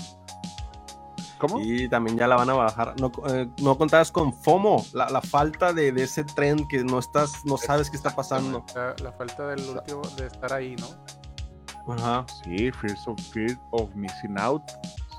¿Cómo? 1.42 1.60
Y 1.60 1.90
también 1.90 2.18
ya 2.18 2.28
la 2.28 2.36
van 2.36 2.50
a 2.52 2.54
bajar. 2.54 2.94
No, 3.02 3.12
eh, 3.30 3.50
no 3.62 3.78
contabas 3.78 4.12
con 4.12 4.32
FOMO, 4.34 4.86
la, 4.94 5.10
la 5.10 5.22
falta 5.22 5.74
de, 5.74 5.92
de 5.92 6.04
ese 6.04 6.24
tren 6.24 6.68
que 6.68 6.84
no 6.84 7.00
estás, 7.00 7.44
no 7.46 7.58
sabes 7.58 7.90
qué 7.90 7.98
está 7.98 8.16
pasando. 8.16 8.64
La, 8.76 8.96
la 9.04 9.12
falta 9.12 9.48
del 9.48 9.68
último 9.68 10.02
de 10.18 10.28
estar 10.28 10.54
ahí, 10.54 10.76
¿no? 10.78 11.94
Ajá. 11.96 12.26
Sí, 12.44 12.72
Fears 12.72 13.08
of, 13.08 13.20
Fear 13.34 13.58
of 13.72 13.90
Missing 13.96 14.40
Out. 14.40 14.62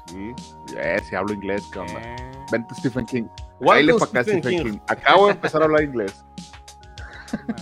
Sí, 0.06 0.32
eh, 0.76 1.00
sí 1.08 1.14
hablo 1.16 1.34
inglés, 1.34 1.62
¿qué 1.72 1.80
onda? 1.80 2.00
Eh, 2.00 2.16
Vente 2.50 2.74
Stephen 2.76 3.04
King. 3.06 3.24
Welcome, 3.60 3.66
Cáele 3.68 3.94
pa' 3.94 4.04
acá, 4.04 4.22
Stephen 4.22 4.42
Stephen 4.42 4.62
King. 4.64 4.72
King. 4.72 4.80
Acabo 4.88 5.26
de 5.26 5.32
empezar 5.32 5.62
a 5.62 5.64
hablar 5.64 5.82
inglés. 5.82 6.24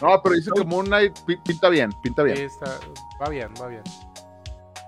No, 0.00 0.18
pero 0.22 0.34
dice 0.34 0.50
que 0.54 0.64
Moon 0.64 0.86
Knight 0.86 1.18
pi- 1.26 1.36
pinta 1.36 1.68
bien, 1.68 1.90
pinta 2.02 2.22
sí, 2.22 2.32
bien, 2.32 2.46
está- 2.46 2.78
va 3.22 3.28
bien, 3.28 3.52
va 3.60 3.66
bien. 3.66 3.82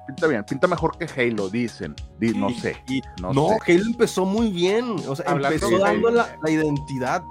Pinta 0.06 0.26
bien, 0.26 0.44
pinta 0.44 0.66
mejor 0.66 0.96
que 0.98 1.04
Halo, 1.06 1.48
dicen. 1.48 1.94
Di- 2.18 2.32
no 2.34 2.50
sé, 2.50 2.76
y- 2.88 3.00
no, 3.20 3.32
no, 3.32 3.48
sé. 3.64 3.72
Halo 3.72 3.84
empezó 3.86 4.24
muy 4.24 4.50
bien. 4.50 4.96
O 5.08 5.16
sea, 5.16 5.26
Hablando 5.30 5.54
empezó 5.66 5.78
dando 5.78 6.08
Halo. 6.08 6.16
la, 6.18 6.38
la 6.42 6.50
identidad 6.50 7.22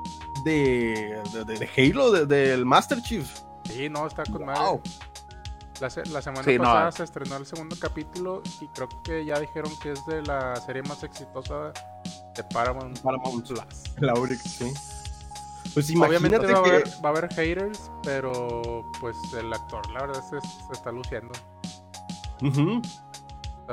de, 0.45 1.21
de, 1.33 1.45
de- 1.45 1.59
de 1.59 1.69
Halo, 1.91 2.11
de- 2.11 2.25
del 2.25 2.65
Master 2.65 3.01
Chief. 3.01 3.29
Sí, 3.65 3.89
no, 3.89 4.07
está 4.07 4.23
con 4.23 4.45
madre. 4.45 4.59
Wow. 4.61 4.81
La, 5.79 5.89
se- 5.89 6.05
la 6.07 6.21
semana 6.21 6.43
Sí, 6.43 6.57
no. 6.57 6.63
pasada 6.63 6.91
se 6.91 7.03
estrenó 7.03 7.37
el 7.37 7.45
segundo 7.45 7.75
capítulo 7.79 8.41
y 8.61 8.67
creo 8.67 8.87
que 9.03 9.25
ya 9.25 9.39
dijeron 9.39 9.71
que 9.81 9.93
es 9.93 10.05
de 10.05 10.21
la 10.23 10.55
serie 10.57 10.83
más 10.83 11.03
exitosa 11.03 11.71
de 12.35 12.43
Paramount. 12.53 12.99
Paramount 12.99 13.47
Plus. 13.47 13.59
La 13.99 14.13
única, 14.13 14.43
sí. 14.43 14.71
Pues 15.73 15.89
Obviamente 15.95 16.37
va 16.37 16.53
a, 16.53 16.57
haber, 16.57 16.83
va 17.03 17.09
a 17.09 17.11
haber 17.11 17.33
haters, 17.33 17.89
pero 18.03 18.83
pues 18.99 19.15
el 19.37 19.51
actor, 19.53 19.89
la 19.91 20.01
verdad, 20.01 20.21
se, 20.29 20.39
se 20.41 20.73
está 20.73 20.91
luciendo. 20.91 21.31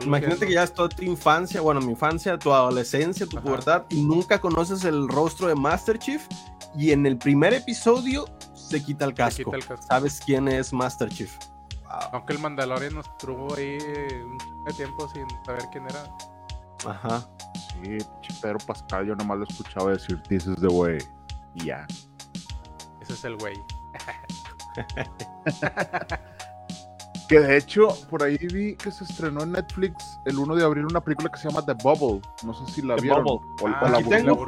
Imagínate 0.02 0.46
que 0.46 0.52
ya 0.52 0.62
es 0.62 0.72
toda 0.72 0.88
tu 0.88 1.02
infancia, 1.02 1.60
bueno, 1.60 1.80
mi 1.80 1.90
infancia, 1.92 2.38
tu 2.38 2.52
adolescencia, 2.52 3.26
tu 3.26 3.38
Ajá. 3.38 3.46
pubertad, 3.46 3.84
y 3.88 4.02
nunca 4.02 4.40
conoces 4.40 4.84
el 4.84 5.08
rostro 5.08 5.48
de 5.48 5.54
Master 5.54 5.98
Chief, 5.98 6.24
y 6.76 6.92
en 6.92 7.06
el 7.06 7.18
primer 7.18 7.54
episodio 7.54 8.26
se 8.54 8.82
quita 8.82 9.04
el 9.04 9.14
casco. 9.14 9.44
quita 9.44 9.56
el 9.56 9.66
casco. 9.66 9.86
¿Sabes 9.86 10.20
quién 10.24 10.46
es 10.48 10.72
Master 10.72 11.08
Chief? 11.08 11.34
Wow. 11.82 12.10
Aunque 12.12 12.34
el 12.34 12.38
Mandalorian 12.38 12.94
nos 12.94 13.16
tuvo 13.18 13.54
ahí 13.56 13.78
un 14.22 14.38
chingo 14.38 14.64
de 14.66 14.72
tiempo 14.74 15.08
sin 15.12 15.26
saber 15.44 15.62
quién 15.72 15.84
era. 15.84 16.04
Ajá. 16.86 17.28
Sí, 17.82 17.98
Pedro 18.40 18.58
Pascal, 18.66 19.06
yo 19.06 19.16
nomás 19.16 19.38
lo 19.38 19.44
escuchaba 19.44 19.92
decir, 19.92 20.22
this 20.28 20.46
is 20.46 20.56
the 20.60 20.68
way. 20.68 20.98
Y 21.54 21.66
ya. 21.66 21.86
Ese 23.00 23.14
es 23.14 23.24
el 23.24 23.36
güey. 23.36 23.56
Que 27.28 27.40
de 27.40 27.58
hecho, 27.58 27.88
por 28.08 28.22
ahí 28.22 28.38
vi 28.38 28.74
que 28.76 28.90
se 28.90 29.04
estrenó 29.04 29.42
en 29.42 29.52
Netflix 29.52 30.18
el 30.24 30.38
1 30.38 30.54
de 30.56 30.64
abril 30.64 30.86
una 30.86 31.02
película 31.02 31.28
que 31.30 31.38
se 31.38 31.48
llama 31.48 31.62
The 31.64 31.74
Bubble. 31.74 32.22
No 32.42 32.54
sé 32.54 32.72
si 32.72 32.80
la 32.80 32.96
The 32.96 33.02
vieron. 33.02 33.22
Bubble. 33.24 33.46
O, 33.60 33.66
Ah, 33.68 33.80
o 33.84 33.88
la 33.90 33.98
aquí 33.98 34.08
tengo. 34.08 34.46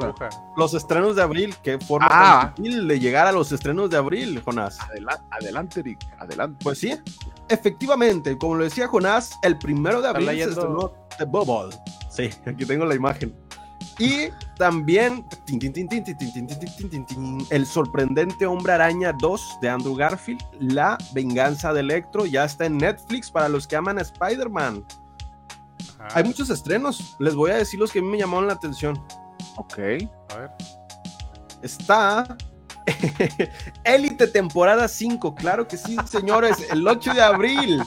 Los 0.57 0.73
estrenos 0.73 1.15
de 1.15 1.21
abril, 1.21 1.53
qué 1.61 1.77
forma 1.77 2.07
Ah. 2.09 2.53
de 2.57 2.99
llegar 2.99 3.27
a 3.27 3.31
los 3.31 3.51
estrenos 3.51 3.89
de 3.91 3.97
abril, 3.97 4.41
Jonás. 4.43 4.79
Adela- 4.79 5.23
adelante, 5.29 5.83
Rick, 5.83 5.99
adelante. 6.17 6.57
Pues 6.63 6.79
sí, 6.79 6.97
efectivamente, 7.49 8.37
como 8.37 8.55
lo 8.55 8.63
decía 8.63 8.87
Jonás, 8.87 9.37
el 9.43 9.57
primero 9.57 10.01
de 10.01 10.07
abril 10.07 10.27
se 10.29 10.43
estrenó 10.49 10.91
The 11.17 11.25
Bubble. 11.25 11.75
Sí, 12.09 12.29
aquí 12.47 12.65
tengo 12.65 12.85
la 12.85 12.95
imagen. 12.95 13.35
Y 14.01 14.29
también 14.57 15.23
el 17.51 17.65
sorprendente 17.67 18.47
Hombre 18.47 18.73
Araña 18.73 19.13
2 19.13 19.59
de 19.61 19.69
Andrew 19.69 19.95
Garfield, 19.95 20.41
La 20.59 20.97
venganza 21.13 21.71
de 21.71 21.81
Electro, 21.81 22.25
ya 22.25 22.45
está 22.45 22.65
en 22.65 22.79
Netflix 22.79 23.29
para 23.29 23.47
los 23.47 23.67
que 23.67 23.75
aman 23.75 23.99
a 23.99 24.01
Spider-Man. 24.01 24.83
Hay 26.15 26.23
muchos 26.23 26.49
estrenos, 26.49 27.15
les 27.19 27.35
voy 27.35 27.51
a 27.51 27.57
decir 27.57 27.79
los 27.79 27.91
que 27.91 27.99
a 27.99 28.01
mí 28.01 28.07
me 28.07 28.17
llamaron 28.17 28.47
la 28.47 28.53
atención. 28.53 28.99
Ok, 29.57 29.77
a 29.77 30.37
ver. 30.37 30.51
Está 31.61 32.35
Élite 33.83 34.25
temporada 34.25 34.87
5, 34.87 35.35
claro 35.35 35.67
que 35.67 35.77
sí, 35.77 35.95
señores, 36.05 36.57
el 36.71 36.87
8 36.87 37.13
de 37.13 37.21
abril. 37.21 37.83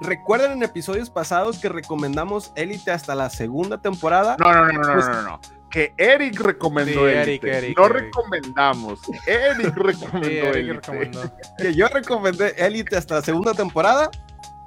¿Recuerdan 0.00 0.52
en 0.52 0.62
episodios 0.62 1.08
pasados 1.10 1.58
que 1.58 1.68
recomendamos 1.68 2.52
Élite 2.54 2.90
hasta 2.90 3.14
la 3.14 3.30
segunda 3.30 3.78
temporada? 3.80 4.36
No, 4.38 4.52
no, 4.52 4.66
no, 4.66 4.72
no, 4.82 4.92
Pues- 4.94 5.06
no, 5.06 5.12
no, 5.14 5.22
no. 5.22 5.40
Que 5.70 5.92
Eric 5.98 6.40
recomendó 6.40 7.06
Sí. 7.06 7.14
Eric, 7.14 7.44
Eric, 7.44 7.76
no 7.78 7.86
Eric. 7.86 7.96
recomendamos. 8.04 9.00
Eric 9.26 9.76
recomendó 9.76 10.28
Sí, 10.28 10.36
Eric. 10.38 10.86
Que 11.58 11.74
yo 11.74 11.88
recomendé 11.88 12.54
Élite 12.56 12.96
hasta 12.96 13.16
la 13.16 13.22
segunda 13.22 13.52
temporada, 13.52 14.10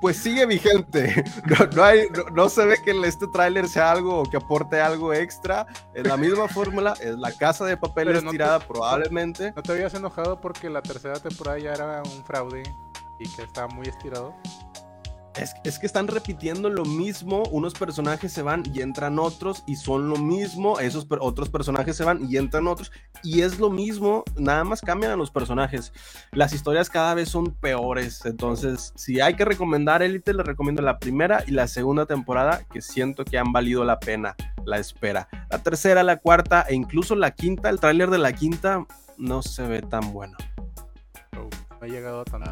pues 0.01 0.17
sigue 0.17 0.45
vigente. 0.45 1.23
No, 1.45 1.65
no 1.75 1.84
hay, 1.84 2.07
no, 2.09 2.23
no 2.36 2.49
se 2.49 2.65
ve 2.65 2.77
que 2.84 2.91
este 3.07 3.27
tráiler 3.27 3.67
sea 3.69 3.91
algo 3.91 4.23
que 4.30 4.38
aporte 4.38 4.80
algo 4.82 5.13
extra. 5.13 5.65
Es 5.95 6.05
la 6.05 6.17
misma 6.17 6.47
fórmula, 6.47 6.93
es 7.01 7.15
la 7.17 7.32
casa 7.32 7.65
de 7.65 7.77
papel 7.77 8.07
Pero 8.07 8.15
no 8.21 8.21
te- 8.21 8.27
estirada 8.27 8.59
probablemente. 8.59 9.53
¿No 9.55 9.63
te 9.63 9.71
habías 9.71 9.93
enojado 9.93 10.39
porque 10.41 10.69
la 10.69 10.82
tercera 10.82 11.15
temporada 11.19 11.57
ya 11.59 11.73
era 11.73 12.03
un 12.03 12.23
fraude 12.25 12.63
y 13.17 13.27
que 13.30 13.41
estaba 13.43 13.67
muy 13.69 13.88
estirado? 13.88 14.36
Es, 15.39 15.55
es 15.63 15.79
que 15.79 15.85
están 15.85 16.07
repitiendo 16.07 16.69
lo 16.69 16.83
mismo, 16.83 17.43
unos 17.51 17.73
personajes 17.73 18.33
se 18.33 18.41
van 18.41 18.63
y 18.73 18.81
entran 18.81 19.19
otros 19.19 19.63
y 19.67 19.75
son 19.75 20.09
lo 20.09 20.17
mismo, 20.17 20.79
esos 20.79 21.05
per- 21.05 21.19
otros 21.21 21.49
personajes 21.49 21.95
se 21.95 22.03
van 22.03 22.29
y 22.29 22.37
entran 22.37 22.67
otros 22.67 22.91
y 23.23 23.41
es 23.41 23.57
lo 23.57 23.69
mismo, 23.69 24.23
nada 24.37 24.63
más 24.63 24.81
cambian 24.81 25.13
a 25.13 25.15
los 25.15 25.31
personajes. 25.31 25.93
Las 26.31 26.51
historias 26.53 26.89
cada 26.89 27.13
vez 27.13 27.29
son 27.29 27.51
peores, 27.55 28.25
entonces 28.25 28.91
si 28.95 29.21
hay 29.21 29.35
que 29.35 29.45
recomendar 29.45 30.01
Elite, 30.01 30.33
le 30.33 30.43
recomiendo 30.43 30.81
la 30.81 30.99
primera 30.99 31.43
y 31.47 31.51
la 31.51 31.67
segunda 31.67 32.05
temporada 32.05 32.63
que 32.71 32.81
siento 32.81 33.23
que 33.23 33.37
han 33.37 33.51
valido 33.53 33.83
la 33.83 33.99
pena 33.99 34.35
la 34.65 34.77
espera. 34.77 35.27
La 35.49 35.63
tercera, 35.63 36.03
la 36.03 36.17
cuarta 36.17 36.65
e 36.67 36.75
incluso 36.75 37.15
la 37.15 37.31
quinta, 37.31 37.69
el 37.69 37.79
tráiler 37.79 38.09
de 38.09 38.17
la 38.17 38.33
quinta 38.33 38.85
no 39.17 39.41
se 39.41 39.65
ve 39.67 39.81
tan 39.81 40.13
bueno. 40.13 40.37
Oh, 41.37 41.49
no 41.79 41.87
he 41.87 41.89
llegado 41.89 42.21
a 42.21 42.25
tanto. 42.25 42.49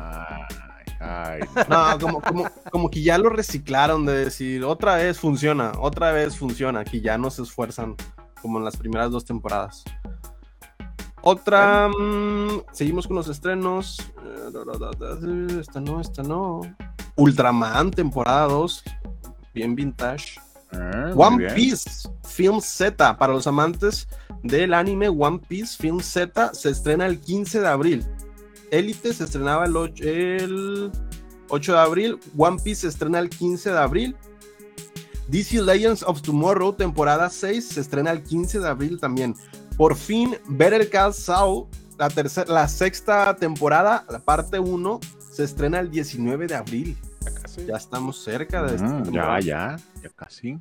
Ay. 1.00 1.42
No, 1.70 2.00
como, 2.00 2.22
como, 2.22 2.46
como 2.72 2.90
que 2.90 3.02
ya 3.02 3.18
lo 3.18 3.30
reciclaron 3.30 4.06
de 4.06 4.26
decir, 4.26 4.64
otra 4.64 4.96
vez 4.96 5.20
funciona, 5.20 5.74
otra 5.80 6.12
vez 6.12 6.38
funciona, 6.38 6.84
que 6.84 7.02
ya 7.02 7.18
no 7.18 7.30
se 7.30 7.44
esfuerzan 7.44 7.96
como 8.42 8.58
en 8.58 8.66
las 8.66 8.78
primeras 8.78 9.12
dos 9.12 9.26
temporadas. 9.26 9.84
Otra, 11.22 11.90
mm, 11.90 12.64
seguimos 12.72 13.08
con 13.08 13.18
los 13.18 13.28
estrenos. 13.28 13.98
Esta 15.60 15.82
no, 15.82 16.00
esta 16.00 16.24
no. 16.24 16.62
Ultraman, 17.16 17.92
temporada 17.92 18.48
2, 18.48 18.84
bien 19.54 19.76
vintage. 19.76 20.40
Ah, 20.72 21.12
One 21.16 21.38
bien. 21.38 21.54
Piece 21.54 22.10
Film 22.24 22.62
Z, 22.62 23.18
para 23.18 23.34
los 23.34 23.48
amantes 23.48 24.08
del 24.44 24.74
anime 24.74 25.10
One 25.10 25.40
Piece 25.48 25.76
Film 25.78 26.00
Z, 26.00 26.54
se 26.54 26.70
estrena 26.70 27.08
el 27.08 27.20
15 27.20 27.62
de 27.62 27.68
abril. 27.68 28.06
Elite 28.72 29.14
se 29.14 29.24
estrenaba 29.24 29.66
el 29.66 29.76
8, 29.76 30.04
el 30.04 30.92
8 31.50 31.74
de 31.74 31.80
abril. 31.80 32.20
One 32.38 32.58
Piece 32.64 32.82
se 32.82 32.88
estrena 32.88 33.20
el 33.20 33.30
15 33.30 33.72
de 33.72 33.78
abril. 33.78 34.16
DC 35.28 35.62
Legends 35.62 36.04
of 36.04 36.22
Tomorrow, 36.22 36.74
temporada 36.74 37.30
6, 37.30 37.68
se 37.68 37.82
estrena 37.82 38.12
el 38.12 38.24
15 38.24 38.60
de 38.60 38.68
abril 38.68 39.00
también. 39.00 39.36
Por 39.76 39.96
fin, 39.96 40.38
Better 40.48 40.90
Call 40.90 41.14
Saul, 41.14 41.66
la, 41.98 42.10
tercera, 42.10 42.52
la 42.52 42.68
sexta 42.70 43.36
temporada, 43.36 44.06
la 44.10 44.20
parte 44.20 44.58
1, 44.58 45.00
se 45.32 45.44
estrena 45.44 45.80
el 45.80 45.92
19 45.92 46.48
de 46.48 46.56
abril. 46.56 46.98
Ya 47.26 47.32
casi. 47.34 47.66
Ya 47.66 47.76
estamos 47.76 48.24
cerca 48.24 48.64
de 48.64 48.78
Mm, 48.82 49.12
ya, 49.12 49.40
ya, 49.42 49.80
ya 50.02 50.10
casi. 50.16 50.58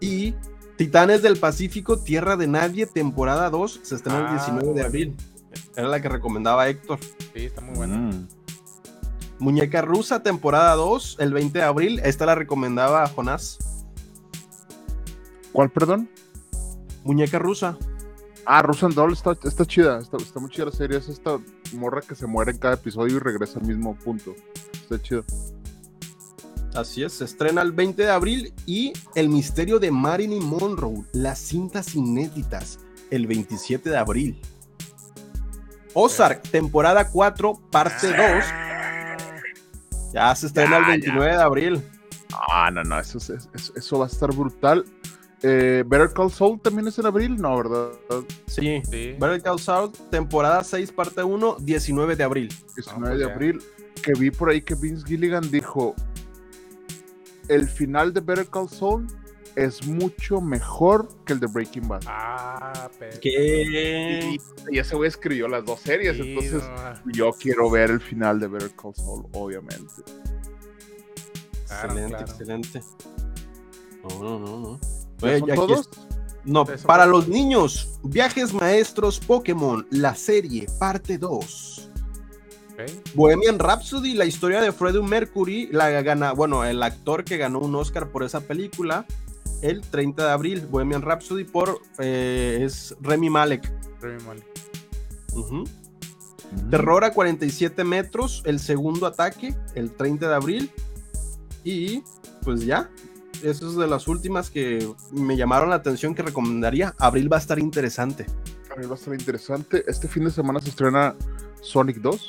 Y 0.00 0.34
Titanes 0.76 1.22
del 1.22 1.36
Pacífico, 1.38 1.98
Tierra 2.00 2.36
de 2.36 2.48
Nadie, 2.48 2.86
temporada 2.86 3.48
2, 3.50 3.80
se 3.84 3.94
estrena 3.94 4.18
el 4.20 4.26
Ah, 4.26 4.32
19 4.32 4.66
de 4.66 4.72
bueno. 4.72 4.86
abril. 4.88 5.16
Era 5.76 5.88
la 5.88 6.00
que 6.00 6.08
recomendaba 6.08 6.68
Héctor. 6.68 6.98
Sí, 7.34 7.44
está 7.46 7.60
muy 7.60 7.74
bueno. 7.76 7.96
Mm. 7.96 8.28
Muñeca 9.38 9.82
Rusa, 9.82 10.22
temporada 10.22 10.74
2, 10.74 11.16
el 11.20 11.32
20 11.32 11.58
de 11.58 11.64
abril. 11.64 12.00
Esta 12.04 12.26
la 12.26 12.34
recomendaba 12.34 13.06
Jonás. 13.08 13.58
¿Cuál, 15.52 15.70
perdón? 15.70 16.08
Muñeca 17.04 17.38
Rusa. 17.38 17.76
Ah, 18.44 18.62
Russian 18.62 18.92
Doll 18.92 19.12
está, 19.12 19.36
está 19.44 19.64
chida, 19.64 19.98
está, 19.98 20.16
está 20.16 20.40
muy 20.40 20.50
chida 20.50 20.66
la 20.66 20.72
serie. 20.72 20.98
Es 20.98 21.08
esta 21.08 21.38
morra 21.74 22.00
que 22.00 22.14
se 22.14 22.26
muere 22.26 22.52
en 22.52 22.58
cada 22.58 22.74
episodio 22.74 23.16
y 23.16 23.18
regresa 23.18 23.58
al 23.58 23.66
mismo 23.66 23.94
punto. 23.96 24.34
Está 24.74 25.00
chido. 25.00 25.24
Así 26.74 27.02
es, 27.02 27.12
se 27.12 27.24
estrena 27.24 27.60
el 27.60 27.72
20 27.72 28.02
de 28.02 28.10
abril 28.10 28.54
y 28.64 28.94
El 29.14 29.28
misterio 29.28 29.78
de 29.78 29.90
Marilyn 29.90 30.42
Monroe, 30.42 31.04
las 31.12 31.38
cintas 31.38 31.94
inéditas, 31.94 32.78
el 33.10 33.26
27 33.26 33.90
de 33.90 33.98
abril. 33.98 34.40
Ozark, 35.94 36.42
temporada 36.50 37.08
4, 37.10 37.60
parte 37.70 38.08
2. 38.08 38.44
Ya 40.12 40.34
se 40.34 40.46
estrena 40.46 40.78
el 40.78 40.84
29 40.86 41.32
de 41.36 41.42
abril. 41.42 41.82
Ah, 42.50 42.70
no, 42.72 42.82
no, 42.82 42.98
eso, 42.98 43.18
es- 43.18 43.30
eso, 43.54 43.72
eso 43.76 43.98
va 43.98 44.06
a 44.06 44.08
estar 44.08 44.30
brutal. 44.34 44.84
Eh, 45.42 45.82
Better 45.86 46.12
Call 46.12 46.30
Saul 46.30 46.60
también 46.60 46.86
es 46.86 46.98
en 46.98 47.06
abril, 47.06 47.36
no, 47.36 47.56
¿verdad? 47.56 47.88
Sí. 48.46 48.80
Sí. 48.90 49.16
Better 49.18 49.42
Call 49.42 49.58
Saul, 49.58 49.90
temporada 50.10 50.62
6, 50.62 50.92
parte 50.92 51.22
1, 51.22 51.56
19 51.60 52.14
de 52.14 52.24
abril. 52.24 52.48
19 52.76 53.06
pues 53.08 53.18
de 53.18 53.26
ya. 53.26 53.32
abril. 53.32 53.62
Que 54.02 54.12
vi 54.12 54.30
por 54.30 54.50
ahí 54.50 54.62
que 54.62 54.74
Vince 54.74 55.04
Gilligan 55.06 55.50
dijo: 55.50 55.94
El 57.48 57.68
final 57.68 58.12
de 58.12 58.20
Better 58.20 58.46
Call 58.46 58.68
Saul 58.68 59.06
es 59.56 59.86
mucho 59.86 60.40
mejor 60.40 61.08
que 61.24 61.32
el 61.34 61.40
de 61.40 61.46
Breaking 61.46 61.88
Bad. 61.88 62.02
Ah, 62.06 62.90
pero. 62.98 63.18
¿Qué? 63.20 64.36
Y, 64.70 64.74
y 64.74 64.78
ese 64.78 64.96
güey 64.96 65.08
escribió 65.08 65.48
las 65.48 65.64
dos 65.64 65.80
series, 65.80 66.16
Sí, 66.16 66.22
entonces 66.32 66.62
no, 67.04 67.12
yo 67.12 67.32
quiero 67.32 67.70
ver 67.70 67.90
el 67.90 68.00
final 68.00 68.40
de 68.40 68.48
Better 68.48 68.70
Call 68.74 68.94
Saul, 68.94 69.26
obviamente. 69.32 69.86
claro, 71.66 71.88
excelente, 71.88 72.08
claro. 72.10 72.26
excelente. 72.26 72.82
No, 74.02 74.18
no, 74.22 74.38
no, 74.38 74.58
no. 74.60 74.80
¿Ya 75.20 75.28
Oye, 75.28 75.38
son 75.38 75.66
todos? 75.66 75.80
es- 75.80 75.88
No, 76.44 76.62
Eso 76.68 76.86
para 76.88 77.06
los 77.06 77.28
niños, 77.28 78.00
Viajes 78.02 78.52
Maestros 78.52 79.20
Pokémon, 79.20 79.86
la 79.90 80.14
serie, 80.16 80.66
parte 80.80 81.16
2. 81.18 81.90
Ok. 82.72 83.14
Bohemian 83.14 83.58
Rhapsody, 83.60 84.14
la 84.14 84.24
historia 84.24 84.60
de 84.60 84.72
Freddie 84.72 85.02
Mercury, 85.02 85.68
la 85.70 85.90
gana, 86.02 86.32
bueno, 86.32 86.64
el 86.64 86.82
actor 86.82 87.22
que 87.22 87.36
ganó 87.36 87.60
un 87.60 87.74
Oscar 87.76 88.08
por 88.08 88.24
esa 88.24 88.40
película, 88.40 89.06
el 89.62 89.80
30 89.80 90.24
de 90.26 90.30
abril, 90.30 90.66
Bohemian 90.70 91.02
Rhapsody 91.02 91.44
por 91.44 91.80
eh, 91.98 92.60
es 92.62 92.94
Remy 93.00 93.30
Malek. 93.30 93.72
Remy 94.00 94.22
Malek. 94.24 94.44
Ujú. 95.34 95.64
Terror 96.70 97.04
a 97.04 97.12
47 97.12 97.82
metros, 97.84 98.42
el 98.44 98.60
segundo 98.60 99.06
ataque, 99.06 99.54
el 99.74 99.90
30 99.92 100.28
de 100.28 100.34
abril. 100.34 100.70
Y 101.64 102.02
pues 102.42 102.66
ya, 102.66 102.90
eso 103.42 103.70
es 103.70 103.76
de 103.76 103.86
las 103.86 104.06
últimas 104.08 104.50
que 104.50 104.86
me 105.12 105.36
llamaron 105.36 105.70
la 105.70 105.76
atención 105.76 106.14
que 106.14 106.22
recomendaría. 106.22 106.94
Abril 106.98 107.32
va 107.32 107.36
a 107.36 107.40
estar 107.40 107.58
interesante. 107.58 108.26
A 108.70 108.74
ver, 108.74 108.88
va 108.88 108.92
a 108.94 108.98
estar 108.98 109.14
interesante. 109.14 109.84
Este 109.86 110.08
fin 110.08 110.24
de 110.24 110.30
semana 110.30 110.60
se 110.60 110.70
estrena 110.70 111.14
Sonic 111.62 111.98
2 111.98 112.28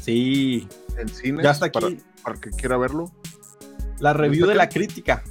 Sí, 0.00 0.66
en 0.96 1.08
cine. 1.08 1.42
ya 1.42 1.50
está 1.50 1.66
aquí 1.66 1.80
Para, 1.80 1.94
para 2.22 2.34
el 2.36 2.40
que 2.40 2.50
quiera 2.50 2.78
verlo. 2.78 3.12
la 4.00 4.12
review 4.14 4.46
de 4.46 4.54
la 4.54 4.68
crítica. 4.68 5.22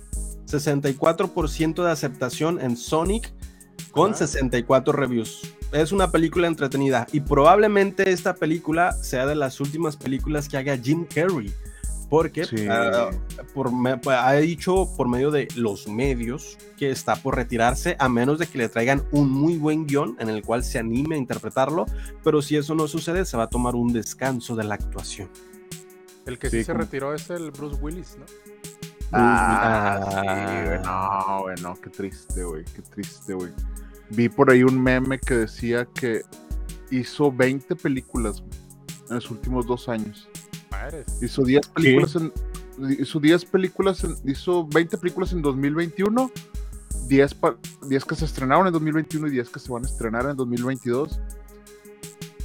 64% 0.47 1.83
de 1.83 1.91
aceptación 1.91 2.59
en 2.61 2.77
Sonic 2.77 3.31
con 3.91 4.11
Ah. 4.11 4.15
64 4.15 4.93
reviews. 4.93 5.53
Es 5.71 5.91
una 5.91 6.11
película 6.11 6.47
entretenida 6.47 7.07
y 7.11 7.19
probablemente 7.19 8.11
esta 8.11 8.35
película 8.35 8.93
sea 8.93 9.25
de 9.25 9.35
las 9.35 9.59
últimas 9.59 9.97
películas 9.97 10.47
que 10.47 10.57
haga 10.57 10.77
Jim 10.77 11.05
Carrey. 11.05 11.53
Porque 12.09 12.45
Sí. 12.45 12.65
ah, 12.69 13.09
por 13.53 13.73
me- 13.73 13.99
ha 14.13 14.31
dicho 14.35 14.87
por 14.95 15.09
medio 15.09 15.29
de 15.29 15.49
los 15.57 15.89
medios 15.89 16.57
que 16.77 16.89
está 16.89 17.17
por 17.17 17.35
retirarse 17.35 17.97
a 17.99 18.07
menos 18.07 18.39
de 18.39 18.47
que 18.47 18.57
le 18.59 18.69
traigan 18.69 19.03
un 19.11 19.29
muy 19.29 19.57
buen 19.57 19.85
guion 19.85 20.15
en 20.19 20.29
el 20.29 20.41
cual 20.41 20.63
se 20.63 20.79
anime 20.79 21.15
a 21.15 21.17
interpretarlo, 21.17 21.85
pero 22.23 22.41
si 22.41 22.55
eso 22.55 22.75
no 22.75 22.87
sucede 22.87 23.25
se 23.25 23.35
va 23.35 23.43
a 23.43 23.49
tomar 23.49 23.75
un 23.75 23.91
descanso 23.91 24.55
de 24.55 24.63
la 24.63 24.75
actuación. 24.75 25.29
El 26.25 26.39
que 26.39 26.49
sí, 26.49 26.59
Sí, 26.59 26.63
se 26.63 26.71
como- 26.71 26.85
retiró 26.85 27.13
es 27.13 27.29
el 27.29 27.51
Bruce 27.51 27.75
Willis, 27.81 28.15
¿no? 28.17 28.25
Ah, 29.11 29.99
Ah. 30.03 30.09
sí, 30.21 30.67
güey. 30.67 30.79
No, 30.83 31.41
güey, 31.43 31.55
no, 31.61 31.75
qué 31.75 31.89
triste, 31.89 32.43
güey. 32.43 32.63
Qué 32.65 32.81
triste, 32.81 33.33
güey. 33.33 33.51
Vi 34.09 34.29
por 34.29 34.49
ahí 34.51 34.63
un 34.63 34.81
meme 34.81 35.19
que 35.19 35.33
decía 35.35 35.85
que 35.85 36.21
hizo 36.91 37.31
20 37.31 37.75
películas 37.75 38.41
güey, 38.41 38.51
en 39.09 39.15
los 39.15 39.29
últimos 39.31 39.65
dos 39.67 39.89
años. 39.89 40.27
Madres. 40.71 41.05
Hizo 41.21 41.43
10 41.43 41.67
películas 41.69 42.15
en. 42.15 42.31
Hizo 42.99 43.19
10 43.19 43.45
películas 43.45 44.03
en, 44.03 44.15
hizo 44.25 44.67
20 44.67 44.97
películas 44.99 45.31
en 45.33 45.41
2021, 45.41 46.29
10, 47.07 47.33
pa- 47.33 47.57
10 47.89 48.05
que 48.05 48.15
se 48.15 48.25
estrenaron 48.25 48.67
en 48.67 48.73
2021 48.73 49.27
y 49.27 49.31
10 49.31 49.49
que 49.49 49.59
se 49.59 49.71
van 49.71 49.83
a 49.83 49.87
estrenar 49.87 50.25
en 50.29 50.35
2022. 50.37 51.19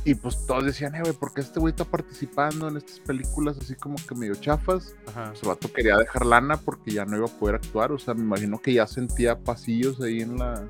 Y 0.05 0.15
pues 0.17 0.47
todos 0.47 0.65
decían, 0.65 0.95
eh, 0.97 1.01
güey, 1.01 1.13
¿por 1.13 1.33
qué 1.33 1.43
este 1.43 1.61
güey 1.61 1.71
está 1.71 1.85
participando 1.85 2.67
en 2.69 2.77
estas 2.77 2.99
películas 3.01 3.57
así 3.61 3.77
como 3.77 3.95
que 3.97 4.15
medio 4.17 4.35
chafas? 4.35 4.97
Ajá. 5.07 5.29
Pues 5.31 5.43
el 5.43 5.49
vato 5.49 5.73
quería 5.73 5.97
dejar 5.97 6.27
lana 6.27 6.57
porque 6.57 6.91
ya 6.91 7.05
no 7.05 7.17
iba 7.17 7.27
a 7.27 7.39
poder 7.39 7.55
actuar. 7.57 7.93
O 7.93 7.99
sea, 7.99 8.15
me 8.15 8.23
imagino 8.23 8.61
que 8.61 8.73
ya 8.75 8.87
sentía 8.89 9.39
pasillos 9.39 10.01
ahí 10.01 10.21
en 10.21 10.39
la, 10.39 10.65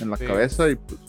en 0.00 0.10
la 0.10 0.16
Sí. 0.18 0.26
cabeza. 0.26 0.68
Y 0.68 0.76
pues, 0.76 1.00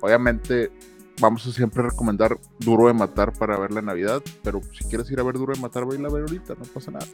obviamente, 0.00 0.72
vamos 1.20 1.46
a 1.46 1.52
siempre 1.52 1.84
recomendar 1.84 2.36
Duro 2.58 2.88
de 2.88 2.94
Matar 2.94 3.32
para 3.32 3.56
verla 3.58 3.78
en 3.78 3.86
Navidad. 3.86 4.20
Pero 4.42 4.60
si 4.76 4.84
quieres 4.88 5.08
ir 5.12 5.20
a 5.20 5.22
ver 5.22 5.34
Duro 5.38 5.54
de 5.54 5.60
Matar, 5.60 5.86
ve 5.86 5.94
a 5.96 6.10
ver 6.10 6.22
ahorita, 6.22 6.54
no 6.54 6.64
pasa 6.64 6.90
nada. 6.90 7.06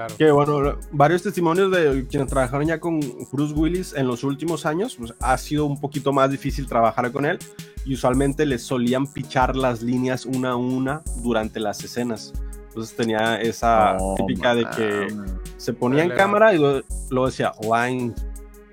Claro. 0.00 0.16
Que 0.16 0.30
bueno, 0.30 0.78
varios 0.92 1.22
testimonios 1.22 1.70
de 1.70 2.06
quienes 2.08 2.28
trabajaron 2.28 2.66
ya 2.66 2.80
con 2.80 3.00
Bruce 3.32 3.52
Willis 3.54 3.92
en 3.92 4.06
los 4.06 4.24
últimos 4.24 4.64
años, 4.64 4.96
pues 4.96 5.12
ha 5.20 5.36
sido 5.36 5.66
un 5.66 5.78
poquito 5.78 6.12
más 6.12 6.30
difícil 6.30 6.66
trabajar 6.66 7.12
con 7.12 7.26
él 7.26 7.38
y 7.84 7.94
usualmente 7.94 8.46
le 8.46 8.58
solían 8.58 9.06
pichar 9.06 9.56
las 9.56 9.82
líneas 9.82 10.24
una 10.24 10.52
a 10.52 10.56
una 10.56 11.02
durante 11.22 11.60
las 11.60 11.84
escenas. 11.84 12.32
Entonces 12.68 12.96
tenía 12.96 13.40
esa 13.40 13.94
No, 13.98 14.14
típica 14.16 14.54
de 14.54 14.64
que 14.76 15.08
se 15.56 15.72
ponía 15.74 16.04
en 16.04 16.10
cámara 16.10 16.54
y 16.54 16.58
luego, 16.58 17.26
decía 17.26 17.52
line, 17.60 18.14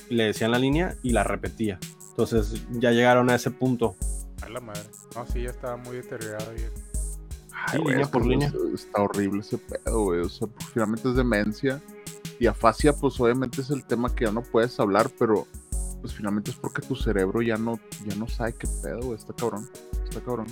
y 0.10 0.16
le 0.16 0.26
decían 0.26 0.52
la 0.52 0.60
línea 0.60 0.96
y 1.04 1.12
la 1.12 1.24
repetía. 1.24 1.80
Entonces 2.12 2.64
ya 2.72 2.92
llegaron 2.92 3.30
a 3.30 3.36
ese 3.36 3.52
punto. 3.52 3.96
A 4.42 4.50
la 4.50 4.62
madre. 4.62 4.84
No, 5.16 5.26
sí, 5.26 5.42
ya 5.42 5.50
estaba 5.50 5.78
muy 5.78 5.98
deteriorado. 5.98 6.54
Y... 6.56 6.62
Ay, 7.66 7.80
güey, 7.80 7.96
línea 7.96 8.08
por. 8.08 8.24
Está 8.74 9.02
horrible 9.02 9.42
ese 9.42 9.58
pedo, 9.58 10.04
güey. 10.04 10.22
O 10.22 10.30
sea, 10.30 10.48
pues, 10.48 10.66
finalmente 10.70 11.10
es 11.10 11.16
demencia. 11.16 11.82
Y 12.40 12.46
afasia, 12.48 12.94
pues 12.94 13.20
obviamente 13.20 13.62
es 13.62 13.70
el 13.72 13.84
tema 13.84 14.14
que 14.14 14.26
ya 14.26 14.32
no 14.32 14.42
puedes 14.44 14.80
hablar, 14.80 15.10
pero 15.18 15.48
pues 16.02 16.14
finalmente 16.14 16.52
es 16.52 16.58
porque 16.58 16.84
tu 16.84 16.96
cerebro 16.96 17.42
ya 17.42 17.58
no, 17.58 17.80
ya 18.06 18.16
no 18.16 18.28
sabe 18.28 18.54
qué 18.54 18.68
pedo, 18.84 19.00
güey. 19.02 19.18
Está 19.18 19.34
cabrón. 19.34 19.68
Está 20.08 20.22
cabrón. 20.22 20.46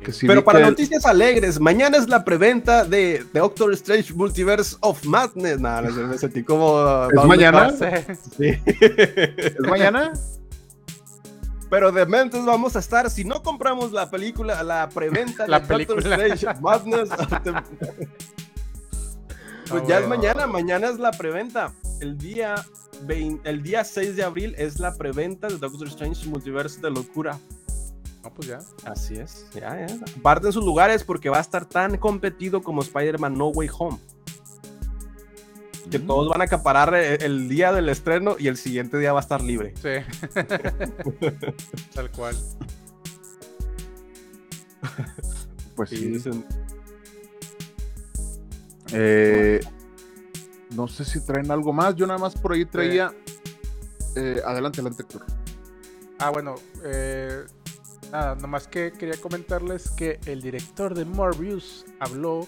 Que 0.00 0.12
sí 0.12 0.28
Pero 0.28 0.44
para 0.44 0.60
que- 0.60 0.66
noticias 0.66 1.04
alegres, 1.04 1.58
mañana 1.58 1.96
es 1.96 2.08
la 2.08 2.24
preventa 2.24 2.84
de, 2.84 3.24
de 3.32 3.40
Doctor 3.40 3.72
Strange 3.72 4.14
Multiverse 4.14 4.76
of 4.80 5.04
Madness. 5.04 5.58
Nada, 5.58 5.82
no 5.82 5.92
sé, 5.94 6.00
me 6.04 6.16
sentí 6.18 6.44
como. 6.44 7.08
¿Es 7.10 7.24
mañana? 7.24 7.72
Sí. 8.38 8.50
¿Es 8.66 9.60
mañana? 9.68 10.12
Pero 11.68 11.90
de 11.90 12.06
mentes 12.06 12.44
vamos 12.44 12.76
a 12.76 12.78
estar, 12.78 13.10
si 13.10 13.24
no 13.24 13.42
compramos 13.42 13.90
la 13.92 14.08
película, 14.10 14.62
la 14.62 14.88
preventa 14.88 15.46
La 15.48 15.58
de 15.60 15.66
Doctor 15.66 15.96
película. 16.02 16.26
Strange 16.26 16.60
Madness. 16.60 17.08
pues 19.68 19.82
Ah, 19.82 19.86
ya 19.88 19.98
es 19.98 20.06
mañana, 20.08 20.46
mañana 20.46 20.88
es 20.88 20.98
la 20.98 21.10
preventa. 21.10 21.72
El 22.00 22.16
día, 22.18 22.54
20 23.02 23.48
el 23.48 23.62
día 23.62 23.82
6 23.84 24.14
de 24.16 24.22
abril 24.22 24.54
es 24.58 24.78
la 24.78 24.94
preventa 24.94 25.48
de 25.48 25.58
Doctor 25.58 25.88
Strange 25.88 26.28
Multiverse 26.28 26.80
de 26.80 26.90
Locura. 26.90 27.38
No, 28.22 28.32
pues 28.32 28.48
ya. 28.48 28.58
Así 28.84 29.14
es, 29.14 29.46
ya, 29.54 29.86
ya. 29.86 29.96
Aparten 30.18 30.52
sus 30.52 30.64
lugares 30.64 31.02
porque 31.04 31.30
va 31.30 31.38
a 31.38 31.40
estar 31.40 31.64
tan 31.64 31.96
competido 31.96 32.62
como 32.62 32.82
Spider-Man 32.82 33.34
No 33.34 33.48
Way 33.48 33.70
Home. 33.78 33.98
Que 35.90 35.98
Mm. 36.00 36.06
todos 36.06 36.28
van 36.28 36.40
a 36.40 36.44
acaparar 36.44 36.94
eh, 36.94 37.14
el 37.20 37.48
día 37.48 37.72
del 37.72 37.88
estreno 37.88 38.36
y 38.38 38.48
el 38.48 38.56
siguiente 38.56 38.98
día 38.98 39.12
va 39.12 39.20
a 39.20 39.22
estar 39.22 39.40
libre. 39.42 39.72
Sí. 39.76 40.02
Tal 41.94 42.10
cual. 42.10 42.36
Pues 45.74 45.90
Sí, 45.90 45.96
sí. 45.96 46.06
dicen, 46.08 46.44
Eh, 48.92 49.60
no 50.74 50.86
sé 50.86 51.04
si 51.04 51.20
traen 51.24 51.50
algo 51.50 51.72
más. 51.72 51.96
Yo 51.96 52.06
nada 52.06 52.18
más 52.18 52.34
por 52.36 52.52
ahí 52.52 52.64
traía. 52.64 53.12
eh, 54.14 54.40
adelante, 54.46 54.80
adelante, 54.80 55.02
Héctor. 55.02 55.24
Ah, 56.18 56.30
bueno, 56.30 56.54
eh, 56.84 57.44
nada, 58.10 58.34
nomás 58.36 58.66
que 58.68 58.92
quería 58.92 59.20
comentarles 59.20 59.90
que 59.90 60.18
el 60.26 60.40
director 60.40 60.94
de 60.94 61.04
Morbius 61.04 61.84
habló 62.00 62.46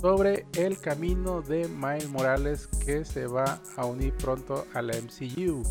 sobre 0.00 0.46
el 0.54 0.78
camino 0.78 1.42
de 1.42 1.68
Miles 1.68 2.08
Morales 2.08 2.68
que 2.84 3.04
se 3.04 3.26
va 3.26 3.60
a 3.76 3.84
unir 3.84 4.14
pronto 4.14 4.66
a 4.74 4.82
la 4.82 4.94
MCU. 4.96 5.62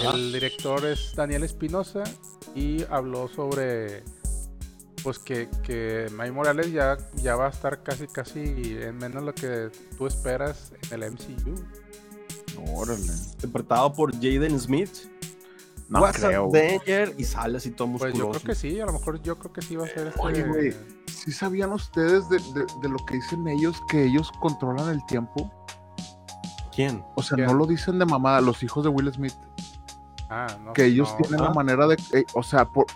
El 0.00 0.32
director 0.32 0.84
es 0.84 1.14
Daniel 1.14 1.44
Espinosa 1.44 2.02
y 2.54 2.82
habló 2.90 3.28
sobre 3.28 4.02
pues 5.04 5.18
que, 5.18 5.48
que 5.62 6.06
Miles 6.12 6.32
Morales 6.32 6.72
ya, 6.72 6.96
ya 7.16 7.36
va 7.36 7.46
a 7.46 7.50
estar 7.50 7.82
casi 7.82 8.06
casi 8.08 8.40
en 8.80 8.96
menos 8.96 9.22
lo 9.22 9.34
que 9.34 9.70
tú 9.96 10.06
esperas 10.06 10.72
en 10.90 11.02
el 11.02 11.12
MCU. 11.12 11.54
Órale. 12.72 13.02
interpretado 13.34 13.92
por 13.92 14.12
Jaden 14.14 14.58
Smith. 14.58 14.90
No 15.88 16.00
What's 16.00 16.18
creo. 16.18 16.48
Danger? 16.50 17.14
Y 17.18 17.24
sale 17.24 17.58
así 17.58 17.70
todo 17.70 17.88
Pues 17.92 18.14
musculoso. 18.14 18.32
yo 18.32 18.40
creo 18.40 18.42
que 18.42 18.54
sí, 18.54 18.80
a 18.80 18.86
lo 18.86 18.94
mejor 18.94 19.20
yo 19.22 19.38
creo 19.38 19.52
que 19.52 19.60
sí 19.62 19.76
va 19.76 19.84
a 19.84 19.88
ser 19.88 20.06
este. 20.08 20.76
¿Sí 21.24 21.32
sabían 21.32 21.72
ustedes 21.72 22.28
de, 22.28 22.38
de- 22.38 22.66
de 22.80 22.88
lo 22.88 22.98
que 22.98 23.14
dicen 23.14 23.48
ellos, 23.48 23.80
que 23.88 24.04
ellos 24.04 24.30
controlan 24.40 24.90
el 24.90 25.04
tiempo? 25.06 25.50
¿Quién? 26.74 27.04
O 27.14 27.22
sea, 27.22 27.36
¿Quién? 27.36 27.46
no 27.48 27.54
lo 27.54 27.66
dicen 27.66 27.98
de 27.98 28.04
mamada, 28.04 28.40
los 28.40 28.62
hijos 28.62 28.84
de 28.84 28.90
Will 28.90 29.10
Smith. 29.12 29.34
Ah, 30.28 30.46
no, 30.62 30.72
que 30.72 30.86
ellos 30.86 31.10
no. 31.12 31.16
tienen 31.18 31.40
la 31.42 31.50
ah. 31.50 31.54
manera 31.54 31.86
de, 31.86 31.94
eh, 32.12 32.24
o 32.34 32.42
sea, 32.42 32.64
por- 32.66 32.86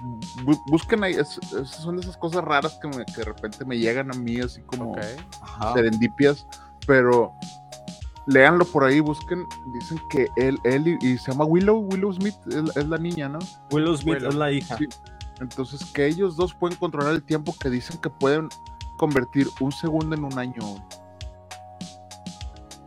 bu- 0.45 0.61
busquen 0.67 1.05
ahí, 1.05 1.13
es- 1.15 1.39
es- 1.55 1.69
son 1.71 1.97
de 1.97 2.03
esas 2.03 2.17
cosas 2.17 2.43
raras 2.45 2.79
que, 2.83 2.89
me- 2.89 3.05
que 3.07 3.13
de 3.19 3.25
repente 3.25 3.65
me 3.65 3.79
llegan 3.79 4.11
a 4.11 4.15
mí 4.15 4.41
así 4.41 4.61
como 4.63 4.93
Ok. 4.93 4.99
Ajá. 5.43 5.75
serendipias, 5.75 6.47
pero 6.87 7.33
léanlo 8.27 8.65
por 8.65 8.85
ahí, 8.85 9.01
busquen, 9.01 9.47
dicen 9.73 10.01
que 10.11 10.29
él, 10.37 10.59
él 10.65 10.99
y, 11.01 11.07
y 11.07 11.19
se 11.19 11.31
llama 11.33 11.45
Willow, 11.45 11.79
Willow 11.91 12.13
Smith 12.15 12.35
es, 12.49 12.77
es 12.77 12.89
la 12.89 12.99
niña, 12.99 13.29
¿no? 13.29 13.39
Willow 13.71 13.97
Smith 13.97 14.17
Willow. 14.17 14.29
es 14.31 14.35
la 14.35 14.51
hija. 14.53 14.77
Sí. 14.77 14.87
Entonces 15.41 15.85
que 15.93 16.07
ellos 16.07 16.37
dos 16.37 16.55
pueden 16.55 16.77
controlar 16.79 17.15
el 17.15 17.23
tiempo 17.23 17.55
que 17.61 17.71
dicen 17.71 17.99
que 17.99 18.11
pueden 18.11 18.49
convertir 18.97 19.49
un 19.61 19.73
segundo 19.73 20.15
en 20.17 20.25
un 20.25 20.39
año. 20.39 20.85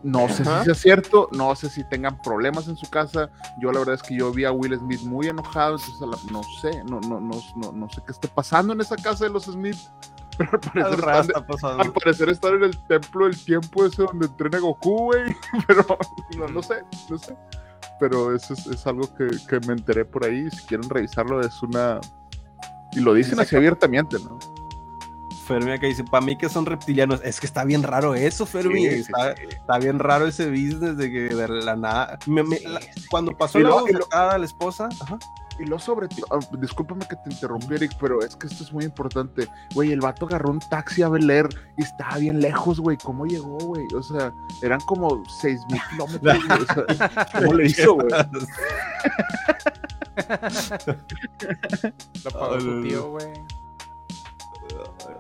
No 0.04 0.28
sé 0.30 0.42
Ajá. 0.42 0.60
si 0.60 0.66
sea 0.66 0.76
cierto, 0.76 1.30
no 1.32 1.56
sé 1.56 1.70
si 1.70 1.84
tengan 1.84 2.20
problemas 2.22 2.68
en 2.68 2.76
su 2.76 2.90
casa. 2.90 3.30
Yo 3.60 3.72
la 3.72 3.80
verdad 3.80 3.96
es 3.96 4.04
que 4.04 4.18
yo 4.18 4.32
vi 4.32 4.46
a 4.46 4.52
Will 4.52 4.78
Smith 4.78 5.02
muy 5.04 5.28
enojado, 5.28 5.78
entonces 5.78 6.32
no 6.32 6.44
sé, 6.62 6.84
no, 6.86 7.00
no, 7.02 7.20
no, 7.20 7.40
no, 7.56 7.72
no 7.72 7.90
sé 7.90 8.02
qué 8.06 8.12
esté 8.12 8.28
pasando 8.28 8.74
en 8.74 8.82
esa 8.82 8.96
casa 8.96 9.26
de 9.26 9.32
los 9.32 9.44
Smith. 9.46 9.78
Pero 10.38 10.52
al 10.54 10.60
parecer, 10.60 10.84
Algo 10.84 11.02
raro 11.06 11.22
están, 11.22 11.42
está 11.42 11.48
pasando. 11.48 11.84
al 11.84 11.94
parecer 11.94 12.30
están 12.30 12.54
en 12.56 12.64
el 12.64 12.78
templo 12.86 13.26
del 13.26 13.44
tiempo 13.44 13.86
ese 13.86 14.04
donde 14.04 14.26
entrena 14.26 14.60
Goku, 14.60 15.06
güey. 15.06 15.36
Pero 15.68 15.86
no, 16.38 16.48
no 16.48 16.64
sé, 16.64 16.84
no 17.10 17.18
sé. 17.18 17.38
Pero 18.00 18.34
eso 18.36 18.54
es, 18.54 18.66
es 18.66 18.88
algo 18.88 19.14
que, 19.16 19.28
que 19.48 19.60
me 19.68 19.74
enteré 19.74 20.04
por 20.04 20.26
ahí. 20.26 20.50
Si 20.50 20.66
quieren 20.66 20.90
revisarlo, 20.90 21.42
es 21.42 21.62
una. 21.62 22.00
Y 22.94 23.00
lo 23.00 23.14
dicen 23.14 23.40
así 23.40 23.56
abiertamente, 23.56 24.18
¿no? 24.20 24.38
Fermi 25.46 25.72
acá 25.72 25.88
dice, 25.88 26.04
para 26.04 26.26
mí 26.26 26.38
que 26.38 26.48
son 26.50 26.66
reptilianos. 26.66 27.20
Es 27.24 27.40
que 27.40 27.46
está 27.46 27.64
bien 27.66 27.84
raro 27.84 28.16
eso, 28.16 28.46
Fermi. 28.46 28.88
Sí, 28.88 29.04
sí, 29.04 29.12
está, 29.50 29.78
bien 29.80 30.00
raro 30.00 30.28
ese 30.28 30.50
business 30.50 30.96
de 30.98 31.12
que 31.12 31.20
de 31.36 31.48
la 31.48 31.76
nada... 31.76 32.20
me- 32.28 32.44
me- 32.44 32.60
la- 32.62 32.80
cuando 33.10 33.36
pasó 33.36 33.60
Y 33.60 33.64
la 33.64 33.70
lo- 33.70 33.80
bofetada 33.82 34.34
a 34.34 34.38
la 34.38 34.46
esposa... 34.46 34.88
Ajá. 35.02 35.18
Y 35.60 35.66
lo 35.66 35.78
sobre 35.78 36.08
ah, 36.32 36.40
discúlpame 36.58 37.06
que 37.08 37.16
te 37.18 37.30
interrumpí, 37.34 37.76
Eric, 37.76 37.92
pero 38.00 38.24
es 38.24 38.36
que 38.36 38.48
esto 38.48 38.64
es 38.64 38.72
muy 38.74 38.84
importante. 38.86 39.48
Güey, 39.76 39.92
el 39.92 40.00
vato 40.00 40.26
agarró 40.26 40.50
un 40.50 40.60
taxi 40.60 41.04
a 41.04 41.10
Bel 41.10 41.30
Air 41.30 41.50
y 41.78 41.84
estaba 41.84 42.18
bien 42.18 42.40
lejos, 42.40 42.80
güey. 42.80 42.98
¿Cómo 42.98 43.26
llegó, 43.26 43.58
güey? 43.60 43.86
O 43.94 44.02
sea, 44.02 44.34
eran 44.64 44.80
como 44.82 45.22
seis 45.42 45.60
mil 45.70 45.80
kilómetros. 45.92 46.22
güey. 46.48 46.62
O 46.62 46.94
sea, 46.96 47.28
¿Cómo 47.42 47.54
le 47.54 47.66
hizo, 47.68 47.94
güey? 47.96 48.08
Lo 52.24 52.32
pagó 52.40 52.60
su 52.60 52.82
tío, 52.82 53.10
güey. 53.12 53.28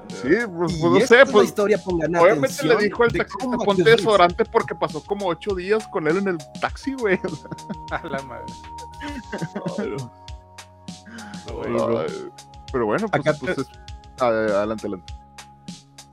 Sí, 0.09 0.29
pues, 0.55 0.77
pues, 0.79 0.81
no 0.81 0.99
sé, 1.01 1.25
pues. 1.25 1.47
historia, 1.47 1.77
pongan 1.83 2.15
Obviamente 2.15 2.63
le 2.65 2.77
dijo 2.77 3.03
al 3.03 3.11
taxista 3.11 3.57
ponte 3.57 3.83
desodorante 3.83 4.45
porque 4.45 4.75
pasó 4.75 5.03
como 5.03 5.27
ocho 5.27 5.53
días 5.55 5.85
con 5.87 6.07
él 6.07 6.17
en 6.17 6.27
el 6.29 6.37
taxi, 6.61 6.93
güey. 6.93 7.19
A 7.91 8.05
la 8.07 8.21
madre. 8.23 8.45
Pero 12.71 12.85
bueno, 12.85 13.07
pues, 13.09 13.27
Acá 13.27 13.33
pues, 13.39 13.57
es- 13.57 13.67
adelante, 14.19 14.87
adelante. 14.87 15.13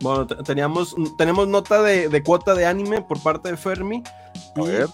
Bueno, 0.01 0.27
te- 0.27 0.37
teníamos, 0.37 0.95
tenemos 1.17 1.49
nota 1.49 1.83
de, 1.83 2.09
de 2.09 2.23
cuota 2.23 2.55
de 2.55 2.67
anime 2.67 3.03
por 3.03 3.21
parte 3.21 3.51
de 3.51 3.57
Fermi. 3.57 4.03
A 4.57 4.61
y 4.61 4.67
ver. 4.67 4.89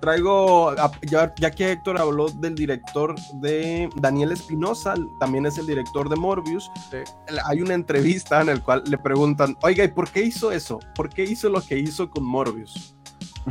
Traigo, 0.00 0.74
ya, 1.02 1.32
ya 1.38 1.50
que 1.50 1.72
Héctor 1.72 1.98
habló 2.00 2.28
del 2.28 2.54
director 2.54 3.14
de 3.40 3.88
Daniel 3.96 4.32
Espinosa, 4.32 4.94
también 5.18 5.46
es 5.46 5.58
el 5.58 5.66
director 5.66 6.08
de 6.08 6.16
Morbius, 6.16 6.70
Sí. 6.90 6.98
hay 7.46 7.60
una 7.62 7.74
entrevista 7.74 8.40
en 8.40 8.48
la 8.48 8.58
cual 8.60 8.82
le 8.86 8.98
preguntan, 8.98 9.56
oiga, 9.62 9.84
¿y 9.84 9.88
por 9.88 10.10
qué 10.10 10.22
hizo 10.22 10.50
eso? 10.52 10.78
¿Por 10.94 11.08
qué 11.08 11.24
hizo 11.24 11.48
lo 11.48 11.60
que 11.60 11.78
hizo 11.78 12.10
con 12.10 12.24
Morbius? 12.24 12.96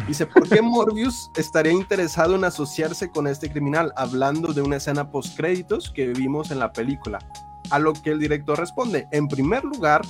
Dice, 0.08 0.26
¿por 0.28 0.48
qué 0.48 0.62
Morbius 0.62 1.32
estaría 1.36 1.72
interesado 1.72 2.36
en 2.36 2.44
asociarse 2.44 3.10
con 3.10 3.28
este 3.28 3.50
criminal? 3.52 3.92
Hablando 3.96 4.54
de 4.54 4.62
una 4.62 4.76
escena 4.78 5.10
post 5.10 5.36
créditos 5.36 5.90
que 5.90 6.08
vimos 6.08 6.52
en 6.52 6.60
la 6.60 6.72
película. 6.72 7.20
A 7.72 7.80
lo 7.80 7.94
que 7.94 8.12
el 8.12 8.20
director 8.20 8.58
responde, 8.60 9.08
en 9.12 9.28
primer 9.28 9.64
lugar, 9.64 10.02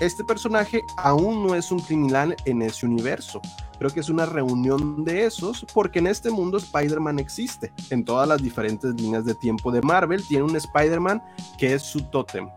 este 0.00 0.24
personaje 0.24 0.84
aún 0.96 1.46
no 1.46 1.54
es 1.54 1.70
un 1.70 1.80
criminal 1.80 2.36
en 2.44 2.62
ese 2.62 2.86
universo. 2.86 3.40
Creo 3.78 3.90
que 3.90 4.00
es 4.00 4.08
una 4.08 4.26
reunión 4.26 5.04
de 5.04 5.24
esos 5.24 5.66
porque 5.72 5.98
en 5.98 6.06
este 6.06 6.30
mundo 6.30 6.58
Spider-Man 6.58 7.18
existe. 7.18 7.72
En 7.90 8.04
todas 8.04 8.28
las 8.28 8.42
diferentes 8.42 8.94
líneas 8.94 9.24
de 9.24 9.34
tiempo 9.34 9.70
de 9.70 9.82
Marvel 9.82 10.26
tiene 10.26 10.44
un 10.44 10.56
Spider-Man 10.56 11.22
que 11.58 11.74
es 11.74 11.82
su 11.82 12.02
tótem. 12.02 12.48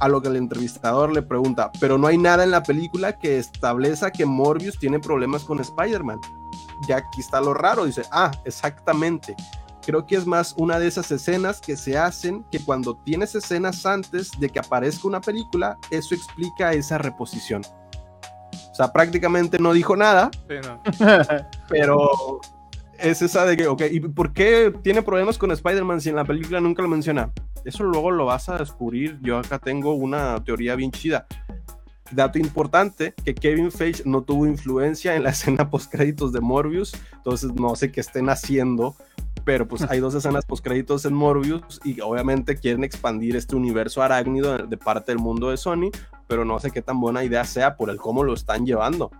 A 0.00 0.08
lo 0.08 0.22
que 0.22 0.28
el 0.28 0.36
entrevistador 0.36 1.12
le 1.12 1.22
pregunta, 1.22 1.70
pero 1.78 1.98
no 1.98 2.06
hay 2.06 2.16
nada 2.16 2.44
en 2.44 2.50
la 2.50 2.62
película 2.62 3.18
que 3.18 3.38
establezca 3.38 4.10
que 4.10 4.24
Morbius 4.24 4.78
tiene 4.78 4.98
problemas 4.98 5.44
con 5.44 5.60
Spider-Man. 5.60 6.20
Ya 6.88 6.96
aquí 6.96 7.20
está 7.20 7.40
lo 7.40 7.52
raro, 7.52 7.84
dice, 7.84 8.02
ah, 8.10 8.30
exactamente. 8.44 9.36
Creo 9.84 10.06
que 10.06 10.16
es 10.16 10.26
más 10.26 10.54
una 10.56 10.78
de 10.78 10.86
esas 10.86 11.10
escenas 11.10 11.60
que 11.60 11.76
se 11.76 11.96
hacen 11.96 12.44
que 12.50 12.60
cuando 12.60 12.96
tienes 13.04 13.34
escenas 13.34 13.86
antes 13.86 14.30
de 14.38 14.48
que 14.50 14.58
aparezca 14.58 15.08
una 15.08 15.20
película, 15.20 15.78
eso 15.90 16.14
explica 16.14 16.72
esa 16.72 16.98
reposición. 16.98 17.62
O 18.70 18.74
sea, 18.74 18.92
prácticamente 18.92 19.58
no 19.58 19.72
dijo 19.72 19.96
nada, 19.96 20.30
Sí, 20.48 20.54
no. 20.62 20.82
pero 21.68 22.40
es 22.98 23.22
esa 23.22 23.44
de 23.44 23.56
que, 23.56 23.66
ok, 23.66 23.82
¿y 23.90 24.00
por 24.00 24.32
qué 24.32 24.72
tiene 24.82 25.02
problemas 25.02 25.38
con 25.38 25.50
Spider-Man 25.50 26.00
si 26.00 26.10
en 26.10 26.16
la 26.16 26.24
película 26.24 26.60
nunca 26.60 26.82
lo 26.82 26.88
menciona? 26.88 27.30
Eso 27.64 27.84
luego 27.84 28.10
lo 28.10 28.26
vas 28.26 28.48
a 28.48 28.58
descubrir. 28.58 29.18
Yo 29.22 29.38
acá 29.38 29.58
tengo 29.58 29.94
una 29.94 30.42
teoría 30.44 30.74
bien 30.76 30.90
chida. 30.90 31.26
Dato 32.12 32.38
importante, 32.38 33.14
que 33.24 33.34
Kevin 33.34 33.70
Feige 33.70 34.02
no 34.04 34.22
tuvo 34.22 34.46
influencia 34.46 35.14
en 35.14 35.22
la 35.22 35.30
escena 35.30 35.70
post-créditos 35.70 36.32
de 36.32 36.40
Morbius, 36.40 36.94
entonces 37.14 37.52
no 37.54 37.76
sé 37.76 37.92
qué 37.92 38.00
estén 38.00 38.28
haciendo, 38.28 38.96
pero 39.44 39.66
pues 39.66 39.82
hay 39.90 40.00
dos 40.00 40.14
escenas 40.14 40.44
post-créditos 40.44 41.04
en 41.04 41.14
Morbius 41.14 41.80
y 41.84 42.00
obviamente 42.00 42.56
quieren 42.56 42.84
expandir 42.84 43.36
este 43.36 43.56
universo 43.56 44.02
arácnido 44.02 44.58
de, 44.58 44.76
parte 44.76 45.12
del 45.12 45.18
mundo 45.18 45.50
de 45.50 45.56
Sony, 45.56 45.90
pero 46.28 46.44
no 46.44 46.58
sé 46.60 46.70
qué 46.70 46.82
tan 46.82 47.00
buena 47.00 47.24
idea 47.24 47.44
sea 47.44 47.76
por 47.76 47.90
el 47.90 47.96
cómo 47.98 48.22
lo 48.24 48.34
están 48.34 48.64
llevando. 48.66 49.10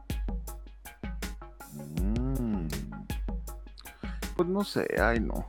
Mm. 2.01 2.66
Pues 4.37 4.49
no 4.49 4.64
sé, 4.64 4.87
ay 5.01 5.21
no. 5.21 5.47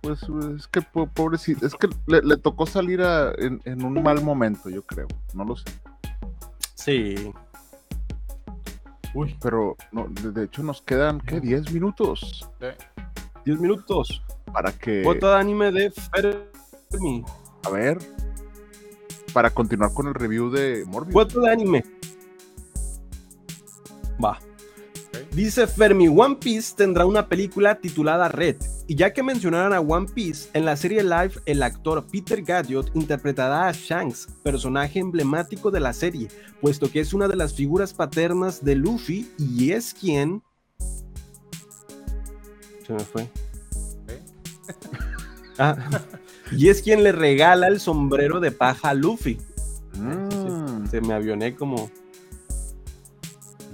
Pues 0.00 0.20
es 0.56 0.66
que 0.68 0.82
po- 0.82 1.06
pobrecito, 1.06 1.66
es 1.66 1.74
que 1.74 1.88
le, 2.06 2.20
le 2.22 2.36
tocó 2.36 2.66
salir 2.66 3.00
a- 3.02 3.32
en, 3.38 3.60
en 3.64 3.84
un 3.84 4.02
mal 4.02 4.22
momento, 4.22 4.68
yo 4.68 4.82
creo. 4.82 5.06
No 5.32 5.44
lo 5.44 5.56
sé. 5.56 5.64
Sí. 6.74 7.32
Uy, 9.14 9.36
Pero 9.40 9.76
no, 9.92 10.08
de, 10.08 10.44
hecho 10.44 10.62
nos 10.64 10.82
quedan, 10.82 11.20
¿qué? 11.20 11.40
10 11.40 11.72
minutos 11.72 12.50
10 13.44 13.60
minutos. 13.60 14.22
para 14.52 14.72
que, 14.72 15.02
Cuota 15.02 15.34
de 15.34 15.40
anime 15.40 15.72
de 15.72 15.90
Fermi. 15.90 17.24
a 17.62 17.70
ver, 17.70 17.98
para 19.32 19.50
continuar 19.50 19.92
con 19.92 20.06
el 20.06 20.14
review 20.14 20.50
de 20.50 20.84
Morbius. 20.86 21.12
Cuota 21.12 21.40
de 21.40 21.50
anime. 21.50 21.84
Va. 24.22 24.38
Dice 25.32 25.66
Fermi, 25.66 26.08
One 26.08 26.36
Piece 26.36 26.74
tendrá 26.76 27.06
una 27.06 27.28
película 27.28 27.74
titulada 27.80 28.28
Red. 28.28 28.56
Y 28.86 28.96
ya 28.96 29.12
que 29.12 29.22
mencionaron 29.22 29.72
a 29.72 29.80
One 29.80 30.08
Piece, 30.14 30.50
en 30.52 30.64
la 30.64 30.76
serie 30.76 31.02
live 31.02 31.32
el 31.46 31.62
actor 31.62 32.04
Peter 32.06 32.42
Gaddiot 32.42 32.94
interpretará 32.94 33.68
a 33.68 33.72
Shanks, 33.72 34.28
personaje 34.42 35.00
emblemático 35.00 35.70
de 35.70 35.80
la 35.80 35.92
serie, 35.92 36.28
puesto 36.60 36.90
que 36.90 37.00
es 37.00 37.14
una 37.14 37.26
de 37.26 37.36
las 37.36 37.54
figuras 37.54 37.94
paternas 37.94 38.64
de 38.64 38.76
Luffy 38.76 39.30
y 39.38 39.72
es 39.72 39.94
quien... 39.94 40.42
Se 42.86 42.92
me 42.92 43.00
fue. 43.00 43.28
Ah, 45.56 45.76
y 46.50 46.68
es 46.68 46.82
quien 46.82 47.04
le 47.04 47.12
regala 47.12 47.68
el 47.68 47.78
sombrero 47.78 48.40
de 48.40 48.50
paja 48.50 48.88
a 48.88 48.94
Luffy. 48.94 49.38
Mm. 49.96 50.86
Se 50.88 51.00
me 51.00 51.14
avioné 51.14 51.54
como... 51.54 51.88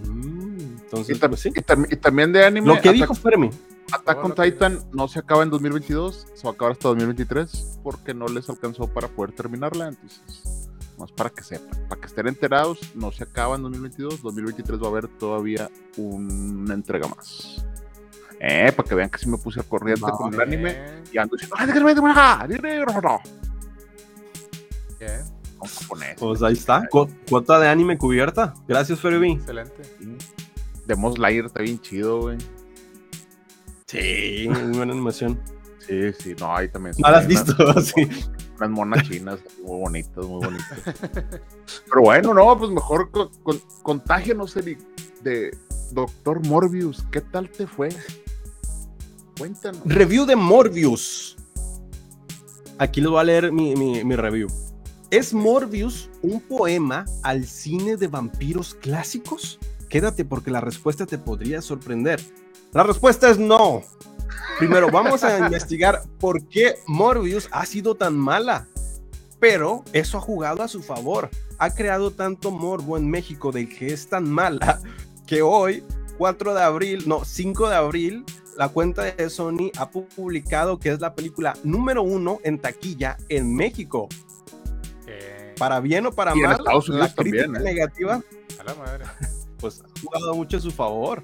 Mm, 0.04 0.58
Entonces, 0.82 1.16
Y, 1.16 1.20
tam- 1.20 1.28
pues 1.30 1.40
sí. 1.40 1.48
y 1.54 1.60
tam- 1.62 1.86
y 1.90 1.96
también 1.96 2.32
de 2.34 2.44
anime, 2.44 2.66
Lo 2.66 2.74
que 2.74 2.90
Attack- 2.90 2.92
dijo 2.92 3.14
Fermi. 3.14 3.48
Attack 3.92 4.22
on 4.24 4.34
Titan 4.34 4.78
no 4.92 5.08
se 5.08 5.20
acaba 5.20 5.42
en 5.42 5.48
2022, 5.50 6.26
se 6.34 6.42
va 6.44 6.50
a 6.50 6.52
acabar 6.52 6.72
hasta 6.72 6.88
2023 6.88 7.78
porque 7.82 8.12
no 8.12 8.26
les 8.28 8.48
alcanzó 8.50 8.86
para 8.86 9.08
poder 9.08 9.32
terminarla. 9.32 9.88
Entonces, 9.88 10.68
más 10.98 11.10
para 11.12 11.30
que 11.30 11.42
sepan, 11.42 11.88
para 11.88 11.98
que 12.00 12.06
estén 12.08 12.28
enterados, 12.28 12.78
no 12.94 13.10
se 13.10 13.24
acaba 13.24 13.56
en 13.56 13.62
2022, 13.62 14.20
2023 14.22 14.80
va 14.80 14.84
a 14.86 14.90
haber 14.90 15.08
todavía 15.08 15.70
una 15.96 16.74
entrega 16.74 17.08
más. 17.08 17.64
Eh, 18.42 18.72
para 18.74 18.88
que 18.88 18.94
vean 18.94 19.10
que 19.10 19.18
sí 19.18 19.28
me 19.28 19.36
puse 19.36 19.60
al 19.60 19.66
corriente 19.66 20.02
con 20.16 20.32
el 20.32 20.40
anime 20.40 21.02
y 21.12 21.18
ando 21.18 21.36
diciendo, 21.36 21.56
¡ay, 21.58 21.66
déjame, 21.66 21.90
déjame, 21.94 22.14
déjame, 22.14 22.48
déjame, 22.48 22.84
déjame". 22.86 23.18
bien, 24.98 25.20
Con 25.58 25.68
japonés. 25.68 26.16
Pues 26.18 26.42
ahí 26.42 26.54
está. 26.54 26.86
Cu- 26.88 27.08
cuota 27.28 27.58
de 27.60 27.68
anime 27.68 27.98
cubierta. 27.98 28.54
Gracias, 28.66 28.98
Fermi. 28.98 29.32
Excelente. 29.32 29.82
Demon 30.86 31.12
Slayer 31.12 31.44
está 31.44 31.60
bien 31.62 31.78
chido, 31.80 32.20
güey. 32.22 32.38
Sí, 33.86 34.46
muy 34.48 34.76
buena 34.76 34.92
animación. 34.92 35.38
Sí, 35.86 36.12
sí, 36.18 36.34
no, 36.38 36.56
ahí 36.56 36.68
también. 36.68 36.94
¿No 36.98 37.10
la 37.10 37.18
has 37.18 37.26
visto? 37.26 37.54
Unas, 37.64 37.86
Sí. 37.94 38.08
unas 38.56 38.70
monas 38.70 39.02
chinas 39.08 39.40
muy 39.62 39.80
bonitas, 39.80 40.24
muy 40.24 40.44
bonitas. 40.44 40.78
Pero 41.88 42.00
bueno, 42.02 42.32
no, 42.34 42.56
pues 42.58 42.70
mejor 42.70 43.10
con, 43.10 43.28
con, 43.42 43.58
contágenos, 43.82 44.56
Eric, 44.56 44.78
de 45.22 45.56
Doctor 45.92 46.46
Morbius. 46.46 47.04
¿Qué 47.10 47.20
tal 47.20 47.50
te 47.50 47.66
fue? 47.66 47.88
Cuéntanos. 49.40 49.80
Review 49.86 50.26
de 50.26 50.36
Morbius. 50.36 51.34
Aquí 52.76 53.00
les 53.00 53.08
voy 53.08 53.20
a 53.20 53.24
leer 53.24 53.50
mi, 53.50 54.14
review. 54.14 54.48
¿Es 55.10 55.32
Morbius 55.32 56.10
un 56.20 56.42
poema 56.42 57.06
al 57.22 57.46
cine 57.46 57.96
de 57.96 58.06
vampiros 58.06 58.74
clásicos? 58.74 59.58
Quédate 59.88 60.26
porque 60.26 60.50
la 60.50 60.60
respuesta 60.60 61.06
te 61.06 61.16
podría 61.16 61.62
sorprender. 61.62 62.20
La 62.74 62.82
respuesta 62.82 63.30
es 63.30 63.38
no. 63.38 63.80
Primero 64.58 64.90
vamos 64.90 65.24
a 65.24 65.38
investigar 65.46 66.02
por 66.18 66.46
qué 66.46 66.74
Morbius 66.86 67.48
ha 67.50 67.64
sido 67.64 67.94
tan 67.94 68.18
mala. 68.18 68.68
Pero 69.38 69.86
eso 69.94 70.18
ha 70.18 70.20
jugado 70.20 70.62
a 70.62 70.68
su 70.68 70.82
favor. 70.82 71.30
Ha 71.56 71.70
creado 71.70 72.10
tanto 72.10 72.50
morbo 72.50 72.98
en 72.98 73.08
México 73.08 73.52
de 73.52 73.66
que 73.66 73.86
es 73.86 74.06
tan 74.06 74.30
mala 74.30 74.82
que 75.26 75.40
hoy, 75.40 75.82
4 76.18 76.52
de 76.52 76.62
abril, 76.62 77.04
no, 77.06 77.24
5 77.24 77.70
de 77.70 77.74
abril, 77.74 78.26
la 78.60 78.68
cuenta 78.68 79.04
de 79.04 79.30
Sony 79.30 79.70
ha 79.78 79.90
pu- 79.90 80.06
publicado 80.14 80.78
que 80.78 80.90
es 80.90 81.00
la 81.00 81.14
película 81.14 81.56
número 81.64 82.02
uno 82.02 82.40
en 82.44 82.58
taquilla 82.58 83.16
en 83.30 83.54
México. 83.56 84.06
Eh, 85.06 85.54
Para 85.56 85.80
bien 85.80 86.04
o 86.04 86.12
para 86.12 86.36
Y 86.36 86.40
en 86.40 86.44
mal, 86.44 86.56
Estados 86.58 86.90
Unidos 86.90 87.08
la 87.08 87.14
crítica 87.14 87.44
también, 87.44 87.66
¿eh? 87.66 87.72
negativa 87.74 88.22
a 88.58 88.64
la 88.64 88.74
madre. 88.74 89.04
pues 89.58 89.80
ha 89.80 90.00
jugado 90.02 90.34
mucho 90.34 90.58
a 90.58 90.60
su 90.60 90.70
favor. 90.70 91.22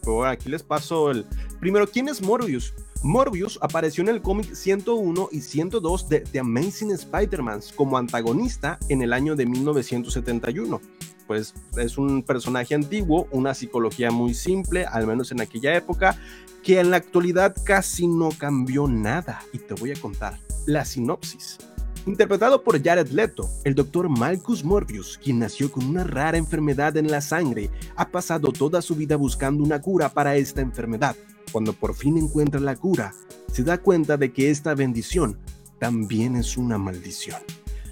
Pero 0.00 0.14
bueno, 0.14 0.30
aquí 0.32 0.48
les 0.48 0.62
paso 0.62 1.10
el... 1.10 1.26
Primero, 1.60 1.86
¿quién 1.86 2.08
es 2.08 2.22
Morbius? 2.22 2.72
Morbius 3.02 3.58
apareció 3.60 4.02
en 4.02 4.08
el 4.08 4.22
cómic 4.22 4.54
101 4.54 5.28
y 5.30 5.42
102 5.42 6.08
de 6.08 6.20
The 6.20 6.38
Amazing 6.40 6.92
Spider-Man 6.92 7.60
como 7.76 7.98
antagonista 7.98 8.78
en 8.88 9.02
el 9.02 9.12
año 9.12 9.36
de 9.36 9.44
1971. 9.44 10.80
Pues 11.28 11.54
es 11.76 11.98
un 11.98 12.22
personaje 12.22 12.74
antiguo, 12.74 13.28
una 13.30 13.54
psicología 13.54 14.10
muy 14.10 14.32
simple, 14.34 14.86
al 14.86 15.06
menos 15.06 15.30
en 15.30 15.42
aquella 15.42 15.76
época, 15.76 16.18
que 16.64 16.80
en 16.80 16.90
la 16.90 16.96
actualidad 16.96 17.54
casi 17.64 18.08
no 18.08 18.30
cambió 18.30 18.88
nada. 18.88 19.40
Y 19.52 19.58
te 19.58 19.74
voy 19.74 19.92
a 19.92 20.00
contar 20.00 20.40
la 20.66 20.84
sinopsis. 20.86 21.58
Interpretado 22.06 22.64
por 22.64 22.82
Jared 22.82 23.08
Leto, 23.08 23.50
el 23.64 23.74
doctor 23.74 24.08
Marcus 24.08 24.64
Morbius, 24.64 25.20
quien 25.22 25.40
nació 25.40 25.70
con 25.70 25.84
una 25.84 26.02
rara 26.02 26.38
enfermedad 26.38 26.96
en 26.96 27.10
la 27.10 27.20
sangre, 27.20 27.70
ha 27.96 28.08
pasado 28.08 28.50
toda 28.50 28.80
su 28.80 28.94
vida 28.94 29.16
buscando 29.16 29.62
una 29.62 29.82
cura 29.82 30.08
para 30.08 30.34
esta 30.36 30.62
enfermedad. 30.62 31.14
Cuando 31.52 31.74
por 31.74 31.94
fin 31.94 32.16
encuentra 32.16 32.60
la 32.60 32.76
cura, 32.76 33.12
se 33.52 33.62
da 33.62 33.76
cuenta 33.76 34.16
de 34.16 34.32
que 34.32 34.50
esta 34.50 34.74
bendición 34.74 35.38
también 35.78 36.36
es 36.36 36.56
una 36.56 36.78
maldición. 36.78 37.40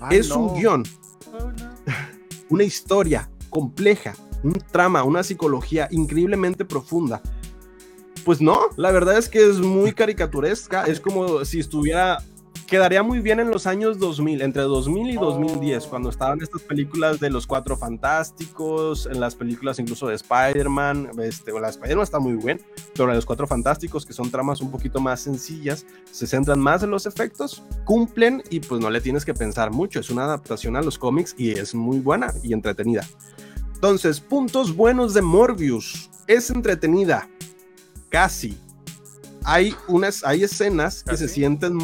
Ay, 0.00 0.18
es 0.18 0.30
no. 0.30 0.38
un 0.38 0.58
guion, 0.58 0.84
Oh, 1.38 1.52
no. 1.52 1.65
Una 2.48 2.64
historia 2.64 3.30
compleja, 3.50 4.14
un 4.42 4.52
trama, 4.52 5.04
una 5.04 5.22
psicología 5.22 5.88
increíblemente 5.90 6.64
profunda. 6.64 7.22
Pues 8.24 8.40
no, 8.40 8.60
la 8.76 8.90
verdad 8.90 9.18
es 9.18 9.28
que 9.28 9.48
es 9.48 9.58
muy 9.58 9.92
caricaturesca, 9.92 10.84
es 10.84 11.00
como 11.00 11.44
si 11.44 11.60
estuviera 11.60 12.18
quedaría 12.66 13.02
muy 13.02 13.20
bien 13.20 13.38
en 13.40 13.50
los 13.50 13.66
años 13.66 13.98
2000, 13.98 14.42
entre 14.42 14.62
2000 14.62 15.10
y 15.10 15.14
2010, 15.14 15.86
Oh. 15.86 15.90
cuando 15.90 16.10
estaban 16.10 16.40
estas 16.42 16.62
películas 16.62 17.20
de 17.20 17.30
los 17.30 17.46
Cuatro 17.46 17.76
Fantásticos, 17.76 19.06
en 19.06 19.20
las 19.20 19.34
películas 19.34 19.78
incluso 19.78 20.08
de 20.08 20.16
Spider-Man, 20.16 21.10
este, 21.22 21.52
la 21.52 21.60
de 21.62 21.70
Spider-Man 21.70 22.02
está 22.02 22.18
muy 22.18 22.34
bien, 22.34 22.60
pero 22.94 23.06
la 23.06 23.12
de 23.12 23.18
los 23.18 23.26
Cuatro 23.26 23.46
Fantásticos, 23.46 24.04
que 24.04 24.12
son 24.12 24.30
tramas 24.30 24.60
un 24.60 24.70
poquito 24.70 25.00
más 25.00 25.20
sencillas, 25.20 25.86
se 26.10 26.26
centran 26.26 26.58
más 26.58 26.82
en 26.82 26.90
los 26.90 27.06
efectos, 27.06 27.62
cumplen 27.84 28.42
y 28.50 28.60
pues 28.60 28.80
no 28.80 28.90
le 28.90 29.00
tienes 29.00 29.24
que 29.24 29.34
pensar 29.34 29.70
mucho, 29.70 30.00
es 30.00 30.10
una 30.10 30.24
adaptación 30.24 30.76
a 30.76 30.82
los 30.82 30.98
cómics 30.98 31.34
y 31.38 31.50
es 31.50 31.74
muy 31.74 32.00
buena 32.00 32.32
y 32.42 32.52
entretenida. 32.52 33.06
Entonces, 33.74 34.20
puntos 34.20 34.74
buenos 34.74 35.14
de 35.14 35.22
Morbius, 35.22 36.10
es 36.26 36.50
entretenida, 36.50 37.28
casi. 38.08 38.58
Hay 39.44 39.76
unas, 39.86 40.24
hay 40.24 40.42
escenas 40.42 41.04
que 41.04 41.16
se 41.16 41.28
sienten 41.28 41.78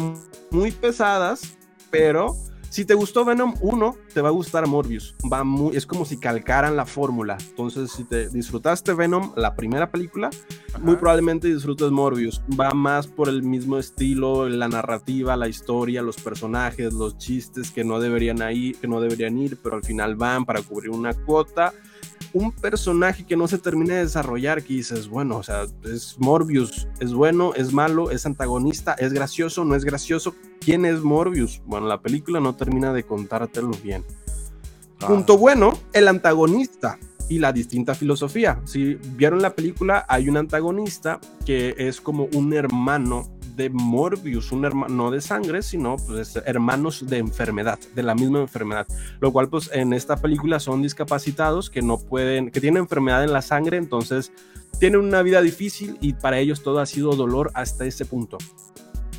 muy 0.53 0.71
pesadas, 0.71 1.57
pero 1.89 2.35
si 2.73 2.85
te 2.85 2.95
gustó 2.95 3.23
Venom 3.23 3.53
1, 3.61 3.95
te 4.15 4.21
va 4.21 4.29
a 4.29 4.31
gustar 4.31 4.65
Morbius. 4.65 5.13
Va 5.31 5.43
muy, 5.43 5.77
es 5.77 5.85
como 5.85 6.05
si 6.05 6.17
calcaran 6.17 6.75
la 6.75 6.87
fórmula. 6.87 7.37
Entonces, 7.49 7.91
si 7.91 8.03
te 8.03 8.29
disfrutaste 8.29 8.93
Venom, 8.93 9.31
la 9.35 9.55
primera 9.55 9.91
película, 9.91 10.31
muy 10.79 10.93
Ajá. 10.93 10.99
probablemente 10.99 11.53
disfrutes 11.53 11.91
Morbius. 11.91 12.41
Va 12.59 12.71
más 12.71 13.05
por 13.05 13.29
el 13.29 13.43
mismo 13.43 13.77
estilo, 13.77 14.49
la 14.49 14.67
narrativa, 14.67 15.37
la 15.37 15.47
historia, 15.47 16.01
los 16.01 16.17
personajes, 16.17 16.93
los 16.93 17.17
chistes 17.19 17.69
que 17.69 17.83
no 17.83 17.99
deberían 17.99 18.39
ir, 18.51 18.75
que 18.77 18.87
no 18.87 19.01
deberían 19.01 19.37
ir, 19.37 19.59
pero 19.61 19.75
al 19.75 19.83
final 19.83 20.15
van 20.15 20.43
para 20.43 20.63
cubrir 20.63 20.89
una 20.89 21.13
cuota. 21.13 21.73
Un 22.33 22.51
personaje 22.51 23.25
que 23.25 23.35
no 23.35 23.47
se 23.47 23.57
termina 23.57 23.95
de 23.95 24.01
desarrollar, 24.01 24.63
que 24.63 24.73
dices, 24.73 25.07
bueno, 25.07 25.37
o 25.37 25.43
sea, 25.43 25.65
es 25.83 26.15
Morbius, 26.19 26.87
es 26.99 27.13
bueno, 27.13 27.53
es 27.55 27.73
malo, 27.73 28.11
es 28.11 28.25
antagonista, 28.25 28.93
es 28.93 29.13
gracioso, 29.13 29.65
no 29.65 29.75
es 29.75 29.85
gracioso. 29.85 30.35
¿Quién 30.59 30.85
es 30.85 31.01
Morbius? 31.01 31.61
Bueno, 31.65 31.87
la 31.87 32.01
película 32.01 32.39
no 32.39 32.55
termina 32.55 32.93
de 32.93 33.03
contártelo 33.03 33.71
bien. 33.83 34.03
Ah. 35.01 35.07
Punto 35.07 35.37
bueno, 35.37 35.73
el 35.93 36.07
antagonista 36.07 36.97
y 37.29 37.39
la 37.39 37.51
distinta 37.51 37.95
filosofía. 37.95 38.61
Si 38.65 38.95
vieron 39.15 39.41
la 39.41 39.55
película, 39.55 40.05
hay 40.07 40.29
un 40.29 40.37
antagonista 40.37 41.19
que 41.45 41.75
es 41.77 42.01
como 42.01 42.27
un 42.33 42.53
hermano 42.53 43.32
de 43.55 43.69
Morbius, 43.69 44.51
un 44.51 44.65
hermano 44.65 44.93
no 44.93 45.11
de 45.11 45.21
sangre, 45.21 45.61
sino 45.61 45.97
pues 45.97 46.35
hermanos 46.45 47.05
de 47.07 47.17
enfermedad, 47.17 47.79
de 47.95 48.03
la 48.03 48.15
misma 48.15 48.41
enfermedad, 48.41 48.87
lo 49.19 49.31
cual 49.31 49.49
pues 49.49 49.69
en 49.73 49.93
esta 49.93 50.17
película 50.17 50.59
son 50.59 50.81
discapacitados 50.81 51.69
que 51.69 51.81
no 51.81 51.97
pueden, 51.97 52.51
que 52.51 52.61
tienen 52.61 52.83
enfermedad 52.83 53.23
en 53.23 53.33
la 53.33 53.41
sangre, 53.41 53.77
entonces 53.77 54.31
tienen 54.79 54.99
una 54.99 55.21
vida 55.21 55.41
difícil 55.41 55.97
y 56.01 56.13
para 56.13 56.39
ellos 56.39 56.63
todo 56.63 56.79
ha 56.79 56.85
sido 56.85 57.15
dolor 57.15 57.51
hasta 57.53 57.85
ese 57.85 58.05
punto. 58.05 58.37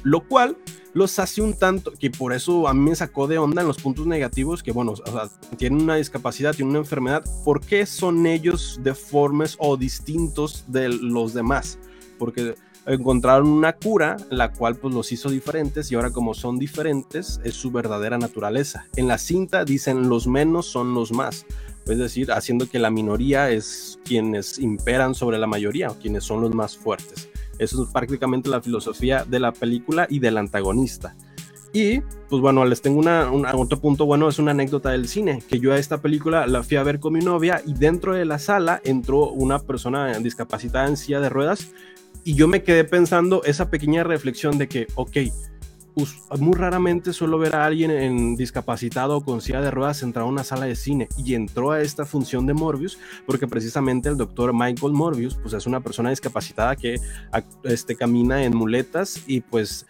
Lo 0.03 0.27
cual 0.29 0.59
los 0.93 1.19
hace 1.19 1.43
un 1.43 1.55
tanto, 1.55 1.93
que 1.93 2.11
por 2.11 2.33
eso 2.33 2.69
a 2.69 2.75
mí 2.75 2.91
me 2.91 2.95
sacó 2.95 3.27
de 3.27 3.39
onda 3.39 3.63
en 3.63 3.69
los 3.69 3.79
puntos 3.79 4.07
negativos, 4.07 4.63
que 4.63 4.71
bueno, 4.71 4.93
o 4.93 4.97
sea, 4.97 5.29
tienen 5.57 5.83
una 5.83 5.97
discapacidad, 5.97 6.55
tienen 6.55 6.71
una 6.71 6.79
enfermedad, 6.79 7.25
¿por 7.45 7.61
qué 7.61 7.85
son 7.85 8.27
ellos 8.27 8.79
deformes 8.83 9.57
o 9.59 9.77
distintos 9.77 10.65
de 10.69 10.89
los 10.89 11.35
demás? 11.35 11.79
Porque 12.19 12.55
encontraron 12.87 13.49
una 13.49 13.73
cura, 13.75 14.17
la 14.31 14.53
cual 14.53 14.77
pues 14.77 14.95
los 14.95 15.11
hizo 15.13 15.31
diferentes 15.31 15.91
y 15.91 15.95
ahora 15.95 16.11
como 16.11 16.35
son 16.35 16.59
diferentes 16.59 17.41
es 17.45 17.55
su 17.55 17.71
verdadera 17.71 18.19
naturaleza. 18.19 18.87
En 18.97 19.09
la 19.09 19.19
cinta 19.19 19.65
dicen 19.65 20.09
los 20.09 20.27
menos 20.27 20.67
son 20.67 20.95
los 20.95 21.13
más, 21.13 21.47
es 21.87 21.99
decir, 21.99 22.33
haciendo 22.33 22.69
que 22.69 22.79
la 22.79 22.91
minoría 22.91 23.51
es 23.51 23.99
quienes 24.05 24.59
imperan 24.59 25.15
sobre 25.15 25.39
la 25.39 25.47
mayoría 25.47 25.91
o 25.91 25.99
quienes 25.99 26.25
son 26.25 26.41
los 26.41 26.55
más 26.55 26.77
fuertes. 26.77 27.29
Eso 27.59 27.85
es 27.85 27.91
prácticamente 27.91 28.49
la 28.51 28.61
filosofía 28.61 29.25
de 29.25 29.39
la 29.41 29.53
película 29.53 30.07
y 30.11 30.19
del 30.19 30.39
antagonista. 30.39 31.15
Y, 31.73 32.01
pues 32.29 32.41
bueno, 32.41 32.65
les 32.65 32.83
tengo 32.83 33.01
una- 33.01 33.29
otro 33.55 33.81
punto 33.81 34.07
bueno, 34.07 34.29
es 34.29 34.39
una 34.39 34.53
anécdota 34.53 34.91
del 34.91 35.09
cine, 35.09 35.43
que 35.49 35.59
yo 35.59 35.73
a 35.73 35.79
esta 35.79 36.01
película 36.01 36.47
la 36.47 36.63
fui 36.63 36.77
a 36.77 36.85
ver 36.85 37.01
con 37.01 37.13
mi 37.13 37.21
novia 37.21 37.63
y 37.67 37.75
dentro 37.75 38.15
de 38.15 38.25
la 38.25 38.39
sala 38.39 38.81
entró 38.85 39.31
una 39.31 39.59
persona 39.59 40.17
discapacitada 40.21 40.87
en 40.87 40.97
silla 40.97 41.19
de 41.21 41.31
ruedas 41.31 41.69
y 42.25 42.35
yo 42.35 42.49
me 42.49 42.63
quedé 42.63 42.85
pensando 42.85 43.43
esa 43.45 43.71
pequeña 43.71 44.03
reflexión 44.03 44.59
de 44.59 44.69
que, 44.69 44.87
ok, 44.95 45.19
muy 46.41 46.55
raramente 46.55 47.13
suelo 47.13 47.39
ver 47.39 47.55
a 47.55 47.67
alguien 47.67 47.91
en 47.91 48.35
discapacitado 48.35 49.19
o 49.19 49.25
con 49.25 49.41
silla 49.41 49.61
de 49.61 49.71
ruedas 49.71 50.03
entrar 50.03 50.25
a 50.25 50.29
una 50.29 50.43
sala 50.43 50.67
de 50.67 50.75
cine 50.75 51.09
y 51.17 51.35
entró 51.35 51.71
a 51.71 51.83
esta 51.83 52.05
función 52.05 52.47
de 52.47 52.55
Morbius 52.55 52.99
porque 53.27 53.47
precisamente 53.47 54.09
el 54.09 54.17
doctor 54.17 54.53
Michael 54.53 54.93
Morbius 54.93 55.37
pues 55.37 55.55
es 55.55 55.67
una 55.67 55.81
persona 55.81 56.11
discapacitada 56.11 56.75
que 56.75 56.99
este, 57.63 57.95
camina 57.95 58.43
en 58.43 58.57
muletas 58.57 59.23
y 59.27 59.41
pues 59.41 59.87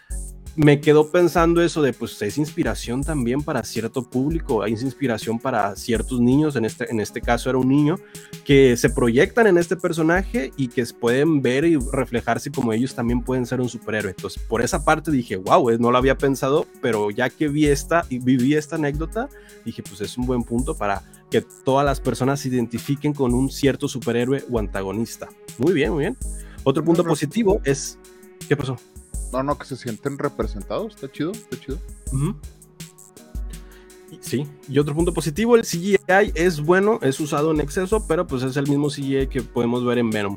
me 0.57 0.81
quedó 0.81 1.11
pensando 1.11 1.63
eso 1.63 1.83
de 1.83 1.93
pues 1.93 2.21
es 2.23 2.39
inspiración 2.39 3.03
también 3.03 3.43
para 3.43 3.63
cierto 3.65 4.03
público, 4.03 4.65
es 4.65 4.83
inspiración 4.83 5.39
para 5.39 5.75
ciertos 5.77 6.21
niños, 6.21 6.57
en 6.57 6.65
este, 6.65 6.91
en 6.91 7.01
este 7.01 7.21
caso 7.21 7.51
era 7.51 7.59
un 7.59 7.69
niño, 7.69 7.97
que 8.45 8.77
se 8.77 8.91
proyectan 8.91 9.47
en 9.47 9.59
este 9.59 9.77
personaje 9.77 10.53
y 10.57 10.69
que 10.69 10.85
pueden 10.99 11.43
ver 11.43 11.65
y 11.65 11.77
reflejarse 11.77 12.51
como 12.51 12.73
ellos 12.73 12.95
también 12.95 13.23
pueden 13.23 13.47
ser 13.47 13.61
un 13.61 13.69
superhéroe. 13.69 14.11
Entonces, 14.11 14.41
por 14.43 14.63
esa 14.63 14.85
parte 14.85 15.11
dije, 15.11 15.37
wow, 15.37 15.71
no 15.79 15.91
lo 15.91 15.99
había 15.99 16.17
pensado, 16.17 16.67
pero 16.81 17.11
ya 17.11 17.31
que 17.31 17.49
vi 17.49 17.67
esta 17.67 18.05
y 18.09 18.19
viví 18.19 18.55
esta 18.55 18.77
anécdota, 18.77 19.29
dije, 19.65 19.83
pues 19.83 20.01
es 20.03 20.17
un 20.19 20.27
buen 20.27 20.43
punto 20.43 20.77
para 20.77 21.03
que 21.31 21.41
todas 21.65 21.85
las 21.85 22.01
personas 22.01 22.41
se 22.41 22.49
identifiquen 22.49 23.13
con 23.13 23.35
un 23.35 23.51
cierto 23.51 23.89
superhéroe 23.89 24.45
o 24.51 24.59
antagonista. 24.59 25.29
Muy 25.59 25.73
bien, 25.73 25.93
muy 25.93 26.01
bien. 26.01 26.17
Otro 26.63 26.85
punto 26.85 27.05
positivo 27.05 27.61
es... 27.65 27.99
¿Qué 28.47 28.57
pasó? 28.57 28.77
No, 29.35 29.43
no, 29.43 29.59
que 29.59 29.66
se 29.66 29.76
sienten 29.76 30.16
representados. 30.16 30.95
Está 30.95 31.11
chido, 31.11 31.32
está 31.32 31.59
chido. 31.59 31.78
Sí, 34.20 34.47
y 34.68 34.78
otro 34.78 34.95
punto 34.95 35.12
positivo, 35.12 35.57
el 35.57 35.62
CGI 35.62 35.99
es 36.37 36.61
bueno, 36.61 37.01
es 37.03 37.18
usado 37.18 37.51
en 37.51 37.61
exceso, 37.61 38.07
pero 38.07 38.28
pues 38.28 38.45
es 38.45 38.57
el 38.57 38.68
mismo 38.68 38.89
CGI 38.89 39.26
que 39.26 39.43
podemos 39.43 39.85
ver 39.85 39.99
en 39.99 40.11
Venom. 40.11 40.37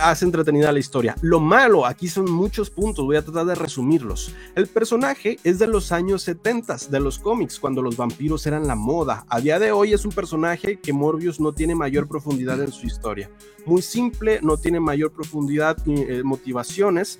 Hace 0.00 0.24
entretenida 0.24 0.70
la 0.70 0.78
historia. 0.78 1.16
Lo 1.20 1.40
malo, 1.40 1.84
aquí 1.84 2.06
son 2.06 2.30
muchos 2.30 2.70
puntos, 2.70 3.04
voy 3.04 3.16
a 3.16 3.22
tratar 3.22 3.46
de 3.46 3.56
resumirlos. 3.56 4.32
El 4.54 4.68
personaje 4.68 5.38
es 5.42 5.58
de 5.58 5.66
los 5.66 5.90
años 5.90 6.22
70, 6.22 6.76
de 6.90 7.00
los 7.00 7.18
cómics, 7.18 7.58
cuando 7.58 7.82
los 7.82 7.96
vampiros 7.96 8.46
eran 8.46 8.68
la 8.68 8.76
moda. 8.76 9.26
A 9.28 9.40
día 9.40 9.58
de 9.58 9.72
hoy 9.72 9.94
es 9.94 10.04
un 10.04 10.12
personaje 10.12 10.78
que 10.78 10.92
Morbius 10.92 11.40
no 11.40 11.52
tiene 11.52 11.74
mayor 11.74 12.06
profundidad 12.06 12.62
en 12.62 12.70
su 12.70 12.86
historia. 12.86 13.30
Muy 13.66 13.82
simple, 13.82 14.38
no 14.42 14.58
tiene 14.58 14.78
mayor 14.78 15.10
profundidad 15.10 15.76
y 15.84 15.94
eh, 16.02 16.22
motivaciones 16.22 17.18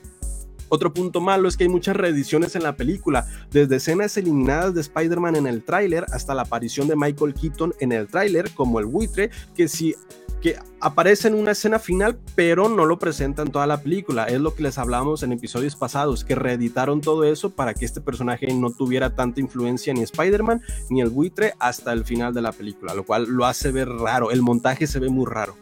otro 0.68 0.92
punto 0.92 1.20
malo 1.20 1.48
es 1.48 1.56
que 1.56 1.64
hay 1.64 1.70
muchas 1.70 1.96
reediciones 1.96 2.56
en 2.56 2.62
la 2.62 2.76
película, 2.76 3.26
desde 3.50 3.76
escenas 3.76 4.16
eliminadas 4.16 4.74
de 4.74 4.80
Spider-Man 4.80 5.36
en 5.36 5.46
el 5.46 5.62
tráiler 5.62 6.06
hasta 6.12 6.34
la 6.34 6.42
aparición 6.42 6.88
de 6.88 6.96
Michael 6.96 7.34
Keaton 7.34 7.74
en 7.80 7.92
el 7.92 8.08
tráiler 8.08 8.50
como 8.52 8.80
el 8.80 8.86
buitre, 8.86 9.30
que 9.54 9.68
sí 9.68 9.94
que 10.40 10.56
aparece 10.80 11.28
en 11.28 11.34
una 11.34 11.50
escena 11.50 11.78
final, 11.78 12.18
pero 12.34 12.68
no 12.68 12.86
lo 12.86 12.98
presentan 12.98 13.50
toda 13.50 13.66
la 13.66 13.82
película. 13.82 14.24
Es 14.24 14.40
lo 14.40 14.54
que 14.54 14.62
les 14.62 14.78
hablamos 14.78 15.22
en 15.22 15.32
episodios 15.32 15.74
pasados, 15.74 16.24
que 16.24 16.34
reeditaron 16.34 17.00
todo 17.00 17.24
eso 17.24 17.50
para 17.50 17.74
que 17.74 17.84
este 17.84 18.00
personaje 18.00 18.46
no 18.54 18.70
tuviera 18.70 19.14
tanta 19.14 19.40
influencia 19.40 19.92
ni 19.92 20.02
Spider-Man 20.02 20.62
ni 20.90 21.00
el 21.00 21.10
buitre 21.10 21.54
hasta 21.58 21.92
el 21.92 22.04
final 22.04 22.32
de 22.34 22.42
la 22.42 22.52
película, 22.52 22.94
lo 22.94 23.04
cual 23.04 23.24
lo 23.24 23.46
hace 23.46 23.72
ver 23.72 23.88
raro. 23.88 24.30
El 24.30 24.42
montaje 24.42 24.86
se 24.86 25.00
ve 25.00 25.08
muy 25.08 25.26
raro 25.26 25.56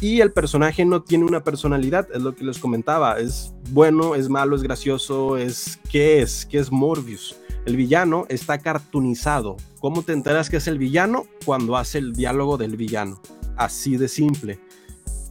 y 0.00 0.20
el 0.20 0.32
personaje 0.32 0.84
no 0.84 1.02
tiene 1.02 1.24
una 1.24 1.44
personalidad, 1.44 2.08
es 2.12 2.22
lo 2.22 2.34
que 2.34 2.44
les 2.44 2.58
comentaba, 2.58 3.18
es 3.20 3.54
bueno, 3.70 4.14
es 4.14 4.28
malo, 4.28 4.56
es 4.56 4.62
gracioso, 4.62 5.36
es 5.36 5.78
¿qué 5.90 6.22
es? 6.22 6.46
¿Qué 6.46 6.58
es 6.58 6.72
Morbius? 6.72 7.36
El 7.66 7.76
villano 7.76 8.24
está 8.30 8.58
cartoonizado. 8.58 9.56
¿Cómo 9.80 10.02
te 10.02 10.14
enteras 10.14 10.48
que 10.48 10.56
es 10.56 10.66
el 10.66 10.78
villano? 10.78 11.26
Cuando 11.44 11.76
hace 11.76 11.98
el 11.98 12.14
diálogo 12.14 12.56
del 12.56 12.76
villano. 12.76 13.20
Así 13.56 13.98
de 13.98 14.08
simple. 14.08 14.58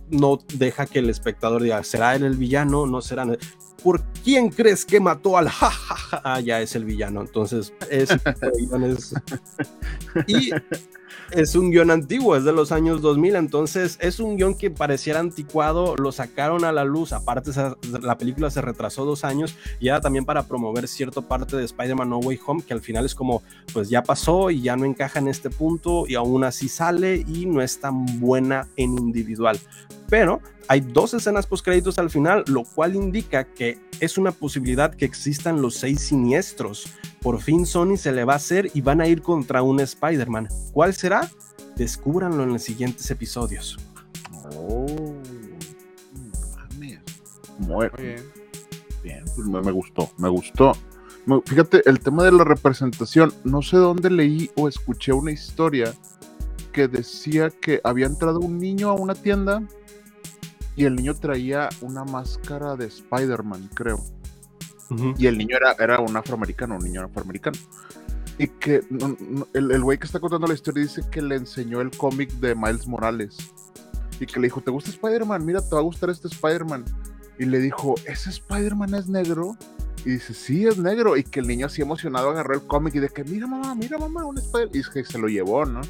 No 0.09 0.39
deja 0.53 0.85
que 0.85 0.99
el 0.99 1.09
espectador 1.09 1.63
diga, 1.63 1.83
¿será 1.83 2.15
él 2.15 2.23
el 2.23 2.37
villano? 2.37 2.85
No 2.85 3.01
será. 3.01 3.25
¿Por 3.83 4.03
quién 4.23 4.49
crees 4.49 4.85
que 4.85 4.99
mató 4.99 5.37
al? 5.37 5.49
Ah, 6.11 6.39
ya 6.39 6.61
es 6.61 6.75
el 6.75 6.85
villano. 6.85 7.21
Entonces, 7.21 7.73
es, 7.89 8.09
es... 8.83 9.13
Y 10.27 10.51
es 11.31 11.55
un 11.55 11.69
guion 11.69 11.91
antiguo, 11.91 12.35
es 12.35 12.43
de 12.43 12.51
los 12.51 12.71
años 12.71 13.01
2000, 13.01 13.35
entonces 13.35 13.97
es 14.01 14.19
un 14.19 14.35
guion 14.35 14.55
que 14.55 14.71
pareciera 14.71 15.19
anticuado, 15.19 15.95
lo 15.95 16.11
sacaron 16.11 16.63
a 16.63 16.71
la 16.71 16.83
luz, 16.83 17.13
aparte 17.13 17.51
la 18.01 18.17
película 18.17 18.49
se 18.49 18.61
retrasó 18.61 19.05
dos 19.05 19.23
años 19.23 19.55
y 19.79 19.89
era 19.89 20.01
también 20.01 20.25
para 20.25 20.43
promover 20.43 20.87
cierta 20.87 21.21
parte 21.21 21.55
de 21.55 21.65
Spider-Man 21.65 22.09
No 22.09 22.17
Way 22.17 22.39
Home, 22.45 22.63
que 22.63 22.73
al 22.73 22.81
final 22.81 23.05
es 23.05 23.13
como, 23.13 23.43
pues 23.73 23.89
ya 23.89 24.01
pasó 24.03 24.49
y 24.49 24.61
ya 24.61 24.75
no 24.75 24.85
encaja 24.85 25.19
en 25.19 25.27
este 25.27 25.49
punto 25.49 26.05
y 26.07 26.15
aún 26.15 26.43
así 26.43 26.67
sale 26.67 27.23
y 27.27 27.45
no 27.45 27.61
es 27.61 27.79
tan 27.79 28.19
buena 28.19 28.67
en 28.75 28.97
individual. 28.97 29.59
Pero 30.09 30.41
hay 30.67 30.81
dos 30.81 31.13
escenas 31.13 31.45
post 31.45 31.65
créditos 31.65 31.99
al 31.99 32.09
final, 32.09 32.43
lo 32.47 32.63
cual 32.63 32.95
indica 32.95 33.43
que 33.43 33.79
es 33.99 34.17
una 34.17 34.31
posibilidad 34.31 34.93
que 34.93 35.05
existan 35.05 35.61
los 35.61 35.75
seis 35.75 36.01
siniestros 36.01 36.87
por 37.21 37.41
fin 37.41 37.65
Sony 37.65 37.97
se 37.97 38.11
le 38.13 38.23
va 38.23 38.33
a 38.33 38.35
hacer 38.37 38.71
y 38.73 38.81
van 38.81 39.01
a 39.01 39.07
ir 39.07 39.21
contra 39.21 39.61
un 39.61 39.79
Spider-Man. 39.79 40.47
¿Cuál 40.71 40.93
será? 40.93 41.29
Descúbranlo 41.75 42.43
en 42.43 42.53
los 42.53 42.63
siguientes 42.63 43.09
episodios. 43.11 43.77
Oh, 44.55 44.85
Muy 47.59 47.89
bien. 47.97 48.23
Bien, 49.03 49.23
pues 49.35 49.47
me, 49.47 49.71
gustó, 49.71 50.09
me 50.17 50.29
gustó. 50.29 50.73
Fíjate, 51.45 51.81
el 51.89 51.99
tema 51.99 52.23
de 52.23 52.31
la 52.31 52.43
representación, 52.43 53.33
no 53.43 53.61
sé 53.61 53.77
dónde 53.77 54.09
leí 54.09 54.49
o 54.55 54.67
escuché 54.67 55.11
una 55.11 55.31
historia 55.31 55.93
que 56.71 56.87
decía 56.87 57.49
que 57.49 57.81
había 57.83 58.05
entrado 58.05 58.39
un 58.39 58.57
niño 58.57 58.89
a 58.89 58.93
una 58.93 59.13
tienda 59.13 59.61
y 60.79 60.85
el 60.85 60.95
niño 60.95 61.13
traía 61.13 61.67
una 61.81 62.05
máscara 62.05 62.77
de 62.77 62.85
Spider-Man, 62.85 63.69
creo. 63.73 64.01
Y 65.17 65.27
el 65.27 65.37
niño 65.37 65.57
era, 65.57 65.73
era 65.77 65.99
un 65.99 66.15
afroamericano, 66.15 66.77
un 66.77 66.83
niño 66.85 67.03
afroamericano. 67.03 67.57
Y 68.37 68.47
que 68.47 68.81
el 69.53 69.83
güey 69.83 69.97
que 69.97 70.05
está 70.05 70.21
contando 70.21 70.47
la 70.47 70.53
historia 70.53 70.81
dice 70.81 71.01
que 71.11 71.21
le 71.21 71.35
enseñó 71.35 71.81
el 71.81 71.91
cómic 71.91 72.31
de 72.35 72.55
Miles 72.55 72.87
Morales. 72.87 73.35
Y 74.21 74.25
que 74.25 74.39
le 74.39 74.47
dijo, 74.47 74.61
¿te 74.61 74.71
gusta 74.71 74.89
Spider-Man? 74.89 75.45
Mira, 75.45 75.59
te 75.59 75.75
va 75.75 75.81
a 75.81 75.83
gustar 75.83 76.11
este 76.11 76.29
Spider-Man. 76.29 76.85
Y 77.37 77.43
le 77.43 77.59
dijo, 77.59 77.95
¿ese 78.05 78.29
Spider-Man 78.29 78.93
es 78.93 79.09
negro? 79.09 79.57
Y 80.05 80.11
dice, 80.11 80.33
sí, 80.33 80.65
es 80.65 80.77
negro. 80.77 81.17
Y 81.17 81.25
que 81.25 81.41
el 81.41 81.47
niño 81.47 81.65
así 81.65 81.81
emocionado 81.81 82.29
agarró 82.29 82.53
el 82.53 82.61
cómic 82.61 82.95
y 82.95 82.99
de 82.99 83.09
que, 83.09 83.25
mira 83.25 83.47
mamá, 83.47 83.75
mira 83.75 83.97
mamá, 83.97 84.23
un 84.23 84.37
Spider-Man. 84.37 84.71
Y 84.73 84.89
que 84.89 85.03
se 85.03 85.19
lo 85.19 85.27
llevó, 85.27 85.65
¿no? 85.65 85.81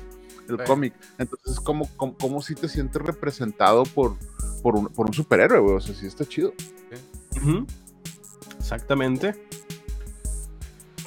El 0.48 0.64
cómic. 0.64 0.96
Entonces, 1.20 1.54
es 1.54 1.60
como, 1.60 1.88
como, 1.96 2.42
si 2.42 2.56
te 2.56 2.68
sientes 2.68 3.00
representado 3.04 3.84
por, 3.84 4.18
por, 4.62 4.76
un, 4.76 4.88
por 4.88 5.08
un 5.08 5.14
superhéroe, 5.14 5.60
güey. 5.60 5.76
O 5.76 5.80
sea, 5.80 5.96
sí 5.96 6.08
está 6.08 6.26
chido. 6.26 6.54
Exactamente. 8.58 9.36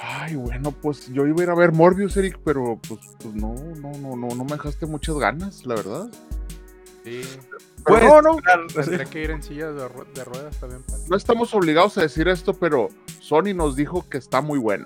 Ay, 0.01 0.35
bueno, 0.35 0.73
pues 0.73 1.13
yo 1.13 1.27
iba 1.27 1.41
a 1.41 1.43
ir 1.45 1.51
a 1.51 1.55
ver 1.55 1.73
Morbius, 1.73 2.17
Eric, 2.17 2.39
pero 2.45 2.79
pues, 2.89 3.01
pues 3.19 3.35
no, 3.35 3.55
no, 3.77 3.93
no, 3.93 4.17
no, 4.17 4.29
no 4.35 4.45
me 4.45 4.53
dejaste 4.53 4.87
muchas 4.87 5.17
ganas, 5.17 5.65
la 5.65 5.77
verdad. 5.77 6.11
Sí. 7.05 7.23
Pues, 7.85 8.03
no, 8.03 8.21
no. 8.21 8.37
Tendré 8.75 9.07
que 9.07 9.23
ir 9.23 9.31
en 9.31 9.43
silla 9.43 9.71
de, 9.73 9.89
ruedas 9.89 10.59
también. 10.59 10.83
No 11.09 11.17
estamos 11.17 11.55
obligados 11.55 11.99
a 11.99 12.03
decir 12.03 12.29
esto, 12.29 12.55
pero 12.55 12.89
Sony 13.21 13.55
nos 13.55 13.77
dijo 13.77 14.09
que 14.09 14.19
está 14.19 14.41
muy 14.41 14.59
buena. 14.59 14.85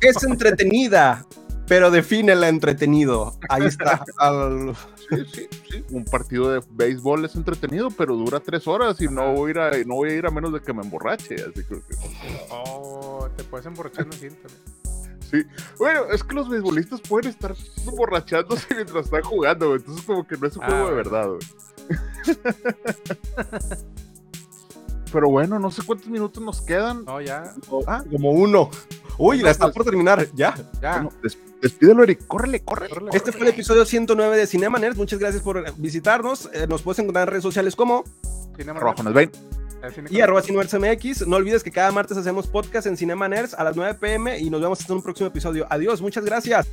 Es 0.00 0.22
entretenida 0.22 1.26
pero 1.72 1.90
define 1.90 2.34
la 2.34 2.48
entretenido. 2.48 3.34
Ahí 3.48 3.64
está. 3.64 4.04
Sí, 5.12 5.24
sí, 5.32 5.48
sí. 5.70 5.84
Un 5.90 6.04
partido 6.04 6.50
de 6.50 6.62
béisbol 6.70 7.24
es 7.24 7.34
entretenido, 7.36 7.90
pero 7.90 8.16
dura 8.16 8.40
tres 8.40 8.66
horas 8.66 9.00
y 9.00 9.08
no 9.08 9.32
voy 9.34 9.48
a 9.48 9.50
ir 9.50 9.58
a, 9.58 9.84
no 9.84 9.96
voy 9.96 10.10
a, 10.10 10.14
ir 10.14 10.26
a 10.26 10.30
menos 10.30 10.52
de 10.52 10.60
que 10.60 10.72
me 10.72 10.82
emborrache. 10.82 11.34
Así 11.34 11.64
que... 11.64 11.82
Oh, 12.50 13.28
te 13.36 13.44
puedes 13.44 13.66
emborrachar 13.66 14.06
también. 14.08 14.36
Sí, 15.30 15.42
bueno, 15.78 16.04
es 16.12 16.22
que 16.22 16.34
los 16.34 16.48
beisbolistas 16.48 17.00
pueden 17.00 17.30
estar 17.30 17.54
emborrachándose 17.86 18.66
mientras 18.74 19.06
están 19.06 19.22
jugando, 19.22 19.74
entonces 19.74 20.04
como 20.04 20.26
que 20.26 20.36
no 20.36 20.46
es 20.46 20.56
un 20.56 20.62
juego 20.64 20.86
de 20.86 20.90
ah, 20.90 20.94
verdad. 20.94 21.28
Pero 25.12 25.28
bueno, 25.28 25.58
no 25.58 25.70
sé 25.70 25.82
cuántos 25.84 26.08
minutos 26.08 26.42
nos 26.42 26.62
quedan. 26.62 27.04
No, 27.04 27.20
ya. 27.20 27.54
Ah, 27.86 28.02
como 28.10 28.30
uno. 28.30 28.70
Uy, 29.18 29.42
la 29.42 29.50
está 29.50 29.70
por 29.70 29.84
terminar. 29.84 30.26
Ya. 30.34 30.54
Ya. 30.80 31.08
despídelo, 31.60 32.02
Eric. 32.02 32.26
Córrele, 32.26 32.60
córrele. 32.60 33.10
Este 33.12 33.30
fue 33.30 33.42
el 33.42 33.48
episodio 33.48 33.84
109 33.84 34.36
de 34.36 34.46
Cinema 34.46 34.78
Nerds. 34.78 34.96
Muchas 34.96 35.18
gracias 35.18 35.42
por 35.42 35.62
visitarnos. 35.76 36.48
Eh, 36.54 36.66
nos 36.66 36.82
puedes 36.82 36.98
encontrar 36.98 37.28
en 37.28 37.32
redes 37.32 37.42
sociales 37.42 37.76
como 37.76 38.04
Cinema 38.56 38.80
y 40.10 40.20
arroba 40.20 40.42
MX. 40.42 41.26
No 41.26 41.36
olvides 41.36 41.62
que 41.62 41.70
cada 41.70 41.90
martes 41.92 42.16
hacemos 42.16 42.46
podcast 42.46 42.86
en 42.86 42.96
Cinema 42.96 43.28
Nerds 43.28 43.54
a 43.54 43.64
las 43.64 43.76
9 43.76 43.94
pm 44.00 44.38
y 44.38 44.50
nos 44.50 44.60
vemos 44.60 44.80
hasta 44.80 44.92
un 44.92 45.02
próximo 45.02 45.28
episodio. 45.28 45.66
Adiós, 45.70 46.00
muchas 46.00 46.24
gracias. 46.24 46.66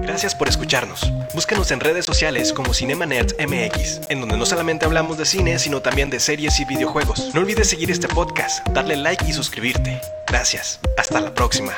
Gracias 0.00 0.34
por 0.34 0.48
escucharnos. 0.48 1.12
Búscanos 1.34 1.70
en 1.70 1.80
redes 1.80 2.04
sociales 2.04 2.52
como 2.52 2.72
Cinema 2.72 3.04
Nerds 3.04 3.34
MX, 3.38 4.08
en 4.08 4.20
donde 4.20 4.36
no 4.36 4.46
solamente 4.46 4.86
hablamos 4.86 5.18
de 5.18 5.26
cine, 5.26 5.58
sino 5.58 5.82
también 5.82 6.08
de 6.08 6.20
series 6.20 6.58
y 6.60 6.64
videojuegos. 6.64 7.34
No 7.34 7.40
olvides 7.40 7.68
seguir 7.68 7.90
este 7.90 8.08
podcast, 8.08 8.66
darle 8.68 8.96
like 8.96 9.24
y 9.26 9.32
suscribirte. 9.32 10.00
Gracias. 10.26 10.80
Hasta 10.96 11.20
la 11.20 11.34
próxima. 11.34 11.72